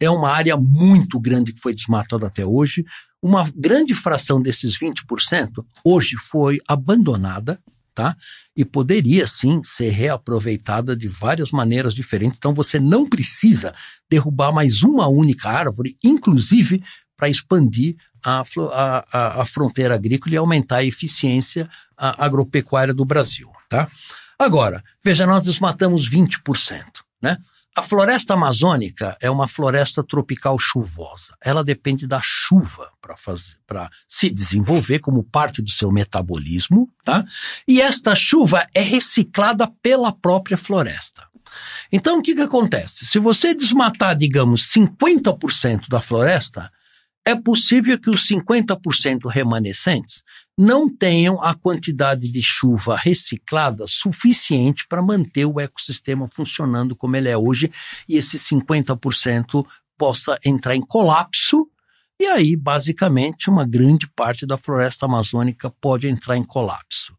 É 0.00 0.10
uma 0.10 0.30
área 0.30 0.56
muito 0.56 1.20
grande 1.20 1.52
que 1.52 1.60
foi 1.60 1.72
desmatada 1.72 2.26
até 2.26 2.44
hoje. 2.44 2.84
Uma 3.22 3.48
grande 3.54 3.94
fração 3.94 4.42
desses 4.42 4.76
20% 4.76 5.64
hoje 5.84 6.16
foi 6.16 6.60
abandonada 6.66 7.60
tá? 7.94 8.16
E 8.56 8.64
poderia 8.64 9.26
sim 9.26 9.60
ser 9.64 9.90
reaproveitada 9.90 10.96
de 10.96 11.08
várias 11.08 11.50
maneiras 11.50 11.94
diferentes. 11.94 12.36
Então 12.38 12.54
você 12.54 12.78
não 12.78 13.08
precisa 13.08 13.74
derrubar 14.10 14.52
mais 14.52 14.82
uma 14.82 15.08
única 15.08 15.48
árvore, 15.48 15.96
inclusive 16.02 16.82
para 17.16 17.28
expandir 17.28 17.96
a, 18.24 18.42
a, 18.72 19.42
a, 19.42 19.44
fronteira 19.44 19.94
agrícola 19.94 20.34
e 20.34 20.38
aumentar 20.38 20.76
a 20.76 20.84
eficiência 20.84 21.68
agropecuária 21.96 22.94
do 22.94 23.04
Brasil, 23.04 23.50
tá? 23.68 23.88
Agora, 24.38 24.82
veja, 25.04 25.26
nós 25.26 25.44
desmatamos 25.44 26.08
20%, 26.10 26.82
né? 27.20 27.38
A 27.74 27.80
floresta 27.82 28.34
amazônica 28.34 29.16
é 29.18 29.30
uma 29.30 29.48
floresta 29.48 30.04
tropical 30.04 30.58
chuvosa. 30.58 31.34
Ela 31.40 31.64
depende 31.64 32.06
da 32.06 32.20
chuva 32.22 32.90
para 33.66 33.90
se 34.06 34.28
desenvolver 34.28 34.98
como 34.98 35.24
parte 35.24 35.62
do 35.62 35.70
seu 35.70 35.90
metabolismo, 35.90 36.90
tá? 37.02 37.24
E 37.66 37.80
esta 37.80 38.14
chuva 38.14 38.66
é 38.74 38.82
reciclada 38.82 39.66
pela 39.80 40.12
própria 40.12 40.58
floresta. 40.58 41.26
Então, 41.90 42.18
o 42.18 42.22
que, 42.22 42.34
que 42.34 42.42
acontece? 42.42 43.06
Se 43.06 43.18
você 43.18 43.54
desmatar, 43.54 44.16
digamos, 44.16 44.70
50% 44.70 45.88
da 45.88 46.00
floresta, 46.00 46.70
é 47.24 47.34
possível 47.34 47.98
que 47.98 48.10
os 48.10 48.28
50% 48.28 49.30
remanescentes 49.30 50.22
não 50.58 50.88
tenham 50.88 51.42
a 51.42 51.54
quantidade 51.54 52.28
de 52.28 52.42
chuva 52.42 52.96
reciclada 52.96 53.86
suficiente 53.86 54.86
para 54.86 55.02
manter 55.02 55.46
o 55.46 55.58
ecossistema 55.58 56.28
funcionando 56.28 56.94
como 56.94 57.16
ele 57.16 57.28
é 57.28 57.36
hoje 57.36 57.72
e 58.08 58.16
esse 58.16 58.36
50% 58.38 59.66
possa 59.96 60.38
entrar 60.44 60.76
em 60.76 60.82
colapso 60.82 61.68
e 62.22 62.26
aí, 62.26 62.54
basicamente, 62.54 63.50
uma 63.50 63.66
grande 63.66 64.06
parte 64.06 64.46
da 64.46 64.56
floresta 64.56 65.06
amazônica 65.06 65.68
pode 65.80 66.06
entrar 66.06 66.36
em 66.36 66.44
colapso. 66.44 67.16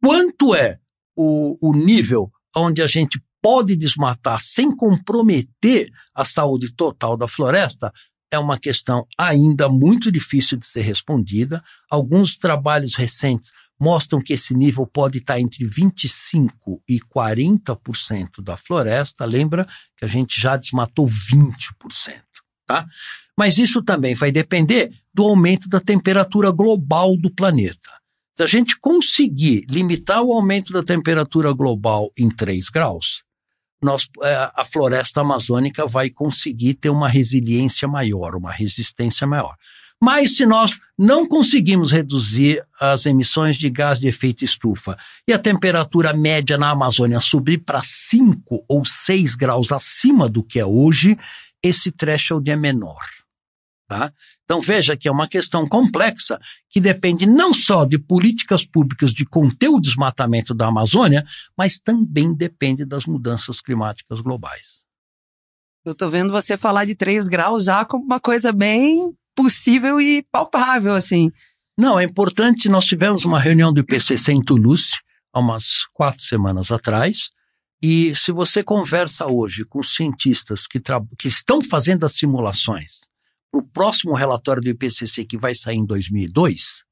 Quanto 0.00 0.54
é 0.54 0.78
o, 1.16 1.56
o 1.60 1.74
nível 1.74 2.30
onde 2.54 2.80
a 2.80 2.86
gente 2.86 3.20
pode 3.42 3.74
desmatar 3.74 4.40
sem 4.40 4.70
comprometer 4.70 5.90
a 6.14 6.24
saúde 6.24 6.72
total 6.72 7.16
da 7.16 7.26
floresta? 7.26 7.92
É 8.30 8.38
uma 8.38 8.58
questão 8.58 9.06
ainda 9.16 9.68
muito 9.68 10.12
difícil 10.12 10.58
de 10.58 10.66
ser 10.66 10.82
respondida. 10.82 11.62
Alguns 11.90 12.36
trabalhos 12.36 12.94
recentes 12.94 13.52
mostram 13.80 14.20
que 14.20 14.32
esse 14.32 14.54
nível 14.54 14.86
pode 14.86 15.18
estar 15.18 15.38
entre 15.38 15.64
25% 15.64 16.50
e 16.88 16.98
40% 17.00 18.42
da 18.42 18.56
floresta. 18.56 19.24
Lembra 19.24 19.66
que 19.96 20.04
a 20.04 20.08
gente 20.08 20.40
já 20.40 20.56
desmatou 20.56 21.06
20%, 21.06 22.20
tá? 22.66 22.86
Mas 23.36 23.56
isso 23.58 23.82
também 23.82 24.14
vai 24.14 24.32
depender 24.32 24.92
do 25.14 25.22
aumento 25.22 25.68
da 25.68 25.80
temperatura 25.80 26.50
global 26.50 27.16
do 27.16 27.30
planeta. 27.30 27.90
Se 28.36 28.42
a 28.42 28.46
gente 28.46 28.78
conseguir 28.80 29.64
limitar 29.68 30.22
o 30.22 30.32
aumento 30.32 30.72
da 30.72 30.82
temperatura 30.82 31.52
global 31.52 32.12
em 32.16 32.28
3 32.28 32.68
graus, 32.68 33.22
nós, 33.80 34.08
é, 34.22 34.50
a 34.54 34.64
floresta 34.64 35.20
amazônica 35.20 35.86
vai 35.86 36.10
conseguir 36.10 36.74
ter 36.74 36.90
uma 36.90 37.08
resiliência 37.08 37.86
maior, 37.86 38.34
uma 38.34 38.52
resistência 38.52 39.26
maior. 39.26 39.54
Mas 40.00 40.36
se 40.36 40.46
nós 40.46 40.78
não 40.96 41.26
conseguimos 41.26 41.90
reduzir 41.90 42.64
as 42.80 43.04
emissões 43.04 43.56
de 43.56 43.68
gás 43.68 43.98
de 43.98 44.06
efeito 44.06 44.44
estufa 44.44 44.96
e 45.26 45.32
a 45.32 45.38
temperatura 45.38 46.12
média 46.12 46.56
na 46.56 46.70
Amazônia 46.70 47.18
subir 47.20 47.58
para 47.58 47.80
5 47.82 48.64
ou 48.68 48.84
6 48.84 49.34
graus 49.34 49.72
acima 49.72 50.28
do 50.28 50.42
que 50.42 50.60
é 50.60 50.64
hoje, 50.64 51.18
esse 51.62 51.90
threshold 51.90 52.48
é 52.48 52.56
menor. 52.56 53.04
Tá? 53.88 54.12
Então 54.48 54.62
veja 54.62 54.96
que 54.96 55.06
é 55.06 55.12
uma 55.12 55.28
questão 55.28 55.68
complexa 55.68 56.40
que 56.70 56.80
depende 56.80 57.26
não 57.26 57.52
só 57.52 57.84
de 57.84 57.98
políticas 57.98 58.64
públicas 58.64 59.12
de 59.12 59.26
conter 59.26 59.68
o 59.68 59.78
desmatamento 59.78 60.54
da 60.54 60.68
Amazônia, 60.68 61.22
mas 61.54 61.78
também 61.78 62.34
depende 62.34 62.86
das 62.86 63.04
mudanças 63.04 63.60
climáticas 63.60 64.22
globais. 64.22 64.84
Eu 65.84 65.92
estou 65.92 66.08
vendo 66.08 66.32
você 66.32 66.56
falar 66.56 66.86
de 66.86 66.94
3 66.94 67.28
graus 67.28 67.64
já 67.64 67.84
como 67.84 68.02
uma 68.02 68.18
coisa 68.18 68.50
bem 68.50 69.12
possível 69.36 70.00
e 70.00 70.22
palpável, 70.32 70.94
assim. 70.94 71.30
Não, 71.78 72.00
é 72.00 72.04
importante. 72.04 72.70
Nós 72.70 72.86
tivemos 72.86 73.26
uma 73.26 73.38
reunião 73.38 73.70
do 73.70 73.80
IPCC 73.80 74.32
em 74.32 74.42
Toulouse, 74.42 74.92
há 75.30 75.40
umas 75.40 75.84
quatro 75.92 76.22
semanas 76.22 76.70
atrás, 76.70 77.32
e 77.82 78.14
se 78.14 78.32
você 78.32 78.62
conversa 78.62 79.26
hoje 79.26 79.66
com 79.66 79.82
cientistas 79.82 80.66
que, 80.66 80.80
que 81.18 81.28
estão 81.28 81.60
fazendo 81.60 82.06
as 82.06 82.14
simulações 82.14 83.07
o 83.52 83.62
próximo 83.62 84.14
relatório 84.14 84.62
do 84.62 84.68
IPCC 84.68 85.24
que 85.24 85.38
vai 85.38 85.54
sair 85.54 85.76
em 85.76 85.86
2002, 85.86 86.82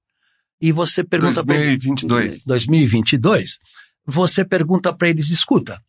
e 0.60 0.72
você 0.72 1.04
pergunta 1.04 1.44
para 1.44 1.56
eles... 1.56 1.84
2022. 1.84 2.44
2022. 2.44 3.58
Você 4.06 4.44
pergunta 4.44 4.92
para 4.94 5.08
eles, 5.08 5.30
escuta, 5.30 5.82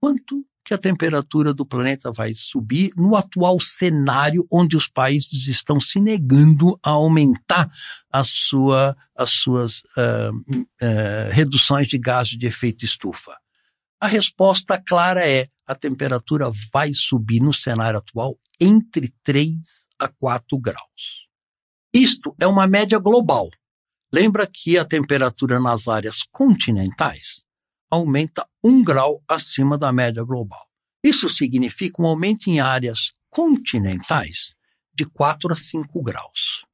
quanto 0.00 0.44
que 0.64 0.74
a 0.74 0.78
temperatura 0.78 1.54
do 1.54 1.64
planeta 1.64 2.10
vai 2.10 2.32
subir 2.34 2.90
no 2.96 3.16
atual 3.16 3.58
cenário 3.60 4.46
onde 4.50 4.76
os 4.76 4.88
países 4.88 5.46
estão 5.46 5.80
se 5.80 6.00
negando 6.00 6.78
a 6.82 6.90
aumentar 6.90 7.68
a 8.10 8.22
sua, 8.24 8.96
as 9.16 9.30
suas 9.30 9.80
uh, 9.96 10.34
uh, 10.36 11.30
reduções 11.30 11.86
de 11.86 11.98
gases 11.98 12.38
de 12.38 12.46
efeito 12.46 12.84
estufa? 12.84 13.36
A 14.00 14.06
resposta 14.06 14.80
clara 14.80 15.26
é: 15.26 15.46
a 15.70 15.74
temperatura 15.76 16.48
vai 16.72 16.92
subir 16.92 17.38
no 17.38 17.54
cenário 17.54 18.00
atual 18.00 18.36
entre 18.60 19.08
3 19.22 19.56
a 20.00 20.08
4 20.08 20.58
graus. 20.58 21.28
Isto 21.94 22.34
é 22.40 22.46
uma 22.46 22.66
média 22.66 22.98
global. 22.98 23.48
Lembra 24.12 24.48
que 24.52 24.76
a 24.76 24.84
temperatura 24.84 25.60
nas 25.60 25.86
áreas 25.86 26.24
continentais 26.32 27.44
aumenta 27.88 28.44
um 28.64 28.82
grau 28.82 29.22
acima 29.28 29.78
da 29.78 29.92
média 29.92 30.24
global. 30.24 30.66
Isso 31.04 31.28
significa 31.28 32.02
um 32.02 32.06
aumento 32.06 32.48
em 32.48 32.58
áreas 32.58 33.12
continentais 33.30 34.56
de 34.92 35.04
4 35.04 35.52
a 35.52 35.56
5 35.56 36.02
graus. 36.02 36.64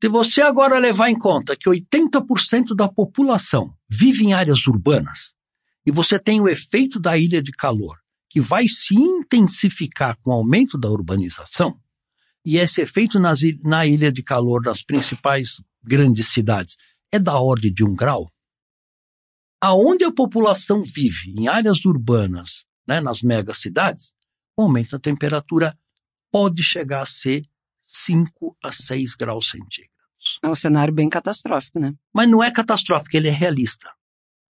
Se 0.00 0.08
você 0.08 0.42
agora 0.42 0.78
levar 0.78 1.10
em 1.10 1.18
conta 1.18 1.56
que 1.56 1.68
80% 1.68 2.76
da 2.76 2.88
população 2.88 3.74
vive 3.90 4.26
em 4.26 4.32
áreas 4.32 4.68
urbanas 4.68 5.34
e 5.84 5.90
você 5.90 6.20
tem 6.20 6.40
o 6.40 6.48
efeito 6.48 7.00
da 7.00 7.18
ilha 7.18 7.42
de 7.42 7.50
calor, 7.50 8.01
que 8.32 8.40
vai 8.40 8.66
se 8.66 8.94
intensificar 8.94 10.16
com 10.22 10.30
o 10.30 10.32
aumento 10.32 10.78
da 10.78 10.88
urbanização, 10.88 11.78
e 12.42 12.56
esse 12.56 12.80
efeito 12.80 13.20
nas, 13.20 13.40
na 13.62 13.86
ilha 13.86 14.10
de 14.10 14.22
calor 14.22 14.62
das 14.62 14.82
principais 14.82 15.62
grandes 15.82 16.28
cidades 16.28 16.78
é 17.12 17.18
da 17.18 17.38
ordem 17.38 17.70
de 17.70 17.84
um 17.84 17.94
grau, 17.94 18.32
aonde 19.60 20.04
a 20.04 20.10
população 20.10 20.80
vive, 20.82 21.34
em 21.36 21.46
áreas 21.46 21.84
urbanas, 21.84 22.64
né, 22.88 23.02
nas 23.02 23.20
megacidades, 23.20 24.14
o 24.56 24.62
aumento 24.62 24.92
da 24.92 24.98
temperatura 24.98 25.78
pode 26.30 26.62
chegar 26.62 27.02
a 27.02 27.06
ser 27.06 27.42
5 27.84 28.56
a 28.64 28.72
6 28.72 29.14
graus 29.14 29.50
centígrados. 29.50 30.38
É 30.42 30.48
um 30.48 30.54
cenário 30.54 30.94
bem 30.94 31.10
catastrófico, 31.10 31.78
né? 31.78 31.94
Mas 32.14 32.30
não 32.30 32.42
é 32.42 32.50
catastrófico, 32.50 33.14
ele 33.14 33.28
é 33.28 33.32
realista. 33.32 33.90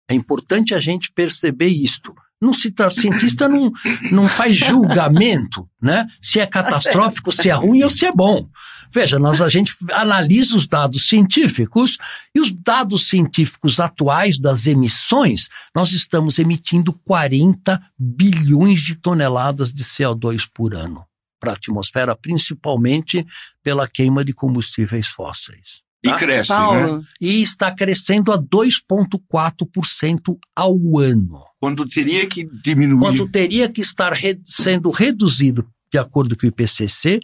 É 0.09 0.13
importante 0.13 0.73
a 0.73 0.79
gente 0.79 1.11
perceber 1.11 1.67
isto. 1.67 2.13
Não 2.41 2.53
se 2.53 2.71
tra... 2.71 2.89
cientista 2.89 3.47
não, 3.47 3.71
não 4.11 4.27
faz 4.27 4.57
julgamento, 4.57 5.67
né? 5.81 6.05
Se 6.21 6.39
é 6.39 6.45
catastrófico, 6.45 7.31
se 7.31 7.49
é 7.49 7.53
ruim 7.53 7.83
ou 7.83 7.89
se 7.89 8.05
é 8.05 8.11
bom. 8.11 8.49
Veja, 8.93 9.17
nós 9.17 9.41
a 9.41 9.49
gente 9.49 9.73
analisa 9.91 10.55
os 10.55 10.67
dados 10.67 11.07
científicos 11.07 11.97
e 12.35 12.39
os 12.39 12.51
dados 12.53 13.07
científicos 13.07 13.79
atuais 13.79 14.37
das 14.37 14.67
emissões, 14.67 15.47
nós 15.75 15.91
estamos 15.93 16.37
emitindo 16.37 16.93
40 16.93 17.81
bilhões 17.97 18.81
de 18.81 18.95
toneladas 18.95 19.73
de 19.73 19.83
CO2 19.83 20.47
por 20.53 20.75
ano 20.75 21.03
para 21.39 21.51
a 21.51 21.55
atmosfera, 21.55 22.15
principalmente 22.15 23.25
pela 23.61 23.85
queima 23.85 24.23
de 24.23 24.31
combustíveis 24.31 25.07
fósseis. 25.07 25.81
E 26.03 26.09
tá? 26.09 26.17
cresce, 26.17 26.51
né? 26.51 26.57
Paulo. 26.57 26.97
né? 26.97 27.03
E 27.21 27.41
está 27.41 27.71
crescendo 27.71 28.31
a 28.31 28.37
2,4% 28.37 30.37
ao 30.55 30.97
ano. 30.97 31.43
Quando 31.59 31.87
teria 31.87 32.27
que 32.27 32.43
diminuir. 32.61 32.99
Quando 32.99 33.29
teria 33.29 33.69
que 33.69 33.81
estar 33.81 34.11
re 34.11 34.39
sendo 34.43 34.89
reduzido, 34.89 35.65
de 35.91 35.97
acordo 35.97 36.35
com 36.35 36.45
o 36.45 36.49
IPCC, 36.49 37.21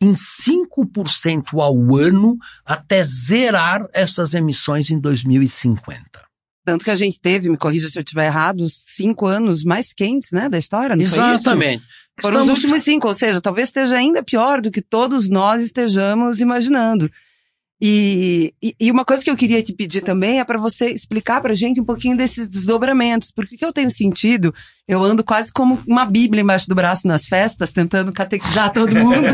em 0.00 0.14
5% 0.14 1.60
ao 1.60 1.96
ano 1.96 2.36
até 2.64 3.04
zerar 3.04 3.86
essas 3.92 4.34
emissões 4.34 4.90
em 4.90 4.98
2050. 4.98 6.32
Tanto 6.64 6.84
que 6.84 6.90
a 6.90 6.96
gente 6.96 7.20
teve, 7.20 7.48
me 7.48 7.56
corrija 7.56 7.88
se 7.88 7.98
eu 7.98 8.02
estiver 8.02 8.26
errado, 8.26 8.60
os 8.60 8.84
cinco 8.86 9.26
anos 9.26 9.64
mais 9.64 9.92
quentes, 9.92 10.30
né, 10.30 10.48
da 10.48 10.58
história, 10.58 10.94
não 10.94 11.02
Exatamente. 11.02 11.84
Foram 12.20 12.40
Estamos... 12.40 12.58
os 12.58 12.64
últimos 12.64 12.82
cinco, 12.82 13.08
ou 13.08 13.14
seja, 13.14 13.40
talvez 13.40 13.68
esteja 13.68 13.96
ainda 13.96 14.22
pior 14.22 14.60
do 14.60 14.70
que 14.70 14.80
todos 14.80 15.28
nós 15.28 15.62
estejamos 15.62 16.40
imaginando. 16.40 17.10
E, 17.84 18.54
e, 18.62 18.76
e, 18.78 18.92
uma 18.92 19.04
coisa 19.04 19.24
que 19.24 19.28
eu 19.28 19.34
queria 19.36 19.60
te 19.60 19.72
pedir 19.72 20.02
também 20.02 20.38
é 20.38 20.44
para 20.44 20.56
você 20.56 20.92
explicar 20.92 21.40
para 21.40 21.52
gente 21.52 21.80
um 21.80 21.84
pouquinho 21.84 22.16
desses 22.16 22.48
desdobramentos, 22.48 23.32
porque 23.32 23.56
o 23.56 23.58
que 23.58 23.64
eu 23.64 23.72
tenho 23.72 23.90
sentido, 23.90 24.54
eu 24.86 25.02
ando 25.02 25.24
quase 25.24 25.52
como 25.52 25.82
uma 25.84 26.04
bíblia 26.04 26.42
embaixo 26.42 26.68
do 26.68 26.76
braço 26.76 27.08
nas 27.08 27.26
festas, 27.26 27.72
tentando 27.72 28.12
catequizar 28.12 28.72
todo 28.72 28.94
mundo, 28.94 29.26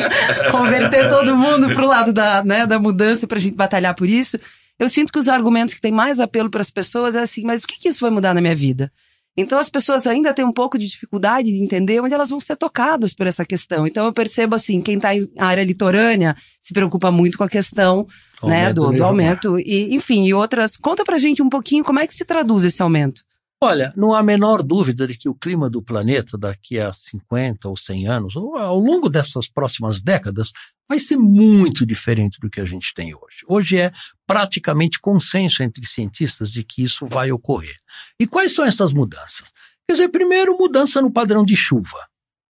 converter 0.50 1.10
todo 1.10 1.36
mundo 1.36 1.74
pro 1.74 1.86
lado 1.86 2.10
da, 2.10 2.42
né, 2.42 2.66
da 2.66 2.78
mudança 2.78 3.26
para 3.26 3.36
a 3.36 3.40
gente 3.40 3.54
batalhar 3.54 3.94
por 3.94 4.08
isso. 4.08 4.40
Eu 4.78 4.88
sinto 4.88 5.12
que 5.12 5.18
os 5.18 5.28
argumentos 5.28 5.74
que 5.74 5.80
têm 5.82 5.92
mais 5.92 6.20
apelo 6.20 6.48
para 6.48 6.62
as 6.62 6.70
pessoas 6.70 7.14
é 7.14 7.20
assim, 7.20 7.42
mas 7.42 7.64
o 7.64 7.66
que, 7.66 7.78
que 7.78 7.88
isso 7.90 8.00
vai 8.00 8.10
mudar 8.10 8.32
na 8.32 8.40
minha 8.40 8.56
vida? 8.56 8.90
Então 9.36 9.58
as 9.58 9.70
pessoas 9.70 10.06
ainda 10.06 10.34
têm 10.34 10.44
um 10.44 10.52
pouco 10.52 10.76
de 10.76 10.88
dificuldade 10.88 11.48
de 11.48 11.62
entender 11.62 12.00
onde 12.00 12.14
elas 12.14 12.30
vão 12.30 12.40
ser 12.40 12.56
tocadas 12.56 13.14
por 13.14 13.26
essa 13.26 13.44
questão. 13.44 13.86
Então 13.86 14.06
eu 14.06 14.12
percebo 14.12 14.54
assim, 14.54 14.80
quem 14.80 14.96
está 14.96 15.14
em 15.14 15.26
área 15.38 15.64
litorânea 15.64 16.36
se 16.60 16.72
preocupa 16.72 17.10
muito 17.10 17.38
com 17.38 17.44
a 17.44 17.48
questão 17.48 18.06
né, 18.42 18.72
do, 18.72 18.92
do 18.92 19.04
aumento 19.04 19.58
e 19.58 19.94
enfim, 19.94 20.24
e 20.26 20.34
outras. 20.34 20.76
Conta 20.76 21.04
pra 21.04 21.18
gente 21.18 21.42
um 21.42 21.48
pouquinho 21.48 21.84
como 21.84 22.00
é 22.00 22.06
que 22.06 22.14
se 22.14 22.24
traduz 22.24 22.64
esse 22.64 22.82
aumento. 22.82 23.22
Olha, 23.62 23.92
não 23.94 24.14
há 24.14 24.20
a 24.20 24.22
menor 24.22 24.62
dúvida 24.62 25.06
de 25.06 25.14
que 25.14 25.28
o 25.28 25.34
clima 25.34 25.68
do 25.68 25.82
planeta 25.82 26.38
daqui 26.38 26.80
a 26.80 26.90
50 26.94 27.68
ou 27.68 27.76
100 27.76 28.08
anos, 28.08 28.34
ou 28.34 28.56
ao 28.56 28.78
longo 28.78 29.10
dessas 29.10 29.46
próximas 29.46 30.00
décadas, 30.00 30.50
vai 30.88 30.98
ser 30.98 31.18
muito 31.18 31.84
diferente 31.84 32.40
do 32.40 32.48
que 32.48 32.58
a 32.58 32.64
gente 32.64 32.94
tem 32.94 33.14
hoje. 33.14 33.44
Hoje 33.46 33.78
é 33.78 33.92
praticamente 34.26 34.98
consenso 34.98 35.62
entre 35.62 35.86
cientistas 35.86 36.50
de 36.50 36.64
que 36.64 36.82
isso 36.82 37.04
vai 37.04 37.30
ocorrer. 37.30 37.76
E 38.18 38.26
quais 38.26 38.54
são 38.54 38.64
essas 38.64 38.94
mudanças? 38.94 39.50
Quer 39.86 39.92
dizer, 39.92 40.08
primeiro, 40.08 40.56
mudança 40.56 41.02
no 41.02 41.12
padrão 41.12 41.44
de 41.44 41.54
chuva. 41.54 41.98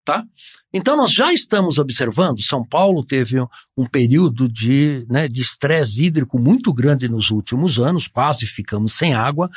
Tá? 0.05 0.25
Então, 0.73 0.97
nós 0.97 1.13
já 1.13 1.33
estamos 1.33 1.79
observando, 1.79 2.41
São 2.41 2.65
Paulo 2.65 3.05
teve 3.05 3.41
um, 3.77 3.85
período 3.85 4.49
de 4.49 5.05
né, 5.11 5.27
estresse 5.27 6.05
hídrico 6.05 6.39
muito 6.39 6.73
grande 6.73 7.09
nos 7.09 7.31
últimos 7.31 7.81
anos, 7.81 8.07
quase 8.07 8.47
ficamos 8.47 8.93
sem 8.93 9.13
água. 9.13 9.51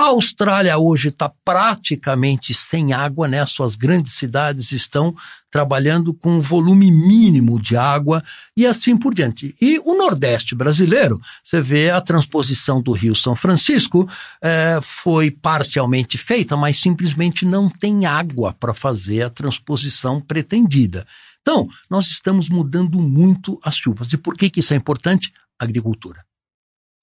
A 0.00 0.04
Austrália 0.04 0.78
hoje 0.78 1.10
está 1.10 1.30
praticamente 1.44 2.54
sem 2.54 2.94
água, 2.94 3.28
né? 3.28 3.44
Suas 3.44 3.76
grandes 3.76 4.14
cidades 4.14 4.72
estão 4.72 5.14
trabalhando 5.50 6.14
com 6.14 6.38
um 6.38 6.40
volume 6.40 6.90
mínimo 6.90 7.60
de 7.60 7.76
água 7.76 8.24
e 8.56 8.64
assim 8.66 8.96
por 8.96 9.12
diante. 9.12 9.54
E 9.60 9.78
o 9.80 9.94
Nordeste 9.94 10.54
brasileiro, 10.54 11.20
você 11.44 11.60
vê 11.60 11.90
a 11.90 12.00
transposição 12.00 12.80
do 12.80 12.92
Rio 12.92 13.14
São 13.14 13.36
Francisco 13.36 14.08
é, 14.40 14.78
foi 14.80 15.30
parcialmente 15.30 16.16
feita, 16.16 16.56
mas 16.56 16.80
simplesmente 16.80 17.44
não 17.44 17.68
tem 17.68 18.06
água 18.06 18.54
para 18.54 18.72
fazer 18.72 19.20
a 19.24 19.28
transposição 19.28 20.18
pretendida. 20.18 21.06
Então, 21.42 21.68
nós 21.90 22.06
estamos 22.06 22.48
mudando 22.48 22.98
muito 22.98 23.60
as 23.62 23.76
chuvas. 23.76 24.10
E 24.14 24.16
por 24.16 24.34
que, 24.34 24.48
que 24.48 24.60
isso 24.60 24.72
é 24.72 24.78
importante? 24.78 25.30
Agricultura. 25.58 26.24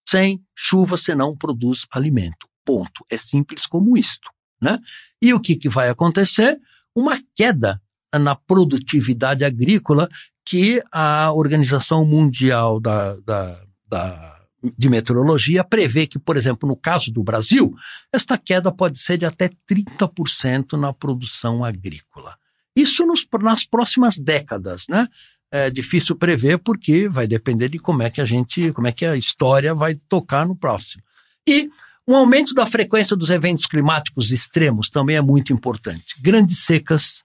Sem 0.09 0.41
chuva 0.55 0.97
você 0.97 1.13
não 1.13 1.37
produz 1.37 1.85
alimento. 1.91 2.46
Ponto. 2.67 3.05
É 3.09 3.15
simples 3.15 3.65
como 3.65 3.97
isto. 3.97 4.29
Né? 4.61 4.77
E 5.21 5.33
o 5.33 5.39
que, 5.39 5.55
que 5.55 5.69
vai 5.69 5.87
acontecer? 5.87 6.59
Uma 6.93 7.17
queda 7.33 7.81
na 8.13 8.35
produtividade 8.35 9.45
agrícola 9.45 10.09
que 10.45 10.83
a 10.91 11.31
Organização 11.31 12.05
Mundial 12.05 12.81
da, 12.81 13.15
da, 13.21 13.61
da 13.87 14.37
de 14.77 14.89
meteorologia 14.89 15.63
prevê 15.63 16.07
que, 16.07 16.19
por 16.19 16.35
exemplo, 16.35 16.67
no 16.67 16.75
caso 16.75 17.09
do 17.11 17.23
Brasil, 17.23 17.73
esta 18.11 18.37
queda 18.37 18.69
pode 18.69 18.99
ser 18.99 19.17
de 19.17 19.25
até 19.25 19.49
30% 19.69 20.73
na 20.73 20.91
produção 20.91 21.63
agrícola. 21.63 22.35
Isso 22.75 23.05
nos, 23.05 23.25
nas 23.41 23.65
próximas 23.65 24.17
décadas, 24.17 24.85
né? 24.89 25.07
É 25.49 25.69
difícil 25.69 26.15
prever 26.17 26.57
porque 26.57 27.07
vai 27.07 27.25
depender 27.25 27.69
de 27.69 27.79
como 27.79 28.03
é 28.03 28.09
que 28.09 28.19
a 28.19 28.25
gente, 28.25 28.73
como 28.73 28.87
é 28.87 28.91
que 28.91 29.05
a 29.05 29.15
história 29.15 29.73
vai 29.73 29.95
tocar 29.95 30.45
no 30.45 30.55
próximo. 30.55 31.01
E 31.47 31.69
um 32.07 32.15
aumento 32.15 32.53
da 32.53 32.65
frequência 32.65 33.15
dos 33.15 33.29
eventos 33.29 33.65
climáticos 33.65 34.31
extremos 34.31 34.89
também 34.89 35.17
é 35.17 35.21
muito 35.21 35.51
importante. 35.51 36.15
Grandes 36.21 36.59
secas, 36.59 37.21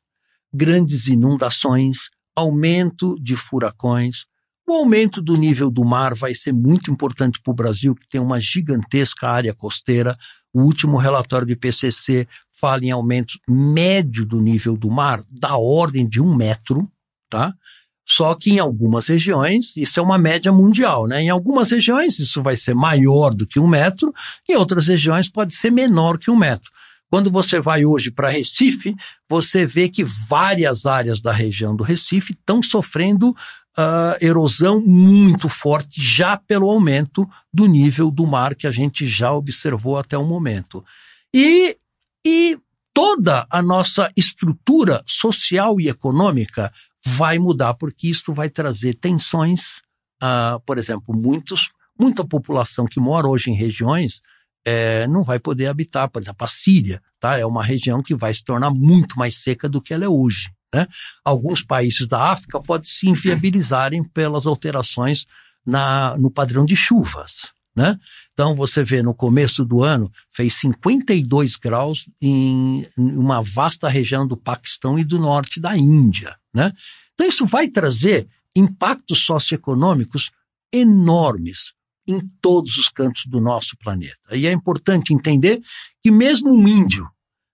grandes 0.52 1.06
inundações, 1.06 2.10
aumento 2.34 3.16
de 3.20 3.36
furacões, 3.36 4.24
o 4.66 4.74
aumento 4.74 5.20
do 5.20 5.36
nível 5.36 5.70
do 5.70 5.84
mar 5.84 6.14
vai 6.14 6.34
ser 6.34 6.52
muito 6.52 6.90
importante 6.90 7.40
para 7.42 7.50
o 7.50 7.54
Brasil, 7.54 7.94
que 7.94 8.08
tem 8.08 8.20
uma 8.20 8.40
gigantesca 8.40 9.28
área 9.28 9.52
costeira. 9.52 10.16
O 10.52 10.62
último 10.62 10.96
relatório 10.96 11.46
do 11.46 11.52
IPCC 11.52 12.28
fala 12.50 12.84
em 12.84 12.90
aumento 12.90 13.38
médio 13.48 14.24
do 14.24 14.40
nível 14.40 14.76
do 14.76 14.90
mar 14.90 15.20
da 15.28 15.56
ordem 15.56 16.08
de 16.08 16.20
um 16.20 16.34
metro, 16.34 16.90
tá? 17.28 17.52
Só 18.07 18.34
que 18.34 18.50
em 18.50 18.59
algumas 18.59 19.07
regiões, 19.07 19.76
isso 19.76 20.00
é 20.00 20.03
uma 20.03 20.18
média 20.18 20.53
mundial, 20.53 21.07
né? 21.07 21.22
Em 21.22 21.30
algumas 21.30 21.70
regiões 21.70 22.18
isso 22.18 22.42
vai 22.42 22.57
ser 22.57 22.74
maior 22.74 23.32
do 23.32 23.46
que 23.46 23.61
um 23.61 23.66
metro, 23.66 24.12
em 24.48 24.57
outras 24.57 24.88
regiões 24.88 25.28
pode 25.28 25.55
ser 25.55 25.70
menor 25.70 26.18
que 26.18 26.30
um 26.30 26.36
metro. 26.36 26.70
Quando 27.09 27.30
você 27.30 27.61
vai 27.61 27.84
hoje 27.84 28.11
para 28.11 28.30
Recife, 28.30 28.96
você 29.28 29.66
vê 29.66 29.88
que 29.88 30.03
várias 30.03 30.86
áreas 30.86 31.20
da 31.20 31.30
região 31.30 31.76
do 31.76 31.84
Recife 31.84 32.32
estão 32.32 32.62
sofrendo 32.62 33.30
uh, 33.30 34.16
erosão 34.18 34.80
muito 34.80 35.48
forte 35.48 36.00
já 36.03 36.36
pelo 36.36 36.70
aumento 36.70 37.28
do 37.53 37.66
nível 37.66 38.11
do 38.11 38.26
mar 38.26 38.55
que 38.55 38.66
a 38.66 38.70
gente 38.70 39.07
já 39.07 39.32
observou 39.32 39.98
até 39.98 40.16
o 40.16 40.24
momento. 40.24 40.84
E, 41.34 41.76
e 42.26 42.59
toda 42.94 43.46
a 43.50 43.62
nossa 43.62 44.11
estrutura 44.16 45.03
social 45.07 45.80
e 45.80 45.88
econômica 45.88 46.72
vai 47.05 47.38
mudar, 47.38 47.74
porque 47.74 48.09
isto 48.09 48.32
vai 48.32 48.48
trazer 48.48 48.94
tensões, 48.94 49.78
uh, 50.22 50.61
por 50.64 50.78
exemplo, 50.78 51.14
muitos, 51.14 51.70
muita 51.98 52.24
população 52.24 52.86
que 52.86 53.00
mora 53.00 53.28
hoje 53.28 53.50
em 53.50 53.55
regiões 53.55 54.22
é, 54.64 55.07
não 55.09 55.22
vai 55.22 55.38
poder 55.38 55.66
habitar, 55.66 56.09
por 56.09 56.22
exemplo, 56.22 56.44
a 56.44 56.48
Síria, 56.48 57.03
tá? 57.18 57.36
É 57.36 57.44
uma 57.44 57.64
região 57.64 58.03
que 58.03 58.14
vai 58.14 58.32
se 58.32 58.44
tornar 58.44 58.70
muito 58.70 59.18
mais 59.18 59.36
seca 59.36 59.68
do 59.68 59.80
que 59.80 59.92
ela 59.92 60.05
é 60.05 60.09
hoje. 60.09 60.50
Né? 60.74 60.86
Alguns 61.24 61.62
países 61.62 62.07
da 62.09 62.30
África 62.30 62.61
podem 62.61 62.88
se 62.88 63.09
inviabilizarem 63.09 64.03
pelas 64.03 64.46
alterações 64.46 65.26
na, 65.66 66.16
no 66.16 66.30
padrão 66.30 66.64
de 66.64 66.74
chuvas. 66.74 67.53
Né? 67.74 67.98
Então 68.32 68.55
você 68.55 68.84
vê 68.84 69.03
no 69.03 69.14
começo 69.14 69.64
do 69.64 69.82
ano 69.82 70.11
fez 70.30 70.55
52 70.57 71.57
graus 71.57 72.07
em 72.20 72.86
uma 72.96 73.40
vasta 73.40 73.88
região 73.88 74.26
do 74.26 74.36
Paquistão 74.36 74.98
e 74.98 75.05
do 75.05 75.18
norte 75.18 75.59
da 75.59 75.76
Índia. 75.76 76.36
Né? 76.55 76.72
Então 77.14 77.26
isso 77.26 77.46
vai 77.46 77.68
trazer 77.68 78.28
impactos 78.55 79.24
socioeconômicos 79.24 80.30
enormes 80.72 81.72
em 82.07 82.20
todos 82.40 82.76
os 82.76 82.88
cantos 82.88 83.26
do 83.26 83.40
nosso 83.40 83.76
planeta. 83.76 84.36
E 84.36 84.46
é 84.46 84.53
importante 84.53 85.14
entender 85.14 85.62
que 86.03 86.11
mesmo 86.11 86.53
um 86.53 86.66
índio 86.66 87.09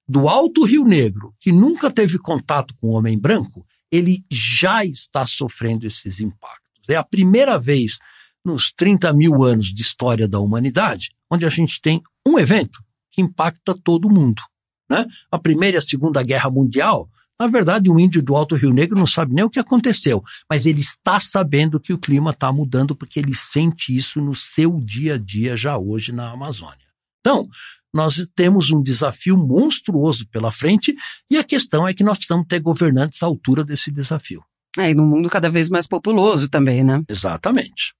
do 0.08 0.28
Alto 0.28 0.64
Rio 0.64 0.84
Negro, 0.84 1.34
que 1.38 1.52
nunca 1.52 1.90
teve 1.90 2.18
contato 2.18 2.74
com 2.76 2.88
o 2.88 2.92
homem 2.92 3.18
branco, 3.18 3.66
ele 3.92 4.24
já 4.30 4.84
está 4.84 5.26
sofrendo 5.26 5.86
esses 5.86 6.18
impactos. 6.18 6.88
É 6.88 6.96
a 6.96 7.04
primeira 7.04 7.58
vez 7.58 7.98
nos 8.44 8.72
30 8.72 9.12
mil 9.12 9.44
anos 9.44 9.72
de 9.72 9.82
história 9.82 10.26
da 10.26 10.38
humanidade 10.38 11.10
onde 11.30 11.44
a 11.44 11.50
gente 11.50 11.80
tem 11.80 12.02
um 12.26 12.38
evento 12.38 12.82
que 13.10 13.20
impacta 13.20 13.74
todo 13.74 14.10
mundo. 14.10 14.42
Né? 14.88 15.06
A 15.30 15.38
Primeira 15.38 15.76
e 15.76 15.78
a 15.78 15.82
Segunda 15.82 16.22
Guerra 16.22 16.50
Mundial, 16.50 17.08
na 17.38 17.46
verdade, 17.46 17.88
um 17.88 18.00
índio 18.00 18.20
do 18.20 18.34
Alto 18.34 18.56
Rio 18.56 18.72
Negro 18.72 18.98
não 18.98 19.06
sabe 19.06 19.32
nem 19.32 19.44
o 19.44 19.50
que 19.50 19.60
aconteceu, 19.60 20.22
mas 20.50 20.66
ele 20.66 20.80
está 20.80 21.20
sabendo 21.20 21.78
que 21.78 21.92
o 21.92 21.98
clima 21.98 22.30
está 22.30 22.52
mudando 22.52 22.96
porque 22.96 23.20
ele 23.20 23.34
sente 23.34 23.94
isso 23.94 24.20
no 24.20 24.34
seu 24.34 24.80
dia 24.80 25.14
a 25.14 25.18
dia 25.18 25.56
já 25.56 25.78
hoje 25.78 26.10
na 26.10 26.30
Amazônia. 26.30 26.88
Então, 27.20 27.48
nós 27.92 28.16
temos 28.34 28.70
um 28.70 28.82
desafio 28.82 29.36
monstruoso 29.36 30.26
pela 30.28 30.50
frente 30.50 30.94
e 31.30 31.38
a 31.38 31.44
questão 31.44 31.86
é 31.86 31.94
que 31.94 32.04
nós 32.04 32.18
precisamos 32.18 32.46
ter 32.48 32.60
governantes 32.60 33.22
à 33.22 33.26
altura 33.26 33.64
desse 33.64 33.90
desafio. 33.90 34.42
É, 34.76 34.90
e 34.90 34.94
num 34.94 35.06
mundo 35.06 35.30
cada 35.30 35.48
vez 35.48 35.68
mais 35.68 35.86
populoso 35.86 36.48
também, 36.48 36.84
né? 36.84 37.02
Exatamente. 37.08 37.94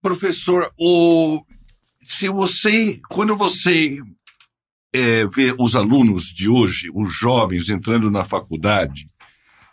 Professor, 0.00 0.72
o, 0.78 1.44
se 2.04 2.28
você, 2.28 3.00
quando 3.08 3.36
você 3.36 3.98
é, 4.94 5.26
vê 5.26 5.54
os 5.58 5.76
alunos 5.76 6.26
de 6.26 6.48
hoje, 6.48 6.88
os 6.94 7.12
jovens 7.14 7.68
entrando 7.68 8.10
na 8.10 8.24
faculdade, 8.24 9.06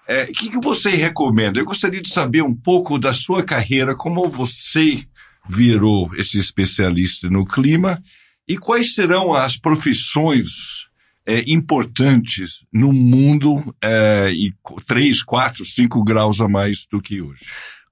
o 0.07 0.11
é, 0.11 0.26
que, 0.28 0.49
que 0.49 0.59
você 0.61 0.91
recomenda? 0.91 1.59
Eu 1.59 1.66
gostaria 1.66 2.01
de 2.01 2.09
saber 2.09 2.43
um 2.43 2.55
pouco 2.55 2.99
da 2.99 3.11
sua 3.11 3.41
carreira, 3.41 3.95
como 3.95 4.30
você 4.30 5.03
virou 5.49 6.13
esse 6.16 6.38
especialista 6.38 7.30
no 7.30 7.45
clima 7.45 8.01
e 8.47 8.57
quais 8.57 8.93
serão 8.93 9.34
as 9.34 9.57
profissões 9.57 10.86
é, 11.26 11.43
importantes 11.47 12.63
no 12.72 12.93
mundo 12.93 13.76
é, 13.82 14.32
e 14.32 14.53
3, 14.86 15.24
4, 15.24 15.66
5 15.66 16.03
graus 16.03 16.39
a 16.39 16.47
mais 16.47 16.86
do 16.91 17.01
que 17.01 17.22
hoje? 17.22 17.45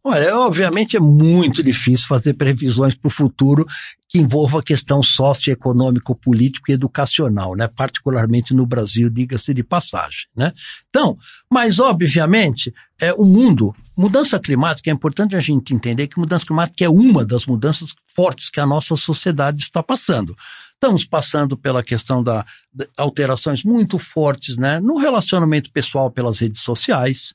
Olha, 0.04 0.38
obviamente 0.38 0.98
é 0.98 1.00
muito 1.00 1.64
difícil 1.64 2.06
fazer 2.06 2.34
previsões 2.34 2.94
para 2.94 3.08
o 3.08 3.12
futuro 3.12 3.66
que 4.14 4.20
envolva 4.20 4.60
a 4.60 4.64
questão 4.64 5.02
socioeconômico, 5.02 6.14
político 6.14 6.70
e 6.70 6.74
educacional, 6.76 7.56
né? 7.56 7.68
Particularmente 7.68 8.54
no 8.54 8.64
Brasil, 8.64 9.10
diga-se 9.10 9.56
de 9.56 9.64
passagem, 9.64 10.28
né? 10.36 10.54
Então, 10.88 11.18
mas 11.52 11.80
obviamente, 11.80 12.72
é 13.02 13.12
o 13.12 13.26
mundo, 13.26 13.76
mudança 13.98 14.40
climática 14.40 14.92
é 14.92 14.94
importante 14.94 15.36
a 15.36 15.40
gente 15.40 15.74
entender 15.74 16.08
que 16.08 16.20
mudança 16.20 16.46
climática 16.46 16.86
é 16.86 16.90
uma 16.90 17.26
das 17.26 17.48
mudanças 17.48 17.96
fortes 18.16 18.52
que 18.52 18.60
a 18.60 18.68
nossa 18.68 18.96
sociedade 18.96 19.64
está 19.64 19.82
passando. 19.82 20.38
Estamos 20.74 21.06
passando 21.06 21.58
pela 21.58 21.82
questão 21.82 22.22
da, 22.22 22.46
de 22.72 22.88
alterações 22.96 23.64
muito 23.64 23.98
fortes, 23.98 24.58
né? 24.58 24.80
No 24.80 24.98
relacionamento 24.98 25.72
pessoal 25.72 26.12
pelas 26.12 26.38
redes 26.38 26.62
sociais, 26.62 27.34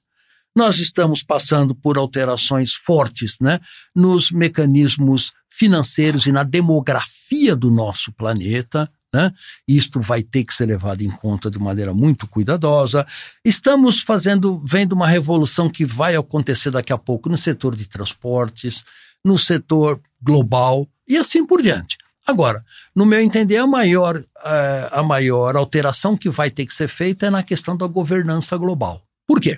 nós 0.59 0.81
estamos 0.81 1.23
passando 1.23 1.73
por 1.73 1.97
alterações 1.97 2.75
fortes 2.75 3.39
né, 3.41 3.61
nos 3.95 4.33
mecanismos 4.33 5.33
financeiros 5.47 6.27
e 6.27 6.33
na 6.33 6.43
demografia 6.43 7.55
do 7.55 7.71
nosso 7.71 8.11
planeta. 8.13 8.91
Né? 9.15 9.33
Isto 9.69 10.01
vai 10.01 10.21
ter 10.21 10.43
que 10.43 10.53
ser 10.53 10.67
levado 10.67 11.03
em 11.03 11.11
conta 11.11 11.49
de 11.49 11.61
maneira 11.61 11.95
muito 11.95 12.27
cuidadosa. 12.27 13.07
Estamos 13.45 14.03
fazendo, 14.03 14.61
vendo 14.67 14.95
uma 14.95 15.07
revolução 15.07 15.71
que 15.71 15.85
vai 15.85 16.17
acontecer 16.17 16.73
daqui 16.73 16.93
a 16.93 16.99
pouco 16.99 17.29
no 17.29 17.39
setor 17.39 17.77
de 17.77 17.87
transportes, 17.87 18.85
no 19.25 19.39
setor 19.39 20.01
global 20.21 20.89
e 21.07 21.17
assim 21.17 21.47
por 21.47 21.63
diante. 21.63 21.97
Agora, 22.27 22.65
no 22.95 23.07
meu 23.07 23.21
entender, 23.21 23.59
a 23.59 23.67
maior, 23.67 24.19
uh, 24.19 24.89
a 24.91 25.05
maior 25.05 25.55
alteração 25.55 26.17
que 26.17 26.29
vai 26.29 26.51
ter 26.51 26.67
que 26.67 26.75
ser 26.75 26.89
feita 26.89 27.27
é 27.27 27.31
na 27.31 27.45
questão 27.45 27.77
da 27.77 27.87
governança 27.87 28.57
global. 28.57 29.03
Por 29.25 29.41
quê? 29.41 29.57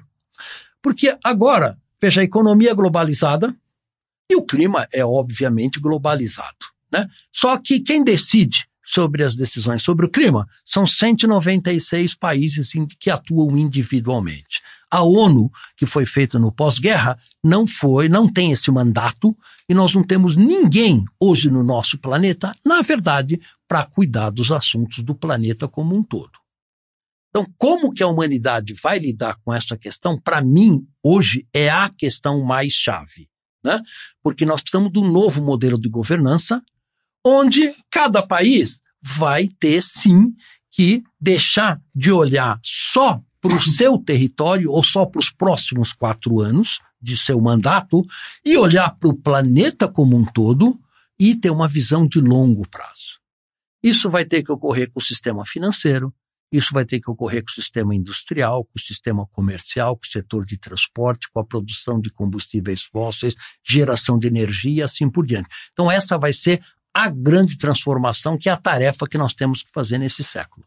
Porque 0.83 1.17
agora, 1.23 1.79
veja, 2.01 2.21
a 2.21 2.25
economia 2.25 2.71
é 2.71 2.75
globalizada 2.75 3.55
e 4.31 4.37
o 4.37 4.43
clima 4.43 4.87
é 4.93 5.05
obviamente 5.05 5.81
globalizado. 5.81 6.57
Né? 6.91 7.09
Só 7.33 7.57
que 7.59 7.81
quem 7.81 8.03
decide 8.03 8.69
sobre 8.85 9.23
as 9.23 9.37
decisões 9.37 9.83
sobre 9.83 10.07
o 10.07 10.09
clima 10.09 10.49
são 10.65 10.85
196 10.85 12.15
países 12.15 12.73
que 12.99 13.11
atuam 13.11 13.57
individualmente. 13.57 14.61
A 14.91 15.03
ONU, 15.03 15.51
que 15.77 15.87
foi 15.87 16.05
feita 16.05 16.39
no 16.39 16.51
pós-guerra, 16.51 17.17
não 17.45 17.67
foi, 17.67 18.09
não 18.09 18.27
tem 18.27 18.51
esse 18.51 18.71
mandato 18.73 19.37
e 19.69 19.75
nós 19.75 19.95
não 19.95 20.03
temos 20.03 20.35
ninguém 20.35 21.05
hoje 21.21 21.49
no 21.49 21.63
nosso 21.63 21.99
planeta, 21.99 22.53
na 22.67 22.83
verdade, 22.83 23.41
para 23.69 23.85
cuidar 23.85 24.31
dos 24.31 24.51
assuntos 24.51 25.05
do 25.05 25.15
planeta 25.15 25.69
como 25.69 25.95
um 25.95 26.03
todo. 26.03 26.40
Então, 27.31 27.47
como 27.57 27.93
que 27.93 28.03
a 28.03 28.09
humanidade 28.09 28.75
vai 28.75 28.99
lidar 28.99 29.37
com 29.45 29.55
essa 29.55 29.77
questão, 29.77 30.19
para 30.19 30.43
mim, 30.43 30.83
hoje 31.03 31.47
é 31.55 31.71
a 31.71 31.89
questão 31.89 32.43
mais 32.43 32.73
chave. 32.73 33.29
Né? 33.63 33.81
Porque 34.23 34.45
nós 34.45 34.61
precisamos 34.61 34.93
de 34.93 34.99
um 34.99 35.11
novo 35.11 35.41
modelo 35.41 35.81
de 35.81 35.89
governança, 35.89 36.61
onde 37.25 37.73
cada 37.89 38.23
país 38.23 38.81
vai 39.01 39.47
ter, 39.47 39.83
sim, 39.83 40.35
que 40.73 41.03
deixar 41.21 41.81
de 41.95 42.11
olhar 42.11 42.59
só 42.63 43.23
para 43.41 43.55
o 43.55 43.63
seu 43.63 43.99
território 43.99 44.71
ou 44.71 44.83
só 44.83 45.07
para 45.07 45.21
os 45.21 45.31
próximos 45.31 45.93
quatro 45.93 46.41
anos 46.41 46.81
de 47.01 47.17
seu 47.17 47.41
mandato 47.41 48.03
e 48.45 48.57
olhar 48.57 48.91
para 48.97 49.09
o 49.09 49.17
planeta 49.17 49.89
como 49.89 50.17
um 50.17 50.25
todo 50.25 50.79
e 51.19 51.35
ter 51.37 51.51
uma 51.51 51.69
visão 51.69 52.07
de 52.07 52.21
longo 52.21 52.69
prazo. 52.69 53.21
Isso 53.83 54.11
vai 54.11 54.25
ter 54.25 54.43
que 54.43 54.53
ocorrer 54.53 54.91
com 54.91 55.01
o 55.01 55.03
sistema 55.03 55.45
financeiro, 55.47 56.13
Isso 56.53 56.73
vai 56.73 56.85
ter 56.85 57.01
que 57.01 57.11
ocorrer 57.11 57.43
com 57.43 57.51
o 57.51 57.55
sistema 57.55 57.95
industrial, 57.95 58.65
com 58.65 58.73
o 58.77 58.81
sistema 58.81 59.27
comercial, 59.27 59.97
com 59.97 60.05
o 60.05 60.09
setor 60.09 60.45
de 60.45 60.59
transporte, 60.59 61.29
com 61.33 61.41
a 61.41 61.45
produção 61.45 62.01
de 62.01 62.11
combustíveis 62.11 62.83
fósseis, 62.83 63.35
geração 63.65 64.19
de 64.19 64.27
energia 64.27 64.81
e 64.81 64.83
assim 64.83 65.09
por 65.09 65.27
diante. 65.27 65.49
Então, 65.73 65.91
essa 65.91 66.19
vai 66.19 66.33
ser 66.33 66.61
a 66.93 67.09
grande 67.09 67.57
transformação, 67.57 68.37
que 68.37 68.49
é 68.49 68.53
a 68.53 68.57
tarefa 68.57 69.07
que 69.07 69.19
nós 69.19 69.33
temos 69.33 69.63
que 69.63 69.71
fazer 69.71 69.99
nesse 69.99 70.25
século. 70.25 70.67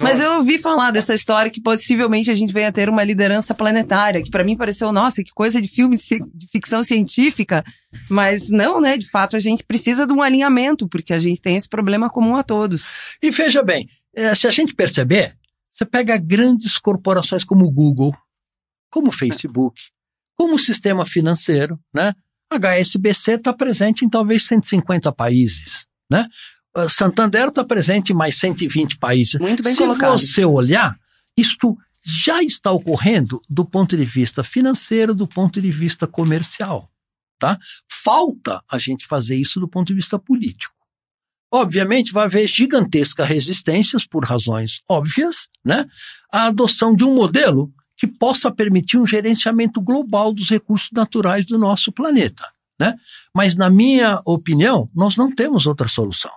Mas 0.00 0.18
eu 0.18 0.32
ouvi 0.36 0.56
falar 0.56 0.90
dessa 0.90 1.14
história 1.14 1.50
que 1.50 1.60
possivelmente 1.60 2.30
a 2.30 2.34
gente 2.34 2.54
venha 2.54 2.72
ter 2.72 2.88
uma 2.88 3.04
liderança 3.04 3.54
planetária, 3.54 4.22
que 4.22 4.30
para 4.30 4.42
mim 4.42 4.56
pareceu, 4.56 4.90
nossa, 4.90 5.22
que 5.22 5.30
coisa 5.30 5.60
de 5.60 5.68
filme 5.68 5.98
de 6.34 6.48
ficção 6.50 6.82
científica. 6.82 7.62
Mas 8.08 8.48
não, 8.50 8.80
né? 8.80 8.96
De 8.96 9.08
fato, 9.08 9.36
a 9.36 9.38
gente 9.38 9.62
precisa 9.62 10.06
de 10.06 10.12
um 10.12 10.22
alinhamento, 10.22 10.88
porque 10.88 11.12
a 11.12 11.18
gente 11.18 11.42
tem 11.42 11.54
esse 11.54 11.68
problema 11.68 12.08
comum 12.08 12.34
a 12.34 12.42
todos. 12.42 12.82
E 13.22 13.30
veja 13.30 13.62
bem, 13.62 13.86
se 14.34 14.46
a 14.46 14.50
gente 14.50 14.74
perceber, 14.74 15.36
você 15.70 15.84
pega 15.84 16.16
grandes 16.16 16.78
corporações 16.78 17.44
como 17.44 17.64
o 17.64 17.70
Google, 17.70 18.14
como 18.90 19.08
o 19.08 19.12
Facebook, 19.12 19.80
como 20.36 20.54
o 20.54 20.58
sistema 20.58 21.04
financeiro, 21.04 21.78
né? 21.94 22.14
HSBC 22.52 23.32
está 23.34 23.52
presente 23.52 24.04
em 24.04 24.08
talvez 24.08 24.44
150 24.46 25.12
países, 25.12 25.86
né? 26.10 26.26
Ah, 26.74 26.88
Santander 26.88 27.48
está 27.48 27.64
presente 27.64 28.12
em 28.12 28.16
mais 28.16 28.36
120 28.38 28.98
países. 28.98 29.34
Muito 29.40 29.62
bem 29.62 29.72
Se 29.72 29.78
colocado. 29.78 30.18
você 30.18 30.44
olhar, 30.44 30.98
isto 31.36 31.76
já 32.02 32.42
está 32.42 32.72
ocorrendo 32.72 33.40
do 33.48 33.64
ponto 33.64 33.96
de 33.96 34.04
vista 34.04 34.42
financeiro, 34.42 35.14
do 35.14 35.26
ponto 35.26 35.60
de 35.60 35.70
vista 35.70 36.06
comercial. 36.06 36.90
Tá? 37.38 37.58
Falta 37.88 38.62
a 38.70 38.78
gente 38.78 39.06
fazer 39.06 39.36
isso 39.36 39.60
do 39.60 39.68
ponto 39.68 39.88
de 39.88 39.94
vista 39.94 40.18
político. 40.18 40.74
Obviamente, 41.52 42.12
vai 42.12 42.24
haver 42.24 42.46
gigantescas 42.46 43.26
resistências, 43.26 44.06
por 44.06 44.24
razões 44.24 44.80
óbvias, 44.88 45.48
né? 45.64 45.86
à 46.32 46.46
adoção 46.46 46.94
de 46.94 47.04
um 47.04 47.14
modelo 47.14 47.72
que 47.96 48.06
possa 48.06 48.50
permitir 48.50 48.98
um 48.98 49.06
gerenciamento 49.06 49.80
global 49.80 50.32
dos 50.32 50.48
recursos 50.48 50.90
naturais 50.92 51.44
do 51.44 51.58
nosso 51.58 51.92
planeta. 51.92 52.46
Né? 52.78 52.94
Mas, 53.34 53.56
na 53.56 53.68
minha 53.68 54.22
opinião, 54.24 54.88
nós 54.94 55.16
não 55.16 55.34
temos 55.34 55.66
outra 55.66 55.88
solução 55.88 56.30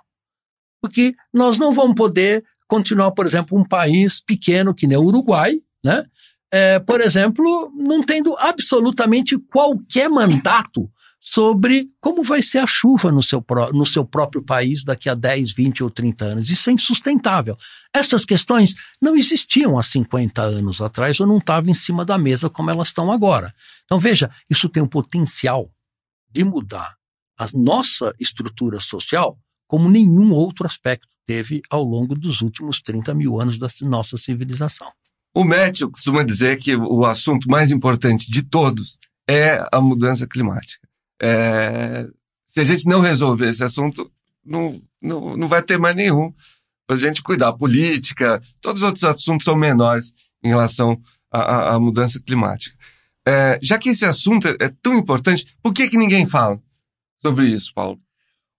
porque 0.83 1.15
nós 1.33 1.57
não 1.57 1.71
vamos 1.71 1.95
poder 1.95 2.43
continuar, 2.67 3.11
por 3.11 3.25
exemplo, 3.25 3.57
um 3.57 3.63
país 3.63 4.19
pequeno 4.19 4.75
que 4.75 4.85
nem 4.85 4.97
o 4.97 5.03
Uruguai, 5.03 5.55
né? 5.81 6.05
É, 6.51 6.77
por 6.77 6.99
exemplo, 6.99 7.71
não 7.73 8.03
tendo 8.03 8.35
absolutamente 8.37 9.39
qualquer 9.39 10.09
mandato 10.09 10.91
sobre 11.25 11.87
como 12.01 12.21
vai 12.21 12.41
ser 12.41 12.57
a 12.57 12.67
chuva 12.67 13.09
no 13.09 13.23
seu, 13.23 13.43
no 13.71 13.85
seu 13.85 14.03
próprio 14.03 14.43
país 14.43 14.83
daqui 14.83 15.07
a 15.07 15.15
10, 15.15 15.53
20 15.53 15.81
ou 15.81 15.89
30 15.89 16.25
anos. 16.25 16.49
Isso 16.49 16.69
é 16.69 16.73
insustentável. 16.73 17.57
Essas 17.93 18.25
questões 18.25 18.75
não 19.01 19.15
existiam 19.15 19.79
há 19.79 19.83
50 19.83 20.41
anos 20.41 20.81
atrás 20.81 21.21
ou 21.21 21.25
não 21.25 21.37
estavam 21.37 21.69
em 21.69 21.73
cima 21.73 22.03
da 22.03 22.17
mesa 22.17 22.49
como 22.49 22.69
elas 22.69 22.89
estão 22.89 23.09
agora. 23.09 23.55
Então, 23.85 23.97
veja, 23.97 24.29
isso 24.49 24.67
tem 24.67 24.83
um 24.83 24.87
potencial 24.87 25.71
de 26.29 26.43
mudar 26.43 26.93
a 27.37 27.47
nossa 27.53 28.11
estrutura 28.19 28.81
social 28.81 29.37
como 29.65 29.89
nenhum 29.89 30.33
outro 30.33 30.65
aspecto 30.65 31.07
teve 31.25 31.61
ao 31.69 31.85
longo 31.85 32.15
dos 32.15 32.41
últimos 32.41 32.81
30 32.81 33.13
mil 33.13 33.39
anos 33.39 33.57
da 33.57 33.67
nossa 33.83 34.17
civilização. 34.17 34.91
O 35.33 35.45
Matthew 35.45 35.89
costuma 35.89 36.21
dizer 36.21 36.57
que 36.57 36.75
o 36.75 37.05
assunto 37.05 37.49
mais 37.49 37.71
importante 37.71 38.29
de 38.29 38.43
todos 38.43 38.99
é 39.25 39.65
a 39.71 39.79
mudança 39.79 40.27
climática. 40.27 40.85
É, 41.25 42.05
se 42.45 42.59
a 42.59 42.63
gente 42.63 42.85
não 42.85 42.99
resolver 42.99 43.47
esse 43.47 43.63
assunto, 43.63 44.11
não, 44.45 44.81
não, 45.01 45.37
não 45.37 45.47
vai 45.47 45.61
ter 45.61 45.79
mais 45.79 45.95
nenhum 45.95 46.33
para 46.85 46.97
a 46.97 46.99
gente 46.99 47.23
cuidar. 47.23 47.53
Política, 47.53 48.41
todos 48.59 48.81
os 48.81 48.85
outros 48.85 49.03
assuntos 49.05 49.45
são 49.45 49.55
menores 49.55 50.13
em 50.43 50.49
relação 50.49 51.01
à, 51.31 51.39
à, 51.39 51.75
à 51.75 51.79
mudança 51.79 52.19
climática. 52.19 52.77
É, 53.25 53.57
já 53.61 53.79
que 53.79 53.89
esse 53.89 54.05
assunto 54.05 54.49
é, 54.49 54.57
é 54.59 54.69
tão 54.81 54.97
importante, 54.97 55.47
por 55.61 55.73
que, 55.73 55.89
que 55.89 55.97
ninguém 55.97 56.25
fala 56.25 56.61
sobre 57.21 57.47
isso, 57.47 57.73
Paulo? 57.73 57.97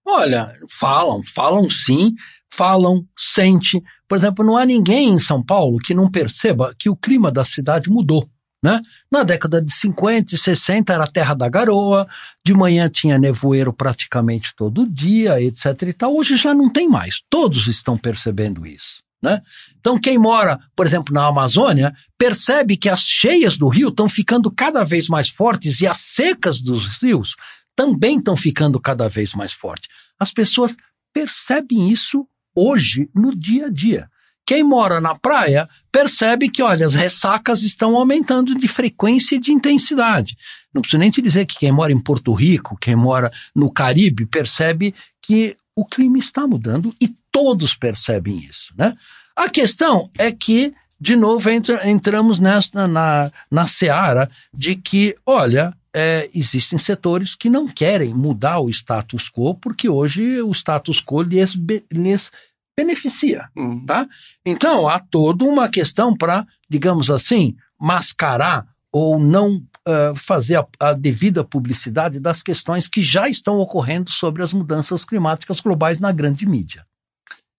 Olha, 0.07 0.51
falam, 0.71 1.23
falam 1.23 1.69
sim, 1.69 2.15
falam, 2.51 3.07
sente. 3.17 3.83
Por 4.09 4.17
exemplo, 4.17 4.45
não 4.45 4.57
há 4.57 4.65
ninguém 4.65 5.11
em 5.11 5.19
São 5.19 5.43
Paulo 5.43 5.79
que 5.79 5.93
não 5.93 6.11
perceba 6.11 6.75
que 6.79 6.89
o 6.89 6.97
clima 6.97 7.31
da 7.31 7.45
cidade 7.45 7.91
mudou. 7.91 8.27
Né? 8.65 8.81
Na 9.12 9.25
década 9.25 9.61
de 9.61 9.71
50 9.71 10.35
e 10.35 10.39
60 10.39 10.91
era 10.91 11.05
a 11.05 11.07
terra 11.07 11.35
da 11.35 11.51
garoa, 11.51 12.09
de 12.43 12.55
manhã 12.55 12.89
tinha 12.89 13.19
nevoeiro 13.19 13.75
praticamente 13.75 14.55
todo 14.57 14.91
dia, 14.91 15.39
etc. 15.39 15.67
e 15.83 15.93
tal. 15.93 16.17
Hoje 16.17 16.35
já 16.37 16.55
não 16.55 16.73
tem 16.73 16.89
mais. 16.89 17.21
Todos 17.29 17.67
estão 17.67 17.99
percebendo 17.99 18.67
isso. 18.67 19.03
Né? 19.23 19.43
Então, 19.79 20.01
quem 20.01 20.17
mora, 20.17 20.59
por 20.75 20.87
exemplo, 20.87 21.12
na 21.12 21.27
Amazônia, 21.27 21.95
percebe 22.17 22.79
que 22.79 22.89
as 22.89 23.01
cheias 23.01 23.59
do 23.59 23.69
rio 23.69 23.91
estão 23.91 24.09
ficando 24.09 24.51
cada 24.51 24.83
vez 24.83 25.09
mais 25.09 25.29
fortes 25.29 25.83
e 25.83 25.87
as 25.87 26.01
secas 26.01 26.62
dos 26.62 27.03
rios 27.03 27.37
também 27.77 28.17
estão 28.17 28.35
ficando 28.35 28.81
cada 28.81 29.11
vez 29.11 29.35
mais 29.35 29.53
fortes. 29.53 29.91
As 30.19 30.33
pessoas 30.33 30.75
percebem 31.12 31.91
isso 31.91 32.27
hoje, 32.57 33.11
no 33.15 33.37
dia 33.37 33.67
a 33.67 33.71
dia. 33.71 34.09
Quem 34.47 34.62
mora 34.62 35.01
na 35.01 35.14
praia 35.14 35.68
percebe 35.90 36.51
que, 36.51 36.62
olha, 36.62 36.86
as 36.86 36.95
ressacas 36.95 37.62
estão 37.62 37.97
aumentando 37.97 38.55
de 38.55 38.68
frequência 38.68 39.36
e 39.36 39.40
de 39.40 39.51
intensidade. 39.51 40.36
Não 40.72 40.82
preciso 40.82 41.01
nem 41.01 41.11
te 41.11 41.22
dizer 41.22 41.47
que 41.47 41.59
quem 41.59 41.72
mora 41.72 41.92
em 41.92 41.99
Porto 41.99 42.32
Rico, 42.32 42.76
quem 42.78 42.95
mora 42.95 43.32
no 43.55 43.70
Caribe, 43.70 44.26
percebe 44.26 44.95
que 45.22 45.57
o 45.74 45.84
clima 45.84 46.18
está 46.18 46.47
mudando 46.47 46.95
e 47.01 47.14
todos 47.32 47.74
percebem 47.74 48.36
isso, 48.38 48.72
né? 48.76 48.97
A 49.34 49.49
questão 49.49 50.11
é 50.16 50.30
que, 50.30 50.72
de 51.01 51.16
novo, 51.16 51.51
entra, 51.51 51.88
entramos 51.88 52.38
nessa, 52.38 52.86
na, 52.86 53.32
na 53.51 53.66
seara 53.66 54.30
de 54.53 54.76
que, 54.76 55.16
olha, 55.26 55.74
é, 55.92 56.28
existem 56.34 56.78
setores 56.78 57.34
que 57.34 57.49
não 57.49 57.66
querem 57.66 58.14
mudar 58.14 58.61
o 58.61 58.70
status 58.70 59.28
quo, 59.28 59.55
porque 59.55 59.88
hoje 59.88 60.40
o 60.42 60.53
status 60.53 61.01
quo 61.01 61.22
lhes, 61.22 61.57
lhes 61.92 62.30
beneficia. 62.77 63.49
Uhum. 63.57 63.85
Tá? 63.85 64.07
Então, 64.45 64.89
há 64.89 64.99
toda 64.99 65.45
uma 65.45 65.68
questão 65.68 66.16
para, 66.16 66.47
digamos 66.68 67.11
assim, 67.11 67.57
mascarar 67.81 68.66
ou 68.93 69.18
não 69.18 69.57
uh, 69.57 70.14
fazer 70.14 70.57
a, 70.57 70.66
a, 70.79 70.93
devida 70.93 71.45
publicidade 71.45 72.20
das 72.20 72.43
questões 72.43 72.89
que 72.89 73.03
já 73.03 73.29
estão 73.29 73.59
ocorrendo 73.59 74.11
sobre 74.11 74.43
as 74.43 74.53
mudanças 74.53 75.05
climáticas 75.05 75.61
globais 75.61 75.99
na 75.99 76.12
grande 76.12 76.47
mídia. 76.47 76.87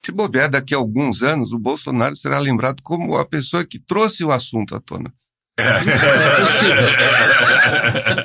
Se 0.04 0.12
bobear, 0.12 0.50
daqui 0.50 0.74
a 0.74 0.78
alguns 0.78 1.24
anos, 1.24 1.52
o 1.52 1.60
Bolsonaro 1.60 2.16
será 2.16 2.40
lembrado 2.40 2.82
como 2.84 3.18
a 3.18 3.26
pessoa 3.26 3.66
que 3.66 3.80
trouxe 3.80 4.24
o 4.24 4.32
assunto 4.32 4.76
à 4.76 4.80
tona. 4.80 5.12
É, 5.58 5.64
é 5.64 6.40
possível. 6.40 6.76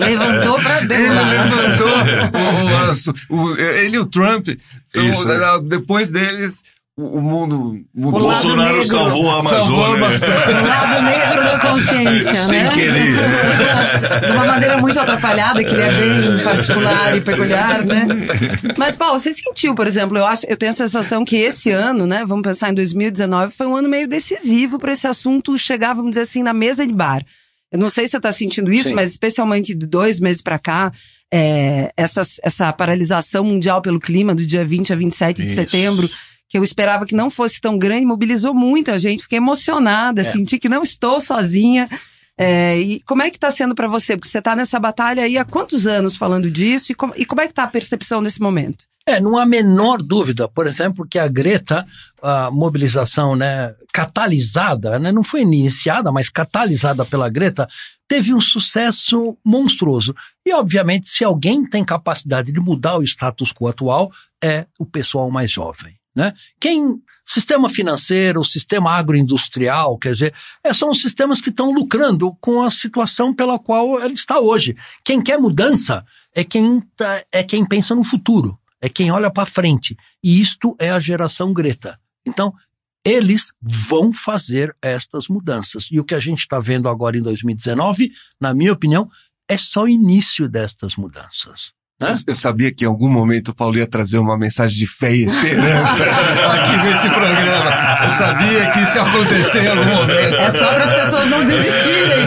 Levantou 0.01 0.61
pra 0.61 0.81
dentro. 0.81 0.95
Ele 0.95 1.25
levantou. 1.31 1.89
o, 3.31 3.43
o, 3.43 3.57
ele 3.57 3.97
e 3.97 3.99
o 4.01 4.07
Trump. 4.07 4.49
São, 4.85 5.65
depois 5.65 6.11
deles, 6.11 6.61
o 7.07 7.21
mundo 7.21 7.81
mudou. 7.95 8.21
O 8.21 8.25
Bolsonaro 8.25 8.73
negro, 8.73 8.85
salvou 8.85 9.31
a 9.31 9.39
Amazônia. 9.41 10.11
O 10.61 10.67
lado 10.67 11.03
negro 11.03 11.45
da 11.45 11.59
consciência, 11.59 12.37
Sem 12.47 12.63
né? 12.65 12.71
querer. 12.73 13.13
De 14.27 14.33
uma 14.33 14.45
maneira 14.45 14.77
muito 14.79 14.99
atrapalhada, 14.99 15.63
que 15.65 15.71
ele 15.71 15.83
é 15.83 15.93
bem 15.93 16.45
particular 16.45 17.17
e 17.17 17.21
peculiar, 17.21 17.85
né? 17.85 18.07
Mas, 18.77 18.97
Paulo, 18.97 19.19
você 19.19 19.33
sentiu, 19.33 19.75
por 19.75 19.87
exemplo, 19.87 20.19
eu, 20.19 20.27
acho, 20.27 20.47
eu 20.47 20.57
tenho 20.57 20.71
a 20.71 20.75
sensação 20.75 21.25
que 21.25 21.37
esse 21.37 21.71
ano, 21.71 22.07
né, 22.07 22.25
vamos 22.27 22.43
pensar 22.43 22.71
em 22.71 22.75
2019, 22.75 23.55
foi 23.55 23.67
um 23.67 23.77
ano 23.77 23.89
meio 23.89 24.07
decisivo 24.07 24.79
para 24.79 24.93
esse 24.93 25.07
assunto 25.07 25.59
chegar, 25.59 25.95
vamos 25.95 26.11
dizer 26.11 26.23
assim, 26.23 26.43
na 26.43 26.53
mesa 26.53 26.87
de 26.87 26.93
bar. 26.93 27.25
Eu 27.73 27.79
não 27.79 27.89
sei 27.89 28.05
se 28.05 28.13
você 28.13 28.17
está 28.17 28.33
sentindo 28.33 28.73
isso, 28.73 28.89
Sim. 28.89 28.95
mas 28.95 29.11
especialmente 29.11 29.75
de 29.75 29.87
dois 29.87 30.19
meses 30.19 30.43
para 30.43 30.59
cá, 30.59 30.93
é, 31.33 31.93
essa, 31.97 32.23
essa 32.43 32.73
paralisação 32.73 33.45
mundial 33.45 33.81
pelo 33.81 34.01
clima 34.01 34.35
do 34.35 34.45
dia 34.45 34.65
20 34.65 34.93
a 34.93 34.97
27 34.97 35.39
isso. 35.39 35.47
de 35.47 35.55
setembro 35.55 36.11
que 36.51 36.59
eu 36.59 36.65
esperava 36.65 37.07
que 37.07 37.15
não 37.15 37.31
fosse 37.31 37.61
tão 37.61 37.79
grande, 37.79 38.05
mobilizou 38.05 38.53
muita 38.53 38.99
gente, 38.99 39.23
fiquei 39.23 39.39
emocionada, 39.39 40.21
é. 40.21 40.25
senti 40.25 40.59
que 40.59 40.69
não 40.69 40.83
estou 40.83 41.21
sozinha. 41.21 41.89
É, 42.37 42.77
e 42.77 43.01
como 43.03 43.23
é 43.23 43.31
que 43.31 43.37
está 43.37 43.53
sendo 43.53 43.73
para 43.73 43.87
você? 43.87 44.17
Porque 44.17 44.29
você 44.29 44.39
está 44.39 44.57
nessa 44.57 44.81
batalha 44.81 45.23
aí 45.23 45.39
há 45.39 45.45
quantos 45.45 45.87
anos 45.87 46.17
falando 46.17 46.51
disso? 46.51 46.91
E, 46.91 46.95
com, 46.97 47.13
e 47.15 47.25
como 47.25 47.41
é 47.41 47.45
que 47.45 47.53
está 47.53 47.63
a 47.63 47.69
percepção 47.69 48.21
nesse 48.21 48.41
momento? 48.41 48.85
É, 49.07 49.21
não 49.21 49.39
há 49.39 49.47
menor 49.47 50.03
dúvida, 50.03 50.49
por 50.49 50.67
exemplo, 50.67 51.07
que 51.09 51.21
a 51.21 51.29
Greta, 51.29 51.87
a 52.21 52.51
mobilização 52.51 53.37
né, 53.37 53.73
catalisada, 53.93 54.99
né, 54.99 55.13
não 55.13 55.23
foi 55.23 55.43
iniciada, 55.43 56.11
mas 56.11 56.29
catalisada 56.29 57.05
pela 57.05 57.29
Greta, 57.29 57.69
teve 58.09 58.35
um 58.35 58.41
sucesso 58.41 59.39
monstruoso. 59.45 60.17
E, 60.45 60.53
obviamente, 60.53 61.09
se 61.09 61.23
alguém 61.23 61.65
tem 61.65 61.85
capacidade 61.85 62.51
de 62.51 62.59
mudar 62.59 62.99
o 62.99 63.05
status 63.05 63.53
quo 63.53 63.69
atual, 63.69 64.11
é 64.43 64.67
o 64.77 64.85
pessoal 64.85 65.31
mais 65.31 65.49
jovem. 65.51 66.00
Né? 66.15 66.33
Quem 66.59 67.01
sistema 67.25 67.69
financeiro, 67.69 68.45
sistema 68.45 68.91
agroindustrial, 68.91 69.97
quer 69.97 70.13
dizer, 70.13 70.35
é, 70.65 70.75
são 70.75 70.91
os 70.91 71.01
sistemas 71.01 71.41
que 71.41 71.51
estão 71.51 71.71
lucrando 71.71 72.35
com 72.41 72.63
a 72.63 72.71
situação 72.71 73.33
pela 73.33 73.59
qual 73.59 74.03
ele 74.03 74.15
está 74.15 74.41
hoje. 74.41 74.77
Quem 75.05 75.23
quer 75.23 75.39
mudança 75.39 76.05
é 76.35 76.43
quem, 76.43 76.81
tá, 76.97 77.23
é 77.31 77.45
quem 77.45 77.65
pensa 77.65 77.95
no 77.95 78.03
futuro, 78.03 78.59
é 78.81 78.89
quem 78.89 79.13
olha 79.13 79.31
para 79.31 79.47
frente. 79.47 79.97
E 80.23 80.41
isto 80.41 80.75
é 80.79 80.91
a 80.91 80.99
geração 80.99 81.53
Greta. 81.53 82.01
Então, 82.27 82.53
eles 83.05 83.53
vão 83.63 84.13
fazer 84.13 84.77
estas 84.83 85.29
mudanças. 85.29 85.89
E 85.91 86.01
o 86.01 86.05
que 86.05 86.15
a 86.15 86.21
gente 86.21 86.41
está 86.41 86.59
vendo 86.59 86.89
agora 86.89 87.17
em 87.17 87.23
2019, 87.23 88.11
na 88.41 88.53
minha 88.53 88.73
opinião, 88.73 89.09
é 89.49 89.57
só 89.57 89.85
o 89.85 89.89
início 89.89 90.49
destas 90.49 90.97
mudanças. 90.97 91.73
Eu 92.27 92.35
sabia 92.35 92.73
que 92.73 92.85
em 92.85 92.89
algum 92.89 93.11
momento 93.11 93.49
o 93.49 93.55
Paulo 93.55 93.77
ia 93.77 93.87
trazer 93.87 94.17
uma 94.17 94.39
mensagem 94.39 94.79
de 94.79 94.87
fé 94.87 95.15
e 95.15 95.25
esperança 95.25 96.05
aqui 96.09 96.77
nesse 96.79 97.11
programa. 97.11 98.05
Eu 98.05 98.11
sabia 98.11 98.71
que 98.71 98.81
isso 98.81 98.97
ia 98.97 99.03
acontecer 99.03 99.65
em 99.65 99.69
algum 99.69 99.85
momento. 99.85 100.35
É 100.35 100.51
só 100.51 100.73
para 100.73 100.85
as 100.85 101.05
pessoas 101.05 101.29
não 101.29 101.45
desistirem. 101.45 102.27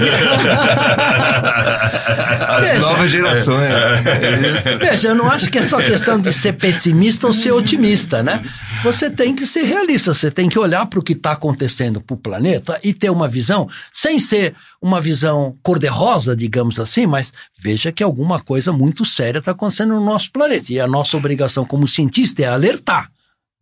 As 2.47 2.69
Veja, 2.69 2.79
novas 2.79 3.11
gerações. 3.11 3.71
É 3.71 4.77
Veja, 4.77 5.09
eu 5.09 5.15
não 5.15 5.29
acho 5.29 5.49
que 5.51 5.57
é 5.57 5.61
só 5.61 5.77
questão 5.77 6.19
de 6.19 6.31
ser 6.33 6.53
pessimista 6.53 7.27
ou 7.27 7.33
ser 7.33 7.51
otimista, 7.51 8.21
né? 8.21 8.43
Você 8.83 9.09
tem 9.09 9.35
que 9.35 9.45
ser 9.45 9.63
realista, 9.63 10.13
você 10.13 10.29
tem 10.29 10.49
que 10.49 10.59
olhar 10.59 10.85
para 10.85 10.99
o 10.99 11.03
que 11.03 11.13
está 11.13 11.31
acontecendo 11.31 12.01
para 12.01 12.13
o 12.13 12.17
planeta 12.17 12.79
e 12.83 12.93
ter 12.93 13.09
uma 13.09 13.27
visão, 13.27 13.69
sem 13.91 14.19
ser 14.19 14.55
uma 14.81 14.99
visão 14.99 15.55
cor-de-rosa, 15.63 16.35
digamos 16.35 16.79
assim, 16.79 17.05
mas 17.05 17.33
veja 17.57 17.91
que 17.91 18.03
alguma 18.03 18.39
coisa 18.39 18.73
muito 18.73 19.05
séria 19.05 19.39
está 19.39 19.51
acontecendo 19.51 19.93
no 19.93 20.03
nosso 20.03 20.31
planeta. 20.31 20.73
E 20.73 20.79
a 20.79 20.87
nossa 20.87 21.15
obrigação 21.15 21.65
como 21.65 21.87
cientista 21.87 22.41
é 22.41 22.47
alertar. 22.47 23.12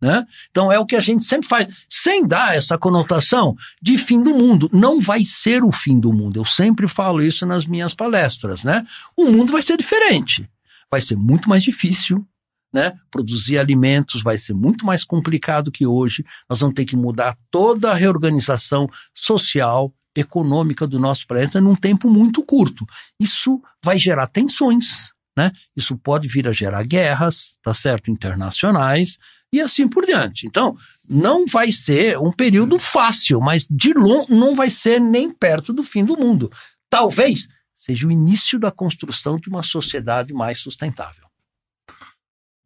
Né? 0.02 0.26
Então 0.50 0.72
é 0.72 0.80
o 0.80 0.84
que 0.84 0.96
a 0.96 1.00
gente 1.00 1.22
sempre 1.22 1.48
faz, 1.48 1.86
sem 1.88 2.26
dar 2.26 2.56
essa 2.56 2.76
conotação 2.76 3.54
de 3.80 3.96
fim 3.96 4.20
do 4.20 4.34
mundo. 4.34 4.68
Não 4.72 5.00
vai 5.00 5.24
ser 5.24 5.62
o 5.62 5.70
fim 5.70 6.00
do 6.00 6.12
mundo. 6.12 6.40
Eu 6.40 6.44
sempre 6.44 6.88
falo 6.88 7.22
isso 7.22 7.46
nas 7.46 7.64
minhas 7.64 7.94
palestras. 7.94 8.64
Né? 8.64 8.84
O 9.16 9.26
mundo 9.26 9.52
vai 9.52 9.62
ser 9.62 9.76
diferente. 9.76 10.50
Vai 10.90 11.00
ser 11.00 11.16
muito 11.16 11.48
mais 11.48 11.62
difícil. 11.62 12.26
Né? 12.74 12.92
Produzir 13.12 13.58
alimentos 13.58 14.22
vai 14.22 14.36
ser 14.36 14.54
muito 14.54 14.84
mais 14.84 15.04
complicado 15.04 15.70
que 15.70 15.86
hoje. 15.86 16.24
Nós 16.50 16.58
vamos 16.58 16.74
ter 16.74 16.84
que 16.84 16.96
mudar 16.96 17.38
toda 17.48 17.92
a 17.92 17.94
reorganização 17.94 18.88
social, 19.14 19.94
econômica 20.16 20.84
do 20.84 20.98
nosso 20.98 21.28
planeta 21.28 21.60
num 21.60 21.76
tempo 21.76 22.10
muito 22.10 22.42
curto. 22.42 22.84
Isso 23.20 23.62
vai 23.82 23.98
gerar 23.98 24.26
tensões, 24.26 25.10
né? 25.36 25.52
Isso 25.76 25.96
pode 25.96 26.28
vir 26.28 26.46
a 26.46 26.52
gerar 26.52 26.82
guerras, 26.82 27.54
tá 27.62 27.72
certo, 27.72 28.10
internacionais 28.10 29.16
e 29.52 29.60
assim 29.60 29.86
por 29.86 30.06
diante. 30.06 30.46
Então, 30.46 30.74
não 31.08 31.46
vai 31.46 31.70
ser 31.70 32.18
um 32.18 32.32
período 32.32 32.78
fácil, 32.78 33.40
mas 33.40 33.66
de 33.70 33.92
longe 33.92 34.32
não 34.32 34.54
vai 34.54 34.70
ser 34.70 35.00
nem 35.00 35.30
perto 35.30 35.72
do 35.72 35.82
fim 35.82 36.04
do 36.04 36.16
mundo. 36.16 36.50
Talvez 36.88 37.48
seja 37.76 38.06
o 38.06 38.12
início 38.12 38.58
da 38.58 38.70
construção 38.70 39.38
de 39.38 39.48
uma 39.48 39.62
sociedade 39.62 40.32
mais 40.32 40.58
sustentável. 40.58 41.26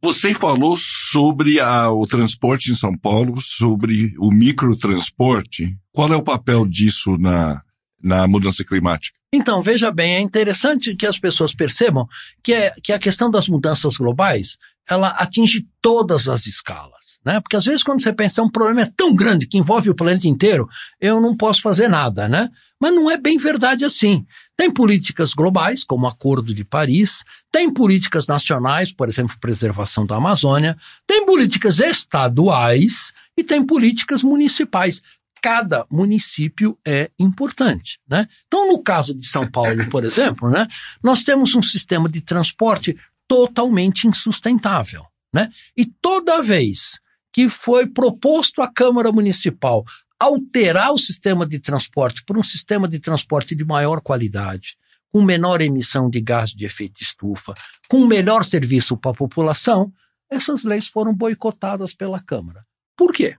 Você 0.03 0.35
falou 0.35 0.77
sobre 0.79 1.59
a, 1.59 1.91
o 1.91 2.07
transporte 2.07 2.71
em 2.71 2.77
São 2.77 2.97
Paulo, 2.97 3.41
sobre 3.41 4.13
o 4.19 4.31
microtransporte. 4.31 5.77
Qual 5.91 6.13
é 6.13 6.17
o 6.17 6.23
papel 6.23 6.67
disso 6.67 7.17
na, 7.19 7.63
na 8.01 8.29
mudança 8.29 8.63
climática? 8.63 9.17
Então, 9.33 9.61
veja 9.61 9.91
bem, 9.91 10.15
é 10.15 10.21
interessante 10.21 10.95
que 10.95 11.07
as 11.07 11.19
pessoas 11.19 11.55
percebam 11.55 12.07
que, 12.43 12.53
é, 12.53 12.75
que 12.83 12.93
a 12.93 12.99
questão 12.99 13.31
das 13.31 13.49
mudanças 13.49 13.97
globais, 13.97 14.59
ela 14.89 15.09
atinge 15.09 15.67
todas 15.81 16.29
as 16.29 16.47
escalas. 16.47 16.97
Né? 17.25 17.41
Porque 17.41 17.57
às 17.57 17.65
vezes 17.65 17.83
quando 17.83 18.01
você 18.01 18.13
pensa 18.13 18.41
um 18.43 18.51
problema 18.51 18.83
é 18.83 18.91
tão 18.97 19.13
grande 19.13 19.49
que 19.49 19.59
envolve 19.59 19.91
o 19.91 19.95
planeta 19.95 20.29
inteiro, 20.29 20.69
eu 21.01 21.21
não 21.21 21.37
posso 21.37 21.61
fazer 21.61 21.89
nada, 21.89 22.29
né? 22.29 22.49
Mas 22.81 22.95
não 22.95 23.11
é 23.11 23.17
bem 23.19 23.37
verdade 23.37 23.85
assim. 23.85 24.25
Tem 24.57 24.71
políticas 24.71 25.33
globais, 25.33 25.83
como 25.83 26.07
o 26.07 26.09
Acordo 26.09 26.55
de 26.55 26.65
Paris, 26.65 27.25
tem 27.51 27.73
políticas 27.73 28.29
nacionais, 28.29 28.93
por 28.93 29.09
exemplo, 29.09 29.37
preservação 29.41 30.07
da 30.07 30.17
Amazônia, 30.17 30.77
tem 31.05 31.27
políticas 31.27 31.81
estaduais 31.81 33.13
e 33.37 33.43
tem 33.43 33.65
políticas 33.65 34.23
municipais 34.23 35.03
cada 35.43 35.87
município 35.91 36.77
é 36.85 37.11
importante, 37.19 38.01
né? 38.09 38.27
Então, 38.49 38.69
no 38.69 38.83
caso 38.83 39.15
de 39.15 39.25
São 39.27 39.49
Paulo, 39.49 39.89
por 39.91 40.03
exemplo, 40.05 40.51
né, 40.51 40.67
nós 41.03 41.23
temos 41.23 41.55
um 41.55 41.63
sistema 41.63 42.09
de 42.09 42.21
transporte 42.21 42.97
totalmente 43.29 44.07
insustentável, 44.07 45.05
né? 45.33 45.51
E 45.77 45.85
toda 45.85 46.43
vez 46.43 46.99
que 47.33 47.49
foi 47.49 47.87
proposto 47.87 48.63
à 48.63 48.73
Câmara 48.73 49.13
Municipal 49.13 49.85
alterar 50.19 50.93
o 50.93 50.99
sistema 50.99 51.47
de 51.47 51.59
transporte 51.59 52.25
por 52.25 52.39
um 52.39 52.43
sistema 52.43 52.89
de 52.89 52.99
transporte 52.99 53.55
de 53.55 53.65
maior 53.65 54.01
qualidade, 54.01 54.77
com 55.13 55.23
menor 55.23 55.61
emissão 55.61 56.09
de 56.09 56.21
gás 56.21 56.51
de 56.51 56.65
efeito 56.65 57.03
estufa, 57.03 57.53
com 57.89 58.07
melhor 58.07 58.45
serviço 58.45 58.97
para 58.97 59.11
a 59.11 59.15
população, 59.15 59.93
essas 60.31 60.65
leis 60.65 60.89
foram 60.89 61.15
boicotadas 61.15 61.95
pela 61.95 62.21
Câmara. 62.21 62.65
Por 62.97 63.13
quê? 63.13 63.37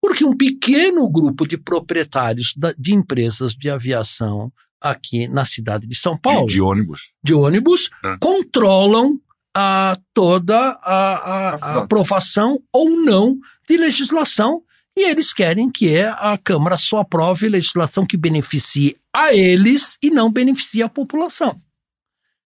Porque 0.00 0.24
um 0.24 0.36
pequeno 0.36 1.08
grupo 1.08 1.46
de 1.46 1.58
proprietários 1.58 2.54
de 2.78 2.94
empresas 2.94 3.54
de 3.54 3.68
aviação 3.68 4.52
aqui 4.80 5.28
na 5.28 5.44
cidade 5.44 5.86
de 5.86 5.96
São 5.96 6.16
Paulo. 6.18 6.46
De, 6.46 6.54
de 6.54 6.60
ônibus. 6.60 7.12
De 7.22 7.34
ônibus, 7.34 7.90
é. 8.04 8.16
controlam 8.20 9.20
a, 9.54 9.96
toda 10.12 10.78
a, 10.82 11.14
a, 11.14 11.54
a 11.54 11.82
aprovação 11.82 12.60
ou 12.72 12.90
não 12.90 13.38
de 13.68 13.76
legislação 13.76 14.62
e 14.96 15.10
eles 15.10 15.32
querem 15.32 15.70
que 15.70 16.00
a 16.00 16.38
Câmara 16.38 16.78
só 16.78 17.00
aprove 17.00 17.48
legislação 17.50 18.06
que 18.06 18.16
beneficie 18.16 18.96
a 19.14 19.34
eles 19.34 19.98
e 20.02 20.08
não 20.08 20.32
beneficie 20.32 20.82
a 20.82 20.88
população. 20.88 21.54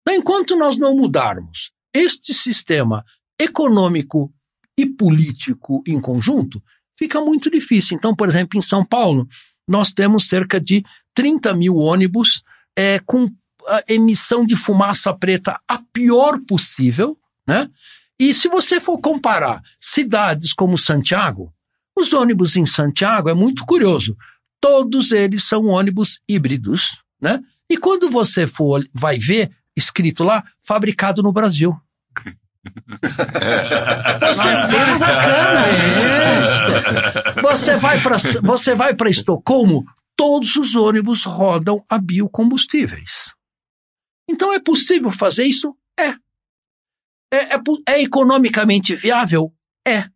Então, 0.01 0.15
enquanto 0.15 0.55
nós 0.55 0.78
não 0.78 0.95
mudarmos 0.95 1.71
este 1.93 2.34
sistema 2.34 3.03
econômico 3.38 4.34
e 4.78 4.86
político 4.86 5.84
em 5.86 5.99
conjunto, 5.99 6.63
fica 6.97 7.19
muito 7.19 7.51
difícil. 7.51 7.97
Então, 7.97 8.15
por 8.15 8.30
exemplo, 8.30 8.57
em 8.57 8.61
São 8.61 8.86
Paulo, 8.86 9.28
nós 9.67 9.91
temos 9.91 10.30
cerca 10.30 10.61
de 10.61 10.84
30 11.18 11.55
mil 11.55 11.78
ônibus 11.78 12.43
é, 12.78 12.99
com 12.99 13.28
a 13.68 13.84
emissão 13.88 14.45
de 14.45 14.55
fumaça 14.55 15.11
preta 15.11 15.59
a 15.68 15.80
pior 15.91 16.39
possível, 16.47 17.18
né? 17.45 17.68
E 18.20 18.36
se 18.36 18.47
você 18.47 18.80
for 18.80 18.99
comparar 18.99 19.63
cidades 19.82 20.53
como 20.53 20.78
Santiago, 20.78 21.51
os 21.97 22.13
ônibus 22.13 22.55
em 22.55 22.68
Santiago 22.68 23.30
é 23.30 23.34
muito 23.34 23.65
curioso. 23.65 24.15
Todos 24.61 25.11
eles 25.11 25.43
são 25.43 25.65
ônibus 25.65 26.20
híbridos, 26.30 27.01
né? 27.20 27.41
E 27.68 27.78
quando 27.78 28.11
você 28.11 28.45
for 28.45 28.88
vai 28.93 29.18
ver 29.18 29.49
escrito 29.76 30.24
lá 30.24 30.43
fabricado 30.63 31.24
no 31.24 31.34
Brasil. 31.34 31.76
É. 37.38 37.41
você 37.41 37.78
vai 37.78 38.01
para 38.01 38.18
você 38.43 38.76
vai 38.76 38.93
para 38.93 39.09
Estocolmo, 39.09 39.86
todos 40.18 40.55
os 40.55 40.76
ônibus 40.76 41.24
rodam 41.24 41.82
a 41.88 41.97
biocombustíveis. 41.97 43.32
Então 44.30 44.51
é 44.51 44.59
possível 44.59 45.11
fazer 45.11 45.45
isso? 45.45 45.74
É. 45.97 46.09
É, 47.32 47.55
é, 47.55 47.61
é 47.88 48.01
economicamente 48.01 48.95
viável? 48.95 49.53
É. 49.88 50.09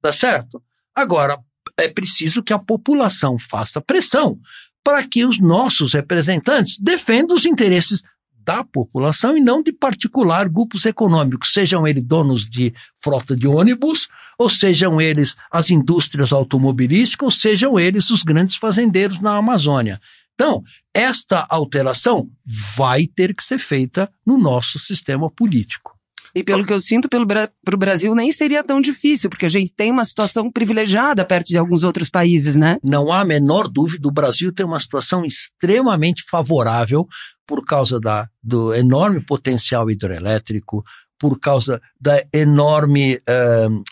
Tá 0.00 0.12
certo? 0.12 0.62
Agora, 0.94 1.38
é 1.76 1.88
preciso 1.88 2.42
que 2.42 2.52
a 2.52 2.58
população 2.58 3.38
faça 3.38 3.80
pressão 3.80 4.40
para 4.82 5.06
que 5.06 5.24
os 5.24 5.40
nossos 5.40 5.94
representantes 5.94 6.78
defendam 6.78 7.36
os 7.36 7.44
interesses 7.44 8.02
da 8.46 8.62
população 8.62 9.36
e 9.36 9.40
não 9.40 9.60
de 9.60 9.72
particular 9.72 10.48
grupos 10.48 10.86
econômicos, 10.86 11.52
sejam 11.52 11.84
eles 11.84 12.04
donos 12.04 12.48
de 12.48 12.72
frota 13.02 13.36
de 13.36 13.48
ônibus, 13.48 14.08
ou 14.38 14.48
sejam 14.48 15.00
eles 15.00 15.34
as 15.50 15.68
indústrias 15.68 16.32
automobilísticas, 16.32 17.24
ou 17.24 17.30
sejam 17.32 17.78
eles 17.78 18.08
os 18.08 18.22
grandes 18.22 18.54
fazendeiros 18.54 19.20
na 19.20 19.36
Amazônia. 19.36 20.00
Então, 20.34 20.62
esta 20.94 21.44
alteração 21.48 22.30
vai 22.76 23.06
ter 23.06 23.34
que 23.34 23.42
ser 23.42 23.58
feita 23.58 24.08
no 24.24 24.38
nosso 24.38 24.78
sistema 24.78 25.28
político. 25.28 25.95
E 26.36 26.44
pelo 26.44 26.66
que 26.66 26.72
eu 26.72 26.80
sinto, 26.82 27.08
para 27.08 27.74
o 27.74 27.78
Brasil 27.78 28.14
nem 28.14 28.30
seria 28.30 28.62
tão 28.62 28.78
difícil, 28.78 29.30
porque 29.30 29.46
a 29.46 29.48
gente 29.48 29.74
tem 29.74 29.90
uma 29.90 30.04
situação 30.04 30.52
privilegiada 30.52 31.24
perto 31.24 31.46
de 31.46 31.56
alguns 31.56 31.82
outros 31.82 32.10
países, 32.10 32.54
né? 32.54 32.76
Não 32.84 33.10
há 33.10 33.20
a 33.20 33.24
menor 33.24 33.68
dúvida, 33.68 34.06
o 34.06 34.12
Brasil 34.12 34.52
tem 34.52 34.66
uma 34.66 34.78
situação 34.78 35.24
extremamente 35.24 36.22
favorável 36.28 37.06
por 37.46 37.64
causa 37.64 37.98
da, 37.98 38.28
do 38.42 38.74
enorme 38.74 39.24
potencial 39.24 39.90
hidroelétrico, 39.90 40.84
por 41.18 41.38
causa 41.40 41.80
da 42.00 42.22
enorme 42.32 43.16
uh, 43.16 43.84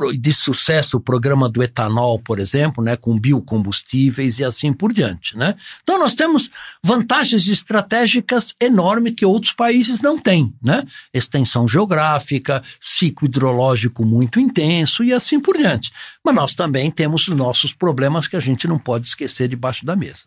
uh, 0.00 0.18
de 0.18 0.32
sucesso 0.32 0.96
o 0.96 1.00
programa 1.00 1.48
do 1.48 1.62
etanol, 1.62 2.18
por 2.18 2.38
exemplo, 2.38 2.82
né, 2.82 2.96
com 2.96 3.18
biocombustíveis 3.18 4.38
e 4.38 4.44
assim 4.44 4.72
por 4.72 4.92
diante, 4.92 5.36
né? 5.36 5.54
Então 5.82 5.98
nós 5.98 6.14
temos 6.14 6.50
vantagens 6.82 7.46
estratégicas 7.48 8.54
enormes 8.60 9.14
que 9.14 9.26
outros 9.26 9.52
países 9.52 10.00
não 10.00 10.18
têm, 10.18 10.54
né? 10.62 10.84
Extensão 11.12 11.68
geográfica, 11.68 12.62
ciclo 12.80 13.26
hidrológico 13.28 14.04
muito 14.04 14.40
intenso 14.40 15.04
e 15.04 15.12
assim 15.12 15.38
por 15.38 15.56
diante. 15.56 15.92
Mas 16.24 16.34
nós 16.34 16.54
também 16.54 16.90
temos 16.90 17.28
os 17.28 17.34
nossos 17.34 17.74
problemas 17.74 18.26
que 18.26 18.36
a 18.36 18.40
gente 18.40 18.66
não 18.66 18.78
pode 18.78 19.06
esquecer 19.06 19.48
debaixo 19.48 19.84
da 19.84 19.94
mesa. 19.94 20.26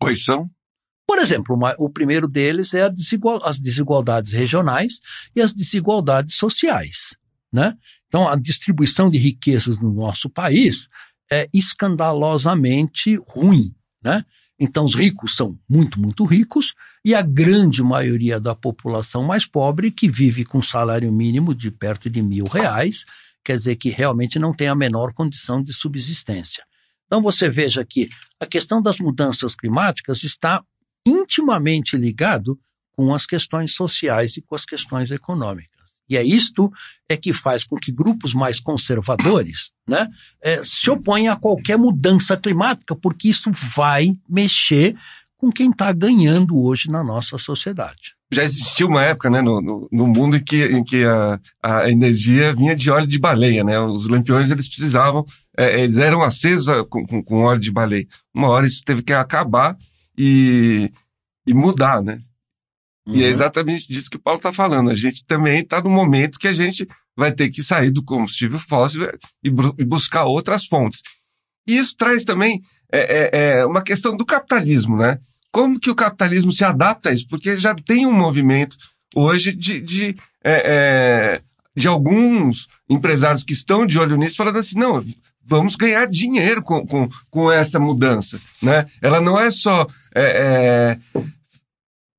Quais 0.00 0.24
são? 0.24 0.50
Por 1.06 1.18
exemplo, 1.18 1.54
uma, 1.54 1.74
o 1.78 1.88
primeiro 1.88 2.26
deles 2.26 2.74
é 2.74 2.90
desigual, 2.90 3.40
as 3.44 3.60
desigualdades 3.60 4.32
regionais 4.32 5.00
e 5.34 5.40
as 5.40 5.52
desigualdades 5.52 6.34
sociais. 6.34 7.16
né? 7.52 7.74
Então, 8.08 8.28
a 8.28 8.36
distribuição 8.36 9.08
de 9.08 9.18
riquezas 9.18 9.78
no 9.78 9.92
nosso 9.92 10.28
país 10.28 10.88
é 11.30 11.48
escandalosamente 11.54 13.18
ruim, 13.26 13.74
né? 14.02 14.24
Então, 14.58 14.84
os 14.84 14.94
ricos 14.94 15.36
são 15.36 15.58
muito, 15.68 16.00
muito 16.00 16.24
ricos 16.24 16.74
e 17.04 17.14
a 17.14 17.20
grande 17.20 17.82
maioria 17.82 18.40
da 18.40 18.54
população 18.54 19.22
mais 19.22 19.44
pobre, 19.44 19.90
que 19.90 20.08
vive 20.08 20.44
com 20.44 20.62
salário 20.62 21.12
mínimo 21.12 21.54
de 21.54 21.70
perto 21.70 22.08
de 22.08 22.22
mil 22.22 22.46
reais, 22.46 23.04
quer 23.44 23.58
dizer 23.58 23.76
que 23.76 23.90
realmente 23.90 24.38
não 24.38 24.54
tem 24.54 24.68
a 24.68 24.74
menor 24.74 25.12
condição 25.12 25.62
de 25.62 25.74
subsistência. 25.74 26.64
Então, 27.06 27.20
você 27.20 27.50
veja 27.50 27.84
que 27.84 28.08
a 28.40 28.46
questão 28.46 28.80
das 28.80 28.98
mudanças 28.98 29.54
climáticas 29.54 30.24
está 30.24 30.62
intimamente 31.06 31.96
ligado 31.96 32.58
com 32.92 33.14
as 33.14 33.24
questões 33.24 33.74
sociais 33.74 34.36
e 34.36 34.42
com 34.42 34.54
as 34.54 34.64
questões 34.64 35.10
econômicas. 35.10 35.76
E 36.08 36.16
é 36.16 36.22
isto 36.22 36.72
é 37.08 37.16
que 37.16 37.32
faz 37.32 37.64
com 37.64 37.76
que 37.76 37.92
grupos 37.92 38.32
mais 38.32 38.60
conservadores 38.60 39.70
né, 39.88 40.08
é, 40.42 40.62
se 40.64 40.88
oponham 40.90 41.32
a 41.32 41.36
qualquer 41.36 41.76
mudança 41.76 42.36
climática, 42.36 42.94
porque 42.94 43.28
isso 43.28 43.50
vai 43.52 44.16
mexer 44.28 44.96
com 45.36 45.50
quem 45.50 45.70
está 45.70 45.92
ganhando 45.92 46.56
hoje 46.58 46.88
na 46.88 47.04
nossa 47.04 47.36
sociedade. 47.38 48.14
Já 48.32 48.42
existiu 48.42 48.88
uma 48.88 49.02
época 49.02 49.30
né, 49.30 49.40
no, 49.40 49.60
no, 49.60 49.88
no 49.92 50.06
mundo 50.06 50.36
em 50.36 50.42
que, 50.42 50.64
em 50.64 50.82
que 50.82 51.04
a, 51.04 51.38
a, 51.62 51.90
energia 51.90 52.52
vinha 52.52 52.74
de 52.74 52.90
óleo 52.90 53.06
de 53.06 53.18
baleia. 53.18 53.62
Né? 53.62 53.78
Os 53.78 54.08
lampiões 54.08 54.50
eles 54.50 54.66
precisavam, 54.66 55.24
é, 55.56 55.80
eles 55.80 55.98
eram 55.98 56.22
acesos 56.22 56.66
com, 56.88 57.06
com, 57.06 57.22
com 57.22 57.42
óleo 57.42 57.60
de 57.60 57.70
baleia. 57.70 58.06
Uma 58.34 58.48
hora 58.48 58.66
isso 58.66 58.82
teve 58.84 59.02
que 59.02 59.12
acabar 59.12 59.76
e, 60.16 60.90
e 61.46 61.54
mudar, 61.54 62.02
né? 62.02 62.18
Uhum. 63.06 63.14
E 63.14 63.22
é 63.22 63.26
uhum. 63.26 63.32
exatamente 63.32 63.88
disso 63.88 64.10
que 64.10 64.16
o 64.16 64.20
Paulo 64.20 64.38
está 64.38 64.52
falando. 64.52 64.90
A 64.90 64.94
gente 64.94 65.24
também 65.24 65.60
está 65.60 65.80
no 65.80 65.90
momento 65.90 66.38
que 66.38 66.48
a 66.48 66.52
gente 66.52 66.88
vai 67.16 67.32
ter 67.32 67.48
que 67.48 67.62
sair 67.62 67.90
do 67.90 68.02
combustível 68.02 68.58
fóssil 68.58 69.04
e, 69.42 69.48
e 69.78 69.84
buscar 69.84 70.24
outras 70.24 70.66
fontes. 70.66 71.00
E 71.66 71.76
isso 71.76 71.96
traz 71.96 72.24
também 72.24 72.60
é, 72.92 73.00
é, 73.00 73.58
é, 73.58 73.66
uma 73.66 73.82
questão 73.82 74.16
do 74.16 74.24
capitalismo, 74.24 74.96
né? 74.96 75.18
Como 75.50 75.80
que 75.80 75.90
o 75.90 75.94
capitalismo 75.94 76.52
se 76.52 76.64
adapta 76.64 77.08
a 77.08 77.12
isso? 77.12 77.26
Porque 77.28 77.58
já 77.58 77.74
tem 77.74 78.06
um 78.06 78.12
movimento 78.12 78.76
hoje 79.14 79.52
de, 79.52 79.80
de, 79.80 80.16
é, 80.44 80.62
é 80.66 81.42
de 81.74 81.88
alguns 81.88 82.68
empresários 82.88 83.42
que 83.42 83.52
estão 83.52 83.86
de 83.86 83.98
olho 83.98 84.16
nisso, 84.16 84.36
falando 84.36 84.58
assim, 84.58 84.78
não, 84.78 85.02
vamos 85.46 85.76
ganhar 85.76 86.06
dinheiro 86.06 86.62
com, 86.62 86.86
com, 86.86 87.08
com 87.30 87.50
essa 87.50 87.78
mudança, 87.78 88.38
né? 88.62 88.86
Ela 89.00 89.20
não 89.20 89.38
é 89.38 89.50
só 89.50 89.86
é, 90.14 90.98
é, 91.14 91.22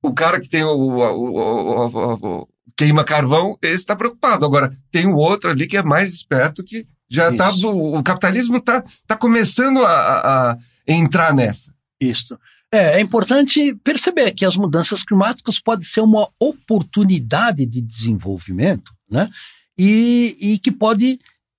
o 0.02 0.12
cara 0.14 0.40
que 0.40 0.48
tem 0.48 0.64
o, 0.64 0.70
o, 0.70 1.00
o, 1.00 2.40
o 2.40 2.48
queima 2.76 3.04
carvão, 3.04 3.58
esse 3.60 3.74
está 3.74 3.96
preocupado. 3.96 4.46
Agora, 4.46 4.72
tem 4.90 5.06
o 5.06 5.16
outro 5.16 5.50
ali 5.50 5.66
que 5.66 5.76
é 5.76 5.82
mais 5.82 6.12
esperto 6.14 6.62
que 6.62 6.86
já 7.10 7.30
está. 7.30 7.50
O 7.50 8.02
capitalismo 8.02 8.58
está 8.58 8.84
tá 9.06 9.16
começando 9.16 9.84
a, 9.84 10.50
a, 10.52 10.58
entrar 10.86 11.34
nessa. 11.34 11.72
Isso. 12.00 12.38
É, 12.72 12.98
é 12.98 13.00
importante 13.00 13.74
perceber 13.82 14.32
que 14.32 14.44
as 14.44 14.56
mudanças 14.56 15.02
climáticas 15.02 15.58
podem 15.58 15.86
ser 15.86 16.02
uma 16.02 16.28
oportunidade 16.38 17.66
de 17.66 17.80
desenvolvimento, 17.80 18.92
né? 19.10 19.28
E, 19.76 20.36
e 20.40 20.58
que 20.58 20.70
pode 20.70 21.18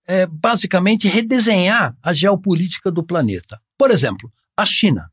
é, 0.09 0.25
basicamente 0.25 1.07
redesenhar 1.07 1.95
a 2.01 2.11
geopolítica 2.11 2.91
do 2.91 3.03
planeta. 3.03 3.61
Por 3.77 3.91
exemplo, 3.91 4.33
a 4.57 4.65
China. 4.65 5.11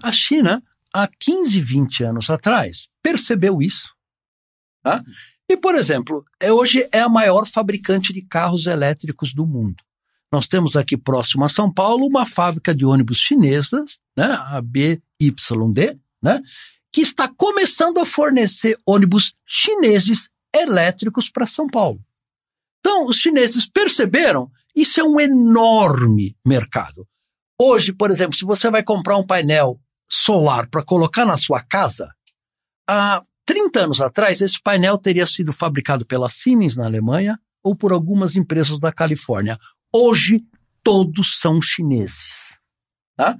A 0.00 0.12
China 0.12 0.62
há 0.94 1.08
15, 1.08 1.60
20 1.60 2.04
anos 2.04 2.30
atrás, 2.30 2.88
percebeu 3.02 3.60
isso. 3.60 3.88
Tá? 4.80 5.02
E, 5.48 5.56
por 5.56 5.74
exemplo, 5.74 6.24
é, 6.38 6.52
hoje 6.52 6.88
é 6.92 7.00
a 7.00 7.08
maior 7.08 7.48
fabricante 7.48 8.12
de 8.12 8.22
carros 8.22 8.66
elétricos 8.66 9.34
do 9.34 9.44
mundo. 9.44 9.82
Nós 10.30 10.46
temos 10.46 10.76
aqui 10.76 10.96
próximo 10.96 11.44
a 11.44 11.48
São 11.48 11.72
Paulo 11.72 12.06
uma 12.06 12.24
fábrica 12.24 12.72
de 12.72 12.84
ônibus 12.84 13.18
chinesas, 13.18 13.98
né, 14.16 14.26
a 14.26 14.62
BYD, 14.62 15.98
né, 16.22 16.40
que 16.92 17.00
está 17.00 17.26
começando 17.26 17.98
a 17.98 18.04
fornecer 18.04 18.78
ônibus 18.86 19.34
chineses 19.44 20.28
elétricos 20.54 21.28
para 21.28 21.46
São 21.46 21.66
Paulo. 21.66 22.00
Então, 22.88 23.04
os 23.04 23.16
chineses 23.16 23.68
perceberam, 23.68 24.50
isso 24.74 24.98
é 24.98 25.04
um 25.04 25.20
enorme 25.20 26.34
mercado. 26.42 27.06
Hoje, 27.60 27.92
por 27.92 28.10
exemplo, 28.10 28.34
se 28.34 28.46
você 28.46 28.70
vai 28.70 28.82
comprar 28.82 29.18
um 29.18 29.26
painel 29.26 29.78
solar 30.08 30.66
para 30.70 30.82
colocar 30.82 31.26
na 31.26 31.36
sua 31.36 31.62
casa, 31.62 32.08
há 32.88 33.20
30 33.44 33.80
anos 33.80 34.00
atrás, 34.00 34.40
esse 34.40 34.58
painel 34.62 34.96
teria 34.96 35.26
sido 35.26 35.52
fabricado 35.52 36.06
pela 36.06 36.30
Siemens 36.30 36.76
na 36.76 36.86
Alemanha 36.86 37.38
ou 37.62 37.76
por 37.76 37.92
algumas 37.92 38.36
empresas 38.36 38.78
da 38.78 38.90
Califórnia. 38.90 39.58
Hoje, 39.94 40.42
todos 40.82 41.38
são 41.38 41.60
chineses. 41.60 42.56
Tá? 43.14 43.36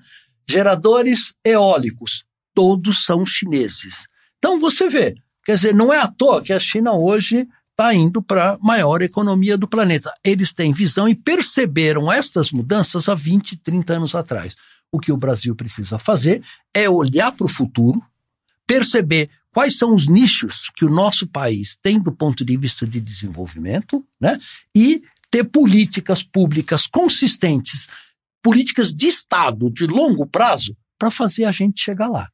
Geradores 0.47 1.35
eólicos, 1.43 2.23
todos 2.55 3.03
são 3.03 3.25
chineses. 3.25 4.07
Então 4.37 4.61
você 4.61 4.91
vê, 4.91 5.15
quer 5.43 5.55
dizer, 5.55 5.75
não 5.75 5.91
é 5.91 5.99
à 5.99 6.07
toa 6.07 6.43
que 6.43 6.53
a 6.53 6.61
China 6.61 6.93
hoje 6.93 7.49
está 7.79 7.95
indo 7.95 8.21
para 8.21 8.55
a 8.55 8.59
maior 8.59 9.03
economia 9.03 9.57
do 9.57 9.69
planeta. 9.69 10.13
Eles 10.25 10.53
têm 10.53 10.73
visão 10.73 11.09
e 11.09 11.15
perceberam 11.15 12.11
estas 12.13 12.51
mudanças 12.51 13.09
há 13.09 13.15
20, 13.15 13.57
30 13.59 13.93
anos 13.93 14.15
atrás. 14.17 14.57
O 14.91 14.99
que 14.99 15.13
o 15.13 15.17
Brasil 15.17 15.55
precisa 15.55 15.97
fazer 15.97 16.43
é 16.75 16.91
olhar 16.91 17.31
para 17.31 17.47
o 17.47 17.49
futuro, 17.49 18.03
perceber 18.67 19.31
quais 19.53 19.79
são 19.79 19.95
os 19.95 20.09
nichos 20.09 20.69
que 20.75 20.85
o 20.85 20.91
nosso 20.91 21.25
país 21.29 21.77
tem 21.81 22.01
do 22.01 22.11
ponto 22.11 22.45
de 22.45 22.57
vista 22.57 22.85
de 22.85 23.01
desenvolvimento, 23.01 24.05
né? 24.21 24.41
E 24.75 25.01
ter 25.31 25.45
políticas 25.45 26.21
públicas 26.21 26.85
consistentes, 26.87 27.87
políticas 28.43 28.93
de 28.93 29.07
Estado 29.07 29.71
de 29.71 29.87
longo 29.87 30.27
prazo, 30.27 30.77
para 30.99 31.13
fazer 31.13 31.45
a 31.45 31.53
gente 31.53 31.81
chegar 31.81 32.09
lá. 32.09 32.29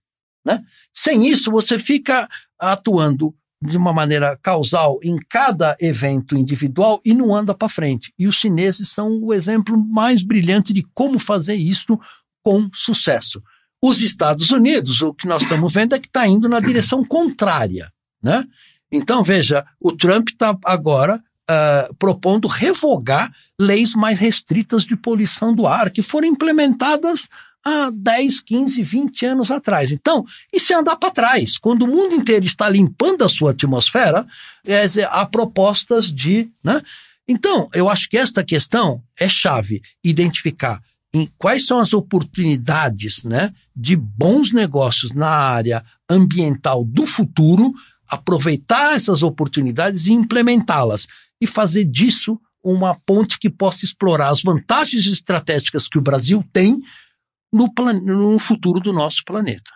Né? 0.45 0.64
Sem 0.92 1.28
isso, 1.28 1.51
você 1.51 1.78
fica 1.78 2.28
atuando 2.59 3.34
de 3.64 3.76
uma 3.76 3.92
maneira 3.92 4.38
causal 4.42 4.98
em 5.02 5.18
cada 5.28 5.74
evento 5.80 6.36
individual 6.36 7.00
e 7.04 7.14
não 7.14 7.34
anda 7.34 7.54
para 7.54 7.68
frente. 7.68 8.12
E 8.18 8.26
os 8.26 8.36
chineses 8.36 8.90
são 8.90 9.18
o 9.22 9.32
exemplo 9.32 9.76
mais 9.76 10.22
brilhante 10.22 10.72
de 10.72 10.82
como 10.94 11.18
fazer 11.18 11.54
isso 11.54 11.98
com 12.42 12.68
sucesso. 12.74 13.42
Os 13.82 14.02
Estados 14.02 14.50
Unidos, 14.50 15.00
o 15.00 15.14
que 15.14 15.26
nós 15.26 15.42
estamos 15.42 15.72
vendo 15.72 15.94
é 15.94 15.98
que 15.98 16.06
está 16.06 16.26
indo 16.26 16.48
na 16.48 16.60
direção 16.60 17.02
contrária. 17.04 17.90
Né? 18.22 18.44
Então, 18.92 19.22
veja, 19.22 19.64
o 19.80 19.92
Trump 19.92 20.28
está 20.28 20.56
agora 20.64 21.22
uh, 21.50 21.94
propondo 21.96 22.48
revogar 22.48 23.32
leis 23.58 23.94
mais 23.94 24.18
restritas 24.18 24.84
de 24.84 24.96
poluição 24.96 25.54
do 25.54 25.66
ar, 25.66 25.90
que 25.90 26.02
foram 26.02 26.28
implementadas 26.28 27.28
há 27.64 27.90
10, 27.90 28.40
15, 28.40 28.82
20 28.82 29.26
anos 29.26 29.50
atrás. 29.50 29.90
Então, 29.90 30.24
isso 30.52 30.72
é 30.72 30.76
andar 30.76 30.96
para 30.96 31.10
trás. 31.10 31.56
Quando 31.56 31.82
o 31.82 31.88
mundo 31.88 32.14
inteiro 32.14 32.44
está 32.44 32.68
limpando 32.68 33.24
a 33.24 33.28
sua 33.28 33.52
atmosfera, 33.52 34.26
é, 34.66 34.84
há 35.08 35.24
propostas 35.24 36.12
de. 36.12 36.50
Né? 36.62 36.82
Então, 37.26 37.68
eu 37.72 37.88
acho 37.88 38.08
que 38.08 38.18
esta 38.18 38.44
questão 38.44 39.02
é 39.18 39.28
chave 39.28 39.80
identificar 40.02 40.80
em 41.12 41.30
quais 41.38 41.64
são 41.64 41.78
as 41.78 41.94
oportunidades 41.94 43.22
né, 43.22 43.52
de 43.74 43.94
bons 43.94 44.52
negócios 44.52 45.12
na 45.12 45.28
área 45.28 45.84
ambiental 46.10 46.84
do 46.84 47.06
futuro, 47.06 47.72
aproveitar 48.08 48.96
essas 48.96 49.22
oportunidades 49.22 50.06
e 50.06 50.12
implementá-las, 50.12 51.06
e 51.40 51.46
fazer 51.46 51.84
disso 51.84 52.38
uma 52.64 52.94
ponte 53.06 53.38
que 53.38 53.48
possa 53.48 53.84
explorar 53.84 54.30
as 54.30 54.42
vantagens 54.42 55.06
estratégicas 55.06 55.86
que 55.86 55.98
o 55.98 56.02
Brasil 56.02 56.42
tem 56.52 56.82
no, 57.55 57.72
no 58.02 58.38
futuro 58.38 58.80
do 58.80 58.92
nosso 58.92 59.22
planeta. 59.24 59.70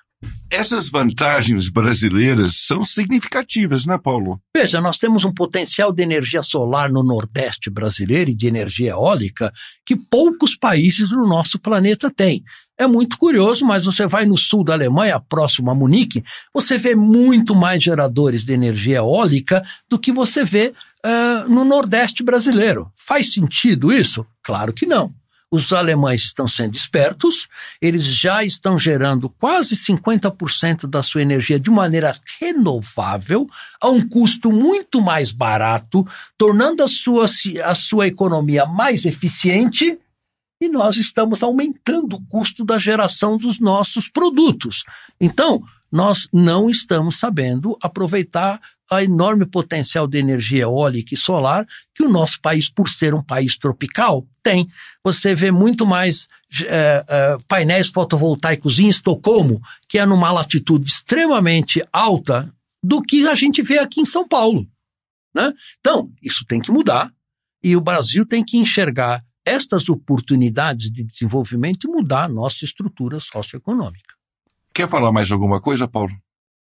Essas 0.50 0.88
vantagens 0.88 1.68
brasileiras 1.70 2.56
são 2.66 2.82
significativas, 2.82 3.86
né, 3.86 3.96
Paulo? 3.96 4.40
Veja, 4.52 4.80
nós 4.80 4.98
temos 4.98 5.24
um 5.24 5.32
potencial 5.32 5.92
de 5.92 6.02
energia 6.02 6.42
solar 6.42 6.90
no 6.90 7.04
Nordeste 7.04 7.70
brasileiro 7.70 8.30
e 8.30 8.34
de 8.34 8.48
energia 8.48 8.90
eólica 8.90 9.52
que 9.86 9.94
poucos 9.94 10.56
países 10.56 11.10
do 11.10 11.24
nosso 11.24 11.56
planeta 11.56 12.10
têm. 12.10 12.42
É 12.76 12.86
muito 12.86 13.16
curioso, 13.16 13.64
mas 13.64 13.84
você 13.84 14.08
vai 14.08 14.24
no 14.24 14.36
sul 14.36 14.64
da 14.64 14.72
Alemanha, 14.72 15.20
próximo 15.20 15.70
a 15.70 15.74
Munique, 15.74 16.24
você 16.52 16.78
vê 16.78 16.96
muito 16.96 17.54
mais 17.54 17.82
geradores 17.82 18.44
de 18.44 18.52
energia 18.52 18.98
eólica 18.98 19.62
do 19.88 19.98
que 19.98 20.10
você 20.10 20.44
vê 20.44 20.72
uh, 21.04 21.48
no 21.48 21.64
Nordeste 21.64 22.24
brasileiro. 22.24 22.90
Faz 22.96 23.32
sentido 23.32 23.92
isso? 23.92 24.26
Claro 24.42 24.72
que 24.72 24.86
não. 24.86 25.12
Os 25.50 25.72
alemães 25.72 26.24
estão 26.24 26.46
sendo 26.46 26.74
espertos, 26.74 27.48
eles 27.80 28.04
já 28.04 28.44
estão 28.44 28.78
gerando 28.78 29.30
quase 29.30 29.74
50% 29.76 30.86
da 30.86 31.02
sua 31.02 31.22
energia 31.22 31.58
de 31.58 31.70
maneira 31.70 32.18
renovável, 32.38 33.48
a 33.80 33.88
um 33.88 34.06
custo 34.06 34.52
muito 34.52 35.00
mais 35.00 35.32
barato, 35.32 36.06
tornando 36.36 36.82
a 36.82 36.88
sua, 36.88 37.26
a 37.64 37.74
sua 37.74 38.06
economia 38.06 38.66
mais 38.66 39.06
eficiente 39.06 39.98
e 40.60 40.68
nós 40.68 40.96
estamos 40.96 41.42
aumentando 41.42 42.16
o 42.16 42.26
custo 42.26 42.64
da 42.64 42.78
geração 42.78 43.38
dos 43.38 43.60
nossos 43.60 44.08
produtos. 44.08 44.84
Então, 45.20 45.62
nós 45.90 46.28
não 46.32 46.68
estamos 46.68 47.18
sabendo 47.18 47.76
aproveitar 47.82 48.60
a 48.90 49.02
enorme 49.02 49.44
potencial 49.44 50.06
de 50.06 50.18
energia 50.18 50.62
eólica 50.62 51.14
e 51.14 51.16
solar 51.16 51.66
que 51.94 52.02
o 52.02 52.08
nosso 52.08 52.40
país, 52.40 52.70
por 52.70 52.88
ser 52.88 53.14
um 53.14 53.22
país 53.22 53.58
tropical, 53.58 54.26
tem. 54.42 54.66
Você 55.04 55.34
vê 55.34 55.50
muito 55.50 55.86
mais 55.86 56.26
é, 56.62 57.04
é, 57.06 57.36
painéis 57.46 57.88
fotovoltaicos 57.88 58.78
em 58.78 58.88
Estocolmo, 58.88 59.60
que 59.88 59.98
é 59.98 60.06
numa 60.06 60.32
latitude 60.32 60.88
extremamente 60.88 61.82
alta, 61.92 62.52
do 62.82 63.02
que 63.02 63.26
a 63.26 63.34
gente 63.34 63.60
vê 63.60 63.78
aqui 63.78 64.00
em 64.00 64.06
São 64.06 64.26
Paulo. 64.26 64.66
Né? 65.34 65.52
Então, 65.80 66.10
isso 66.22 66.44
tem 66.46 66.60
que 66.60 66.70
mudar 66.70 67.12
e 67.62 67.76
o 67.76 67.80
Brasil 67.80 68.24
tem 68.24 68.44
que 68.44 68.56
enxergar 68.56 69.22
estas 69.44 69.88
oportunidades 69.88 70.90
de 70.90 71.02
desenvolvimento 71.02 71.86
e 71.86 71.90
mudar 71.90 72.24
a 72.24 72.28
nossa 72.28 72.64
estrutura 72.64 73.18
socioeconômica. 73.18 74.17
Quer 74.78 74.88
falar 74.88 75.10
mais 75.10 75.32
alguma 75.32 75.60
coisa, 75.60 75.88
Paulo? 75.88 76.12
O 76.12 76.18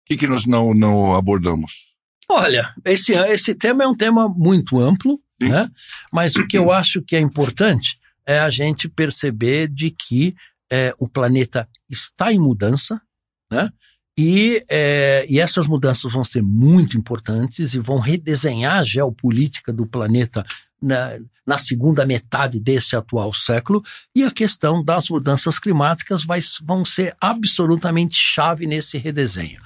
que, 0.06 0.18
que 0.18 0.28
nós 0.28 0.46
não, 0.46 0.74
não 0.74 1.16
abordamos? 1.16 1.94
Olha, 2.28 2.76
esse, 2.84 3.14
esse 3.14 3.56
tema 3.56 3.86
é 3.86 3.88
um 3.88 3.96
tema 3.96 4.28
muito 4.28 4.78
amplo, 4.82 5.18
Sim. 5.42 5.48
né? 5.48 5.70
mas 6.12 6.36
o 6.36 6.46
que 6.46 6.58
eu 6.58 6.74
acho 6.74 7.02
que 7.02 7.16
é 7.16 7.22
importante 7.22 7.98
é 8.26 8.38
a 8.38 8.50
gente 8.50 8.90
perceber 8.90 9.70
de 9.70 9.92
que 9.92 10.36
é, 10.70 10.94
o 11.00 11.08
planeta 11.08 11.70
está 11.90 12.34
em 12.34 12.38
mudança, 12.38 13.02
né? 13.50 13.72
E, 14.20 14.62
é, 14.70 15.26
e 15.30 15.40
essas 15.40 15.66
mudanças 15.66 16.12
vão 16.12 16.26
ser 16.26 16.44
muito 16.44 16.98
importantes 16.98 17.74
e 17.74 17.80
vão 17.80 17.98
redesenhar 17.98 18.80
a 18.80 18.84
geopolítica 18.84 19.72
do 19.72 19.88
planeta 19.88 20.44
na, 20.82 21.20
na, 21.46 21.58
segunda 21.58 22.06
metade 22.06 22.60
desse 22.60 22.96
atual 22.96 23.34
século, 23.34 23.84
e 24.16 24.24
a 24.24 24.32
questão 24.32 24.84
das 24.84 25.10
mudanças 25.10 25.60
climáticas 25.60 26.24
vai, 26.24 26.40
vão 26.64 26.84
ser 26.84 27.16
absolutamente 27.22 28.16
chave 28.16 28.66
nesse 28.66 28.98
redesenho. 28.98 29.62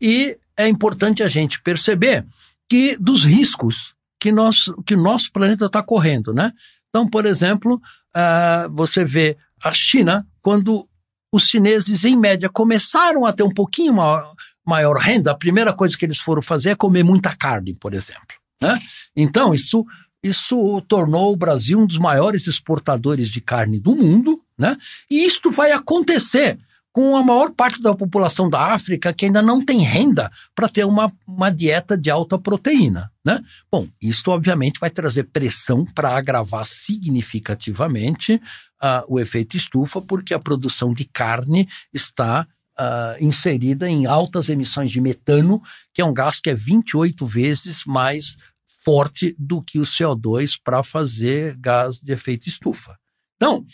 E 0.00 0.38
é 0.56 0.68
importante 0.68 1.22
a 1.22 1.28
gente 1.28 1.60
perceber 1.60 2.24
que 2.68 2.96
dos 2.96 3.24
riscos 3.24 3.94
que, 4.20 4.32
nós, 4.32 4.70
que 4.86 4.94
o 4.94 5.00
nosso 5.02 5.30
planeta 5.32 5.66
está 5.66 5.82
correndo, 5.82 6.32
né? 6.32 6.52
Então, 6.88 7.08
por 7.08 7.26
exemplo, 7.26 7.74
uh, 8.16 8.70
você 8.70 9.04
vê 9.04 9.36
a 9.62 9.72
China, 9.72 10.26
quando 10.40 10.88
os 11.32 11.48
chineses, 11.48 12.04
em 12.04 12.16
média, 12.16 12.48
começaram 12.48 13.26
a 13.26 13.32
ter 13.32 13.42
um 13.42 13.52
pouquinho 13.52 13.94
maior, 13.94 14.34
maior 14.64 14.96
renda, 14.96 15.32
a 15.32 15.36
primeira 15.36 15.72
coisa 15.72 15.96
que 15.98 16.04
eles 16.04 16.18
foram 16.18 16.40
fazer 16.40 16.70
é 16.70 16.76
comer 16.76 17.02
muita 17.02 17.34
carne, 17.34 17.74
por 17.74 17.92
exemplo. 17.92 18.36
Né? 18.62 18.78
Então, 19.16 19.52
isso, 19.52 19.84
isso 20.24 20.80
tornou 20.88 21.32
o 21.32 21.36
Brasil 21.36 21.78
um 21.78 21.86
dos 21.86 21.98
maiores 21.98 22.46
exportadores 22.46 23.28
de 23.28 23.40
carne 23.42 23.78
do 23.78 23.94
mundo, 23.94 24.40
né? 24.56 24.76
e 25.10 25.24
isto 25.24 25.50
vai 25.50 25.70
acontecer 25.70 26.58
com 26.94 27.16
a 27.16 27.24
maior 27.24 27.50
parte 27.50 27.82
da 27.82 27.92
população 27.92 28.48
da 28.48 28.72
África 28.72 29.12
que 29.12 29.26
ainda 29.26 29.42
não 29.42 29.60
tem 29.60 29.80
renda 29.80 30.30
para 30.54 30.68
ter 30.68 30.84
uma, 30.84 31.12
uma 31.26 31.50
dieta 31.50 31.98
de 31.98 32.08
alta 32.08 32.38
proteína. 32.38 33.10
Né? 33.24 33.42
Bom, 33.70 33.88
isso 34.00 34.30
obviamente 34.30 34.78
vai 34.78 34.88
trazer 34.88 35.24
pressão 35.24 35.84
para 35.84 36.16
agravar 36.16 36.64
significativamente 36.66 38.34
uh, 38.34 39.04
o 39.08 39.18
efeito 39.18 39.56
estufa, 39.56 40.00
porque 40.00 40.32
a 40.32 40.38
produção 40.38 40.94
de 40.94 41.04
carne 41.04 41.68
está 41.92 42.46
uh, 42.78 43.22
inserida 43.22 43.90
em 43.90 44.06
altas 44.06 44.48
emissões 44.48 44.92
de 44.92 45.00
metano, 45.00 45.60
que 45.92 46.00
é 46.00 46.04
um 46.04 46.14
gás 46.14 46.40
que 46.40 46.48
é 46.48 46.54
28 46.54 47.26
vezes 47.26 47.84
mais 47.84 48.36
forte 48.84 49.34
do 49.38 49.62
que 49.62 49.78
o 49.78 49.84
CO2 49.84 50.58
para 50.62 50.82
fazer 50.82 51.56
gás 51.56 51.98
de 52.00 52.12
efeito 52.12 52.48
estufa. 52.48 52.98
Então, 53.36 53.64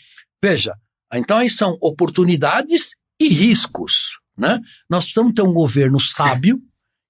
veja, 0.41 0.75
então 1.13 1.37
aí 1.37 1.49
são 1.49 1.77
oportunidades 1.81 2.95
e 3.19 3.27
riscos. 3.27 4.19
Né? 4.37 4.59
Nós 4.89 5.05
precisamos 5.05 5.33
ter 5.33 5.41
um 5.41 5.53
governo 5.53 5.99
sábio 5.99 6.61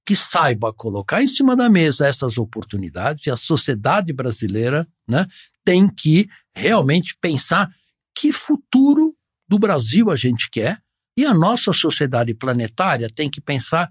que 0.06 0.16
saiba 0.16 0.74
colocar 0.74 1.22
em 1.22 1.28
cima 1.28 1.56
da 1.56 1.70
mesa 1.70 2.08
essas 2.08 2.38
oportunidades 2.38 3.26
e 3.26 3.32
a 3.32 3.38
sociedade 3.38 4.12
brasileira 4.12 4.88
né, 5.08 5.28
tem 5.64 5.88
que 5.88 6.28
realmente 6.56 7.16
pensar 7.22 7.70
que 8.16 8.32
futuro 8.32 9.16
do 9.48 9.60
Brasil 9.60 10.10
a 10.10 10.16
gente 10.16 10.50
quer 10.50 10.82
e 11.16 11.26
a 11.26 11.34
nossa 11.34 11.72
sociedade 11.72 12.34
planetária 12.34 13.08
tem 13.14 13.30
que 13.30 13.40
pensar 13.40 13.90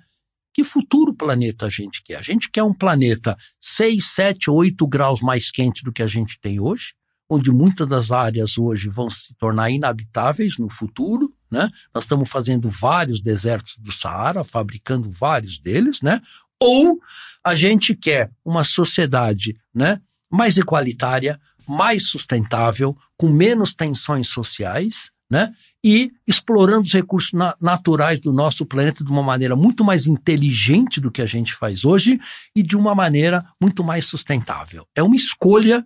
que 0.52 0.64
futuro 0.64 1.14
planeta 1.14 1.66
a 1.66 1.68
gente 1.68 2.02
quer. 2.02 2.16
A 2.16 2.22
gente 2.22 2.50
quer 2.50 2.62
um 2.62 2.74
planeta 2.74 3.36
6, 3.60 4.04
7, 4.04 4.50
8 4.50 4.86
graus 4.86 5.20
mais 5.20 5.50
quente 5.50 5.84
do 5.84 5.92
que 5.92 6.02
a 6.02 6.06
gente 6.06 6.38
tem 6.40 6.60
hoje, 6.60 6.94
onde 7.28 7.52
muitas 7.52 7.88
das 7.88 8.10
áreas 8.10 8.58
hoje 8.58 8.88
vão 8.88 9.08
se 9.08 9.34
tornar 9.36 9.70
inabitáveis 9.70 10.58
no 10.58 10.68
futuro, 10.68 11.32
né? 11.50 11.70
Nós 11.94 12.04
estamos 12.04 12.28
fazendo 12.28 12.68
vários 12.68 13.20
desertos 13.20 13.76
do 13.78 13.92
Saara, 13.92 14.42
fabricando 14.42 15.08
vários 15.08 15.58
deles, 15.58 16.00
né? 16.02 16.20
Ou 16.60 16.98
a 17.42 17.54
gente 17.54 17.94
quer 17.94 18.30
uma 18.44 18.64
sociedade, 18.64 19.56
né, 19.74 20.00
mais 20.30 20.58
igualitária, 20.58 21.40
mais 21.66 22.08
sustentável, 22.08 22.96
com 23.20 23.28
menos 23.28 23.74
tensões 23.74 24.28
sociais, 24.28 25.10
né? 25.30 25.52
E 25.84 26.10
explorando 26.26 26.86
os 26.86 26.92
recursos 26.94 27.34
na 27.34 27.54
naturais 27.60 28.18
do 28.18 28.32
nosso 28.32 28.64
planeta 28.64 29.04
de 29.04 29.10
uma 29.10 29.22
maneira 29.22 29.54
muito 29.54 29.84
mais 29.84 30.06
inteligente 30.06 30.98
do 30.98 31.10
que 31.10 31.20
a 31.20 31.26
gente 31.26 31.54
faz 31.54 31.84
hoje 31.84 32.18
e 32.56 32.62
de 32.62 32.78
uma 32.78 32.94
maneira 32.94 33.44
muito 33.60 33.84
mais 33.84 34.06
sustentável. 34.06 34.86
É 34.94 35.02
uma 35.02 35.14
escolha 35.14 35.84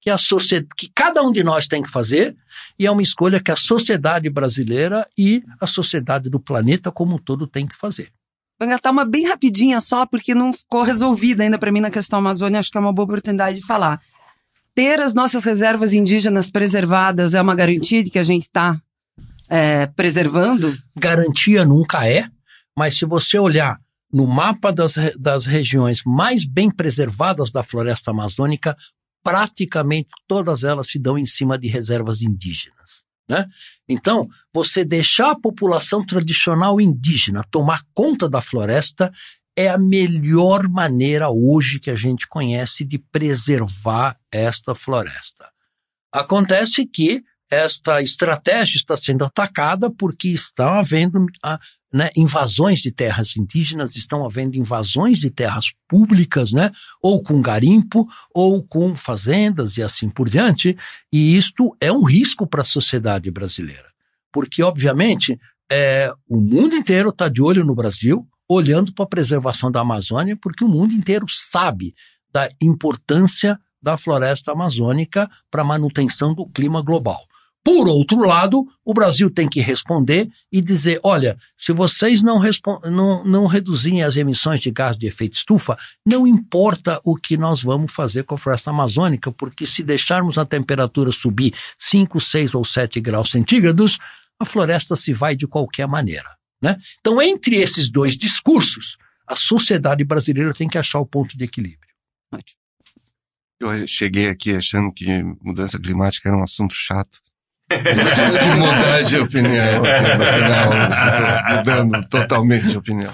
que, 0.00 0.08
a 0.08 0.16
sociedade, 0.16 0.68
que 0.76 0.88
cada 0.94 1.20
um 1.20 1.32
de 1.32 1.42
nós 1.42 1.66
tem 1.66 1.82
que 1.82 1.90
fazer, 1.90 2.36
e 2.78 2.86
é 2.86 2.90
uma 2.90 3.02
escolha 3.02 3.42
que 3.42 3.50
a 3.50 3.56
sociedade 3.56 4.30
brasileira 4.30 5.04
e 5.18 5.42
a 5.60 5.66
sociedade 5.66 6.30
do 6.30 6.38
planeta 6.38 6.92
como 6.92 7.16
um 7.16 7.18
todo 7.18 7.48
tem 7.48 7.66
que 7.66 7.74
fazer. 7.74 8.12
Vou 8.56 8.68
engatar 8.68 8.92
uma 8.92 9.04
bem 9.04 9.26
rapidinha 9.26 9.80
só, 9.80 10.06
porque 10.06 10.32
não 10.32 10.52
ficou 10.52 10.84
resolvida 10.84 11.42
ainda 11.42 11.58
para 11.58 11.72
mim 11.72 11.80
na 11.80 11.90
questão 11.90 12.20
Amazônia, 12.20 12.60
acho 12.60 12.70
que 12.70 12.78
é 12.78 12.80
uma 12.80 12.92
boa 12.92 13.04
oportunidade 13.04 13.58
de 13.58 13.66
falar. 13.66 14.00
Ter 14.78 15.00
as 15.00 15.12
nossas 15.12 15.42
reservas 15.42 15.92
indígenas 15.92 16.52
preservadas 16.52 17.34
é 17.34 17.42
uma 17.42 17.56
garantia 17.56 18.00
de 18.00 18.10
que 18.10 18.18
a 18.20 18.22
gente 18.22 18.42
está 18.42 18.80
é, 19.48 19.86
preservando? 19.88 20.72
Garantia 20.94 21.64
nunca 21.64 22.08
é, 22.08 22.28
mas 22.76 22.96
se 22.96 23.04
você 23.04 23.40
olhar 23.40 23.80
no 24.12 24.24
mapa 24.24 24.70
das, 24.70 24.94
das 25.18 25.46
regiões 25.46 26.04
mais 26.06 26.44
bem 26.44 26.70
preservadas 26.70 27.50
da 27.50 27.60
floresta 27.64 28.12
amazônica, 28.12 28.76
praticamente 29.20 30.10
todas 30.28 30.62
elas 30.62 30.86
se 30.86 30.96
dão 30.96 31.18
em 31.18 31.26
cima 31.26 31.58
de 31.58 31.66
reservas 31.66 32.22
indígenas. 32.22 33.02
Né? 33.28 33.48
Então, 33.88 34.28
você 34.54 34.84
deixar 34.84 35.32
a 35.32 35.40
população 35.40 36.06
tradicional 36.06 36.80
indígena 36.80 37.42
tomar 37.50 37.82
conta 37.92 38.28
da 38.28 38.40
floresta 38.40 39.12
é 39.58 39.68
a 39.68 39.76
melhor 39.76 40.68
maneira 40.68 41.30
hoje 41.30 41.80
que 41.80 41.90
a 41.90 41.96
gente 41.96 42.28
conhece 42.28 42.84
de 42.84 42.96
preservar 42.96 44.16
esta 44.30 44.72
floresta. 44.72 45.50
Acontece 46.12 46.86
que 46.86 47.24
esta 47.50 48.00
estratégia 48.00 48.76
está 48.76 48.96
sendo 48.96 49.24
atacada 49.24 49.90
porque 49.90 50.28
estão 50.28 50.74
havendo 50.74 51.26
ah, 51.42 51.58
né, 51.92 52.08
invasões 52.16 52.78
de 52.78 52.92
terras 52.92 53.36
indígenas, 53.36 53.96
estão 53.96 54.24
havendo 54.24 54.56
invasões 54.56 55.18
de 55.18 55.28
terras 55.28 55.72
públicas, 55.88 56.52
né, 56.52 56.70
ou 57.02 57.20
com 57.20 57.42
garimpo, 57.42 58.06
ou 58.32 58.62
com 58.62 58.94
fazendas 58.94 59.76
e 59.76 59.82
assim 59.82 60.08
por 60.08 60.28
diante, 60.28 60.78
e 61.12 61.36
isto 61.36 61.76
é 61.80 61.90
um 61.90 62.04
risco 62.04 62.46
para 62.46 62.60
a 62.60 62.64
sociedade 62.64 63.28
brasileira, 63.28 63.88
porque, 64.32 64.62
obviamente, 64.62 65.36
é, 65.68 66.12
o 66.28 66.40
mundo 66.40 66.76
inteiro 66.76 67.08
está 67.08 67.28
de 67.28 67.42
olho 67.42 67.64
no 67.64 67.74
Brasil, 67.74 68.24
olhando 68.48 68.92
para 68.92 69.04
a 69.04 69.08
preservação 69.08 69.70
da 69.70 69.80
Amazônia, 69.80 70.36
porque 70.36 70.64
o 70.64 70.68
mundo 70.68 70.94
inteiro 70.94 71.26
sabe 71.28 71.94
da 72.32 72.48
importância 72.62 73.58
da 73.80 73.96
floresta 73.96 74.52
amazônica 74.52 75.30
para 75.50 75.62
a 75.62 75.64
manutenção 75.64 76.34
do 76.34 76.46
clima 76.46 76.82
global. 76.82 77.26
Por 77.64 77.86
outro 77.86 78.20
lado, 78.20 78.66
o 78.84 78.94
Brasil 78.94 79.30
tem 79.30 79.46
que 79.46 79.60
responder 79.60 80.30
e 80.50 80.62
dizer: 80.62 80.98
olha, 81.02 81.36
se 81.56 81.72
vocês 81.72 82.22
não, 82.22 82.40
não, 82.84 83.24
não 83.24 83.46
reduzirem 83.46 84.02
as 84.02 84.16
emissões 84.16 84.60
de 84.60 84.70
gás 84.70 84.96
de 84.96 85.06
efeito 85.06 85.34
estufa, 85.34 85.76
não 86.06 86.26
importa 86.26 87.00
o 87.04 87.14
que 87.14 87.36
nós 87.36 87.62
vamos 87.62 87.92
fazer 87.92 88.24
com 88.24 88.36
a 88.36 88.38
floresta 88.38 88.70
amazônica, 88.70 89.30
porque 89.30 89.66
se 89.66 89.82
deixarmos 89.82 90.38
a 90.38 90.46
temperatura 90.46 91.12
subir 91.12 91.52
5, 91.78 92.18
6 92.18 92.54
ou 92.54 92.64
7 92.64 93.00
graus 93.00 93.30
centígrados, 93.30 93.98
a 94.40 94.44
floresta 94.44 94.96
se 94.96 95.12
vai 95.12 95.36
de 95.36 95.46
qualquer 95.46 95.86
maneira. 95.86 96.37
Né? 96.60 96.76
Então, 97.00 97.20
entre 97.22 97.56
esses 97.56 97.90
dois 97.90 98.16
discursos, 98.16 98.96
a 99.26 99.36
sociedade 99.36 100.04
brasileira 100.04 100.52
tem 100.52 100.68
que 100.68 100.78
achar 100.78 100.98
o 100.98 101.06
ponto 101.06 101.36
de 101.36 101.44
equilíbrio. 101.44 101.88
Eu 103.60 103.86
cheguei 103.86 104.28
aqui 104.28 104.54
achando 104.54 104.92
que 104.92 105.22
mudança 105.42 105.78
climática 105.78 106.28
era 106.28 106.38
um 106.38 106.42
assunto 106.42 106.74
chato 106.74 107.18
de 107.68 108.58
mudar 108.58 109.02
de 109.02 109.18
opinião. 109.18 109.82
mudando 111.58 112.08
totalmente 112.08 112.68
de 112.68 112.78
opinião. 112.78 113.12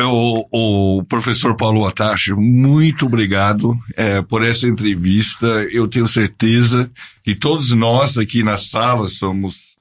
o, 0.00 0.98
o 0.98 1.04
professor 1.04 1.56
Paulo 1.56 1.86
Atachi, 1.86 2.32
muito 2.34 3.06
obrigado 3.06 3.74
é, 3.96 4.22
por 4.22 4.44
essa 4.44 4.68
entrevista. 4.68 5.46
Eu 5.72 5.88
tenho 5.88 6.06
certeza 6.06 6.90
que 7.24 7.34
todos 7.34 7.72
nós 7.72 8.18
aqui 8.18 8.42
na 8.42 8.58
sala, 8.58 9.08
somos 9.08 9.76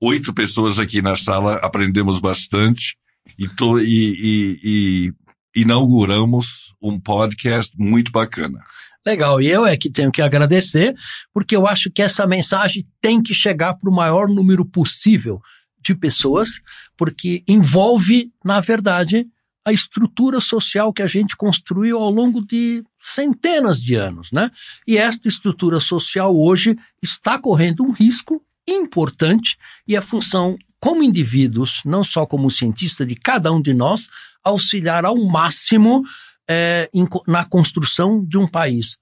oito 0.00 0.32
pessoas 0.32 0.78
aqui 0.78 1.02
na 1.02 1.16
sala, 1.16 1.56
aprendemos 1.56 2.18
bastante 2.18 2.96
e, 3.38 3.48
to, 3.48 3.78
e, 3.78 4.14
e, 4.18 5.12
e 5.54 5.60
inauguramos 5.60 6.74
um 6.80 6.98
podcast 7.00 7.72
muito 7.78 8.12
bacana. 8.12 8.58
Legal, 9.04 9.40
e 9.40 9.48
eu 9.48 9.66
é 9.66 9.76
que 9.76 9.90
tenho 9.90 10.12
que 10.12 10.20
agradecer, 10.20 10.94
porque 11.32 11.56
eu 11.56 11.66
acho 11.66 11.90
que 11.90 12.02
essa 12.02 12.26
mensagem 12.26 12.86
tem 13.00 13.22
que 13.22 13.34
chegar 13.34 13.74
para 13.74 13.90
o 13.90 13.94
maior 13.94 14.28
número 14.28 14.64
possível 14.64 15.40
de 15.80 15.94
pessoas, 15.94 16.60
porque 16.96 17.42
envolve, 17.48 18.30
na 18.44 18.60
verdade, 18.60 19.26
a 19.64 19.72
estrutura 19.72 20.40
social 20.40 20.92
que 20.92 21.02
a 21.02 21.06
gente 21.06 21.36
construiu 21.36 21.98
ao 21.98 22.10
longo 22.10 22.44
de 22.44 22.82
centenas 23.00 23.80
de 23.80 23.94
anos, 23.94 24.30
né? 24.32 24.50
E 24.86 24.96
esta 24.96 25.28
estrutura 25.28 25.78
social 25.78 26.36
hoje 26.36 26.76
está 27.02 27.38
correndo 27.38 27.82
um 27.84 27.90
risco 27.90 28.42
importante 28.72 29.56
e 29.86 29.96
a 29.96 30.02
função 30.02 30.56
como 30.80 31.02
indivíduos, 31.02 31.80
não 31.84 32.04
só 32.04 32.24
como 32.24 32.50
cientista 32.50 33.04
de 33.04 33.14
cada 33.14 33.52
um 33.52 33.60
de 33.60 33.74
nós, 33.74 34.08
auxiliar 34.44 35.04
ao 35.04 35.16
máximo 35.16 36.04
é, 36.48 36.88
em, 36.94 37.06
na 37.26 37.44
construção 37.44 38.24
de 38.24 38.38
um 38.38 38.46
país, 38.46 38.96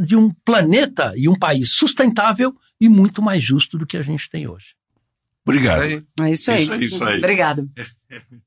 de 0.00 0.16
um 0.16 0.32
planeta 0.44 1.12
e 1.16 1.28
um 1.28 1.34
país 1.34 1.72
sustentável 1.72 2.54
e 2.80 2.88
muito 2.88 3.20
mais 3.20 3.42
justo 3.42 3.76
do 3.76 3.86
que 3.86 3.96
a 3.96 4.02
gente 4.02 4.30
tem 4.30 4.48
hoje. 4.48 4.76
Obrigado. 5.44 5.82
É 6.20 6.30
isso 6.30 6.50
aí. 6.50 6.64
Isso 6.64 6.72
aí, 6.72 6.84
isso 6.84 7.04
aí. 7.04 7.18
Obrigado. 7.18 7.66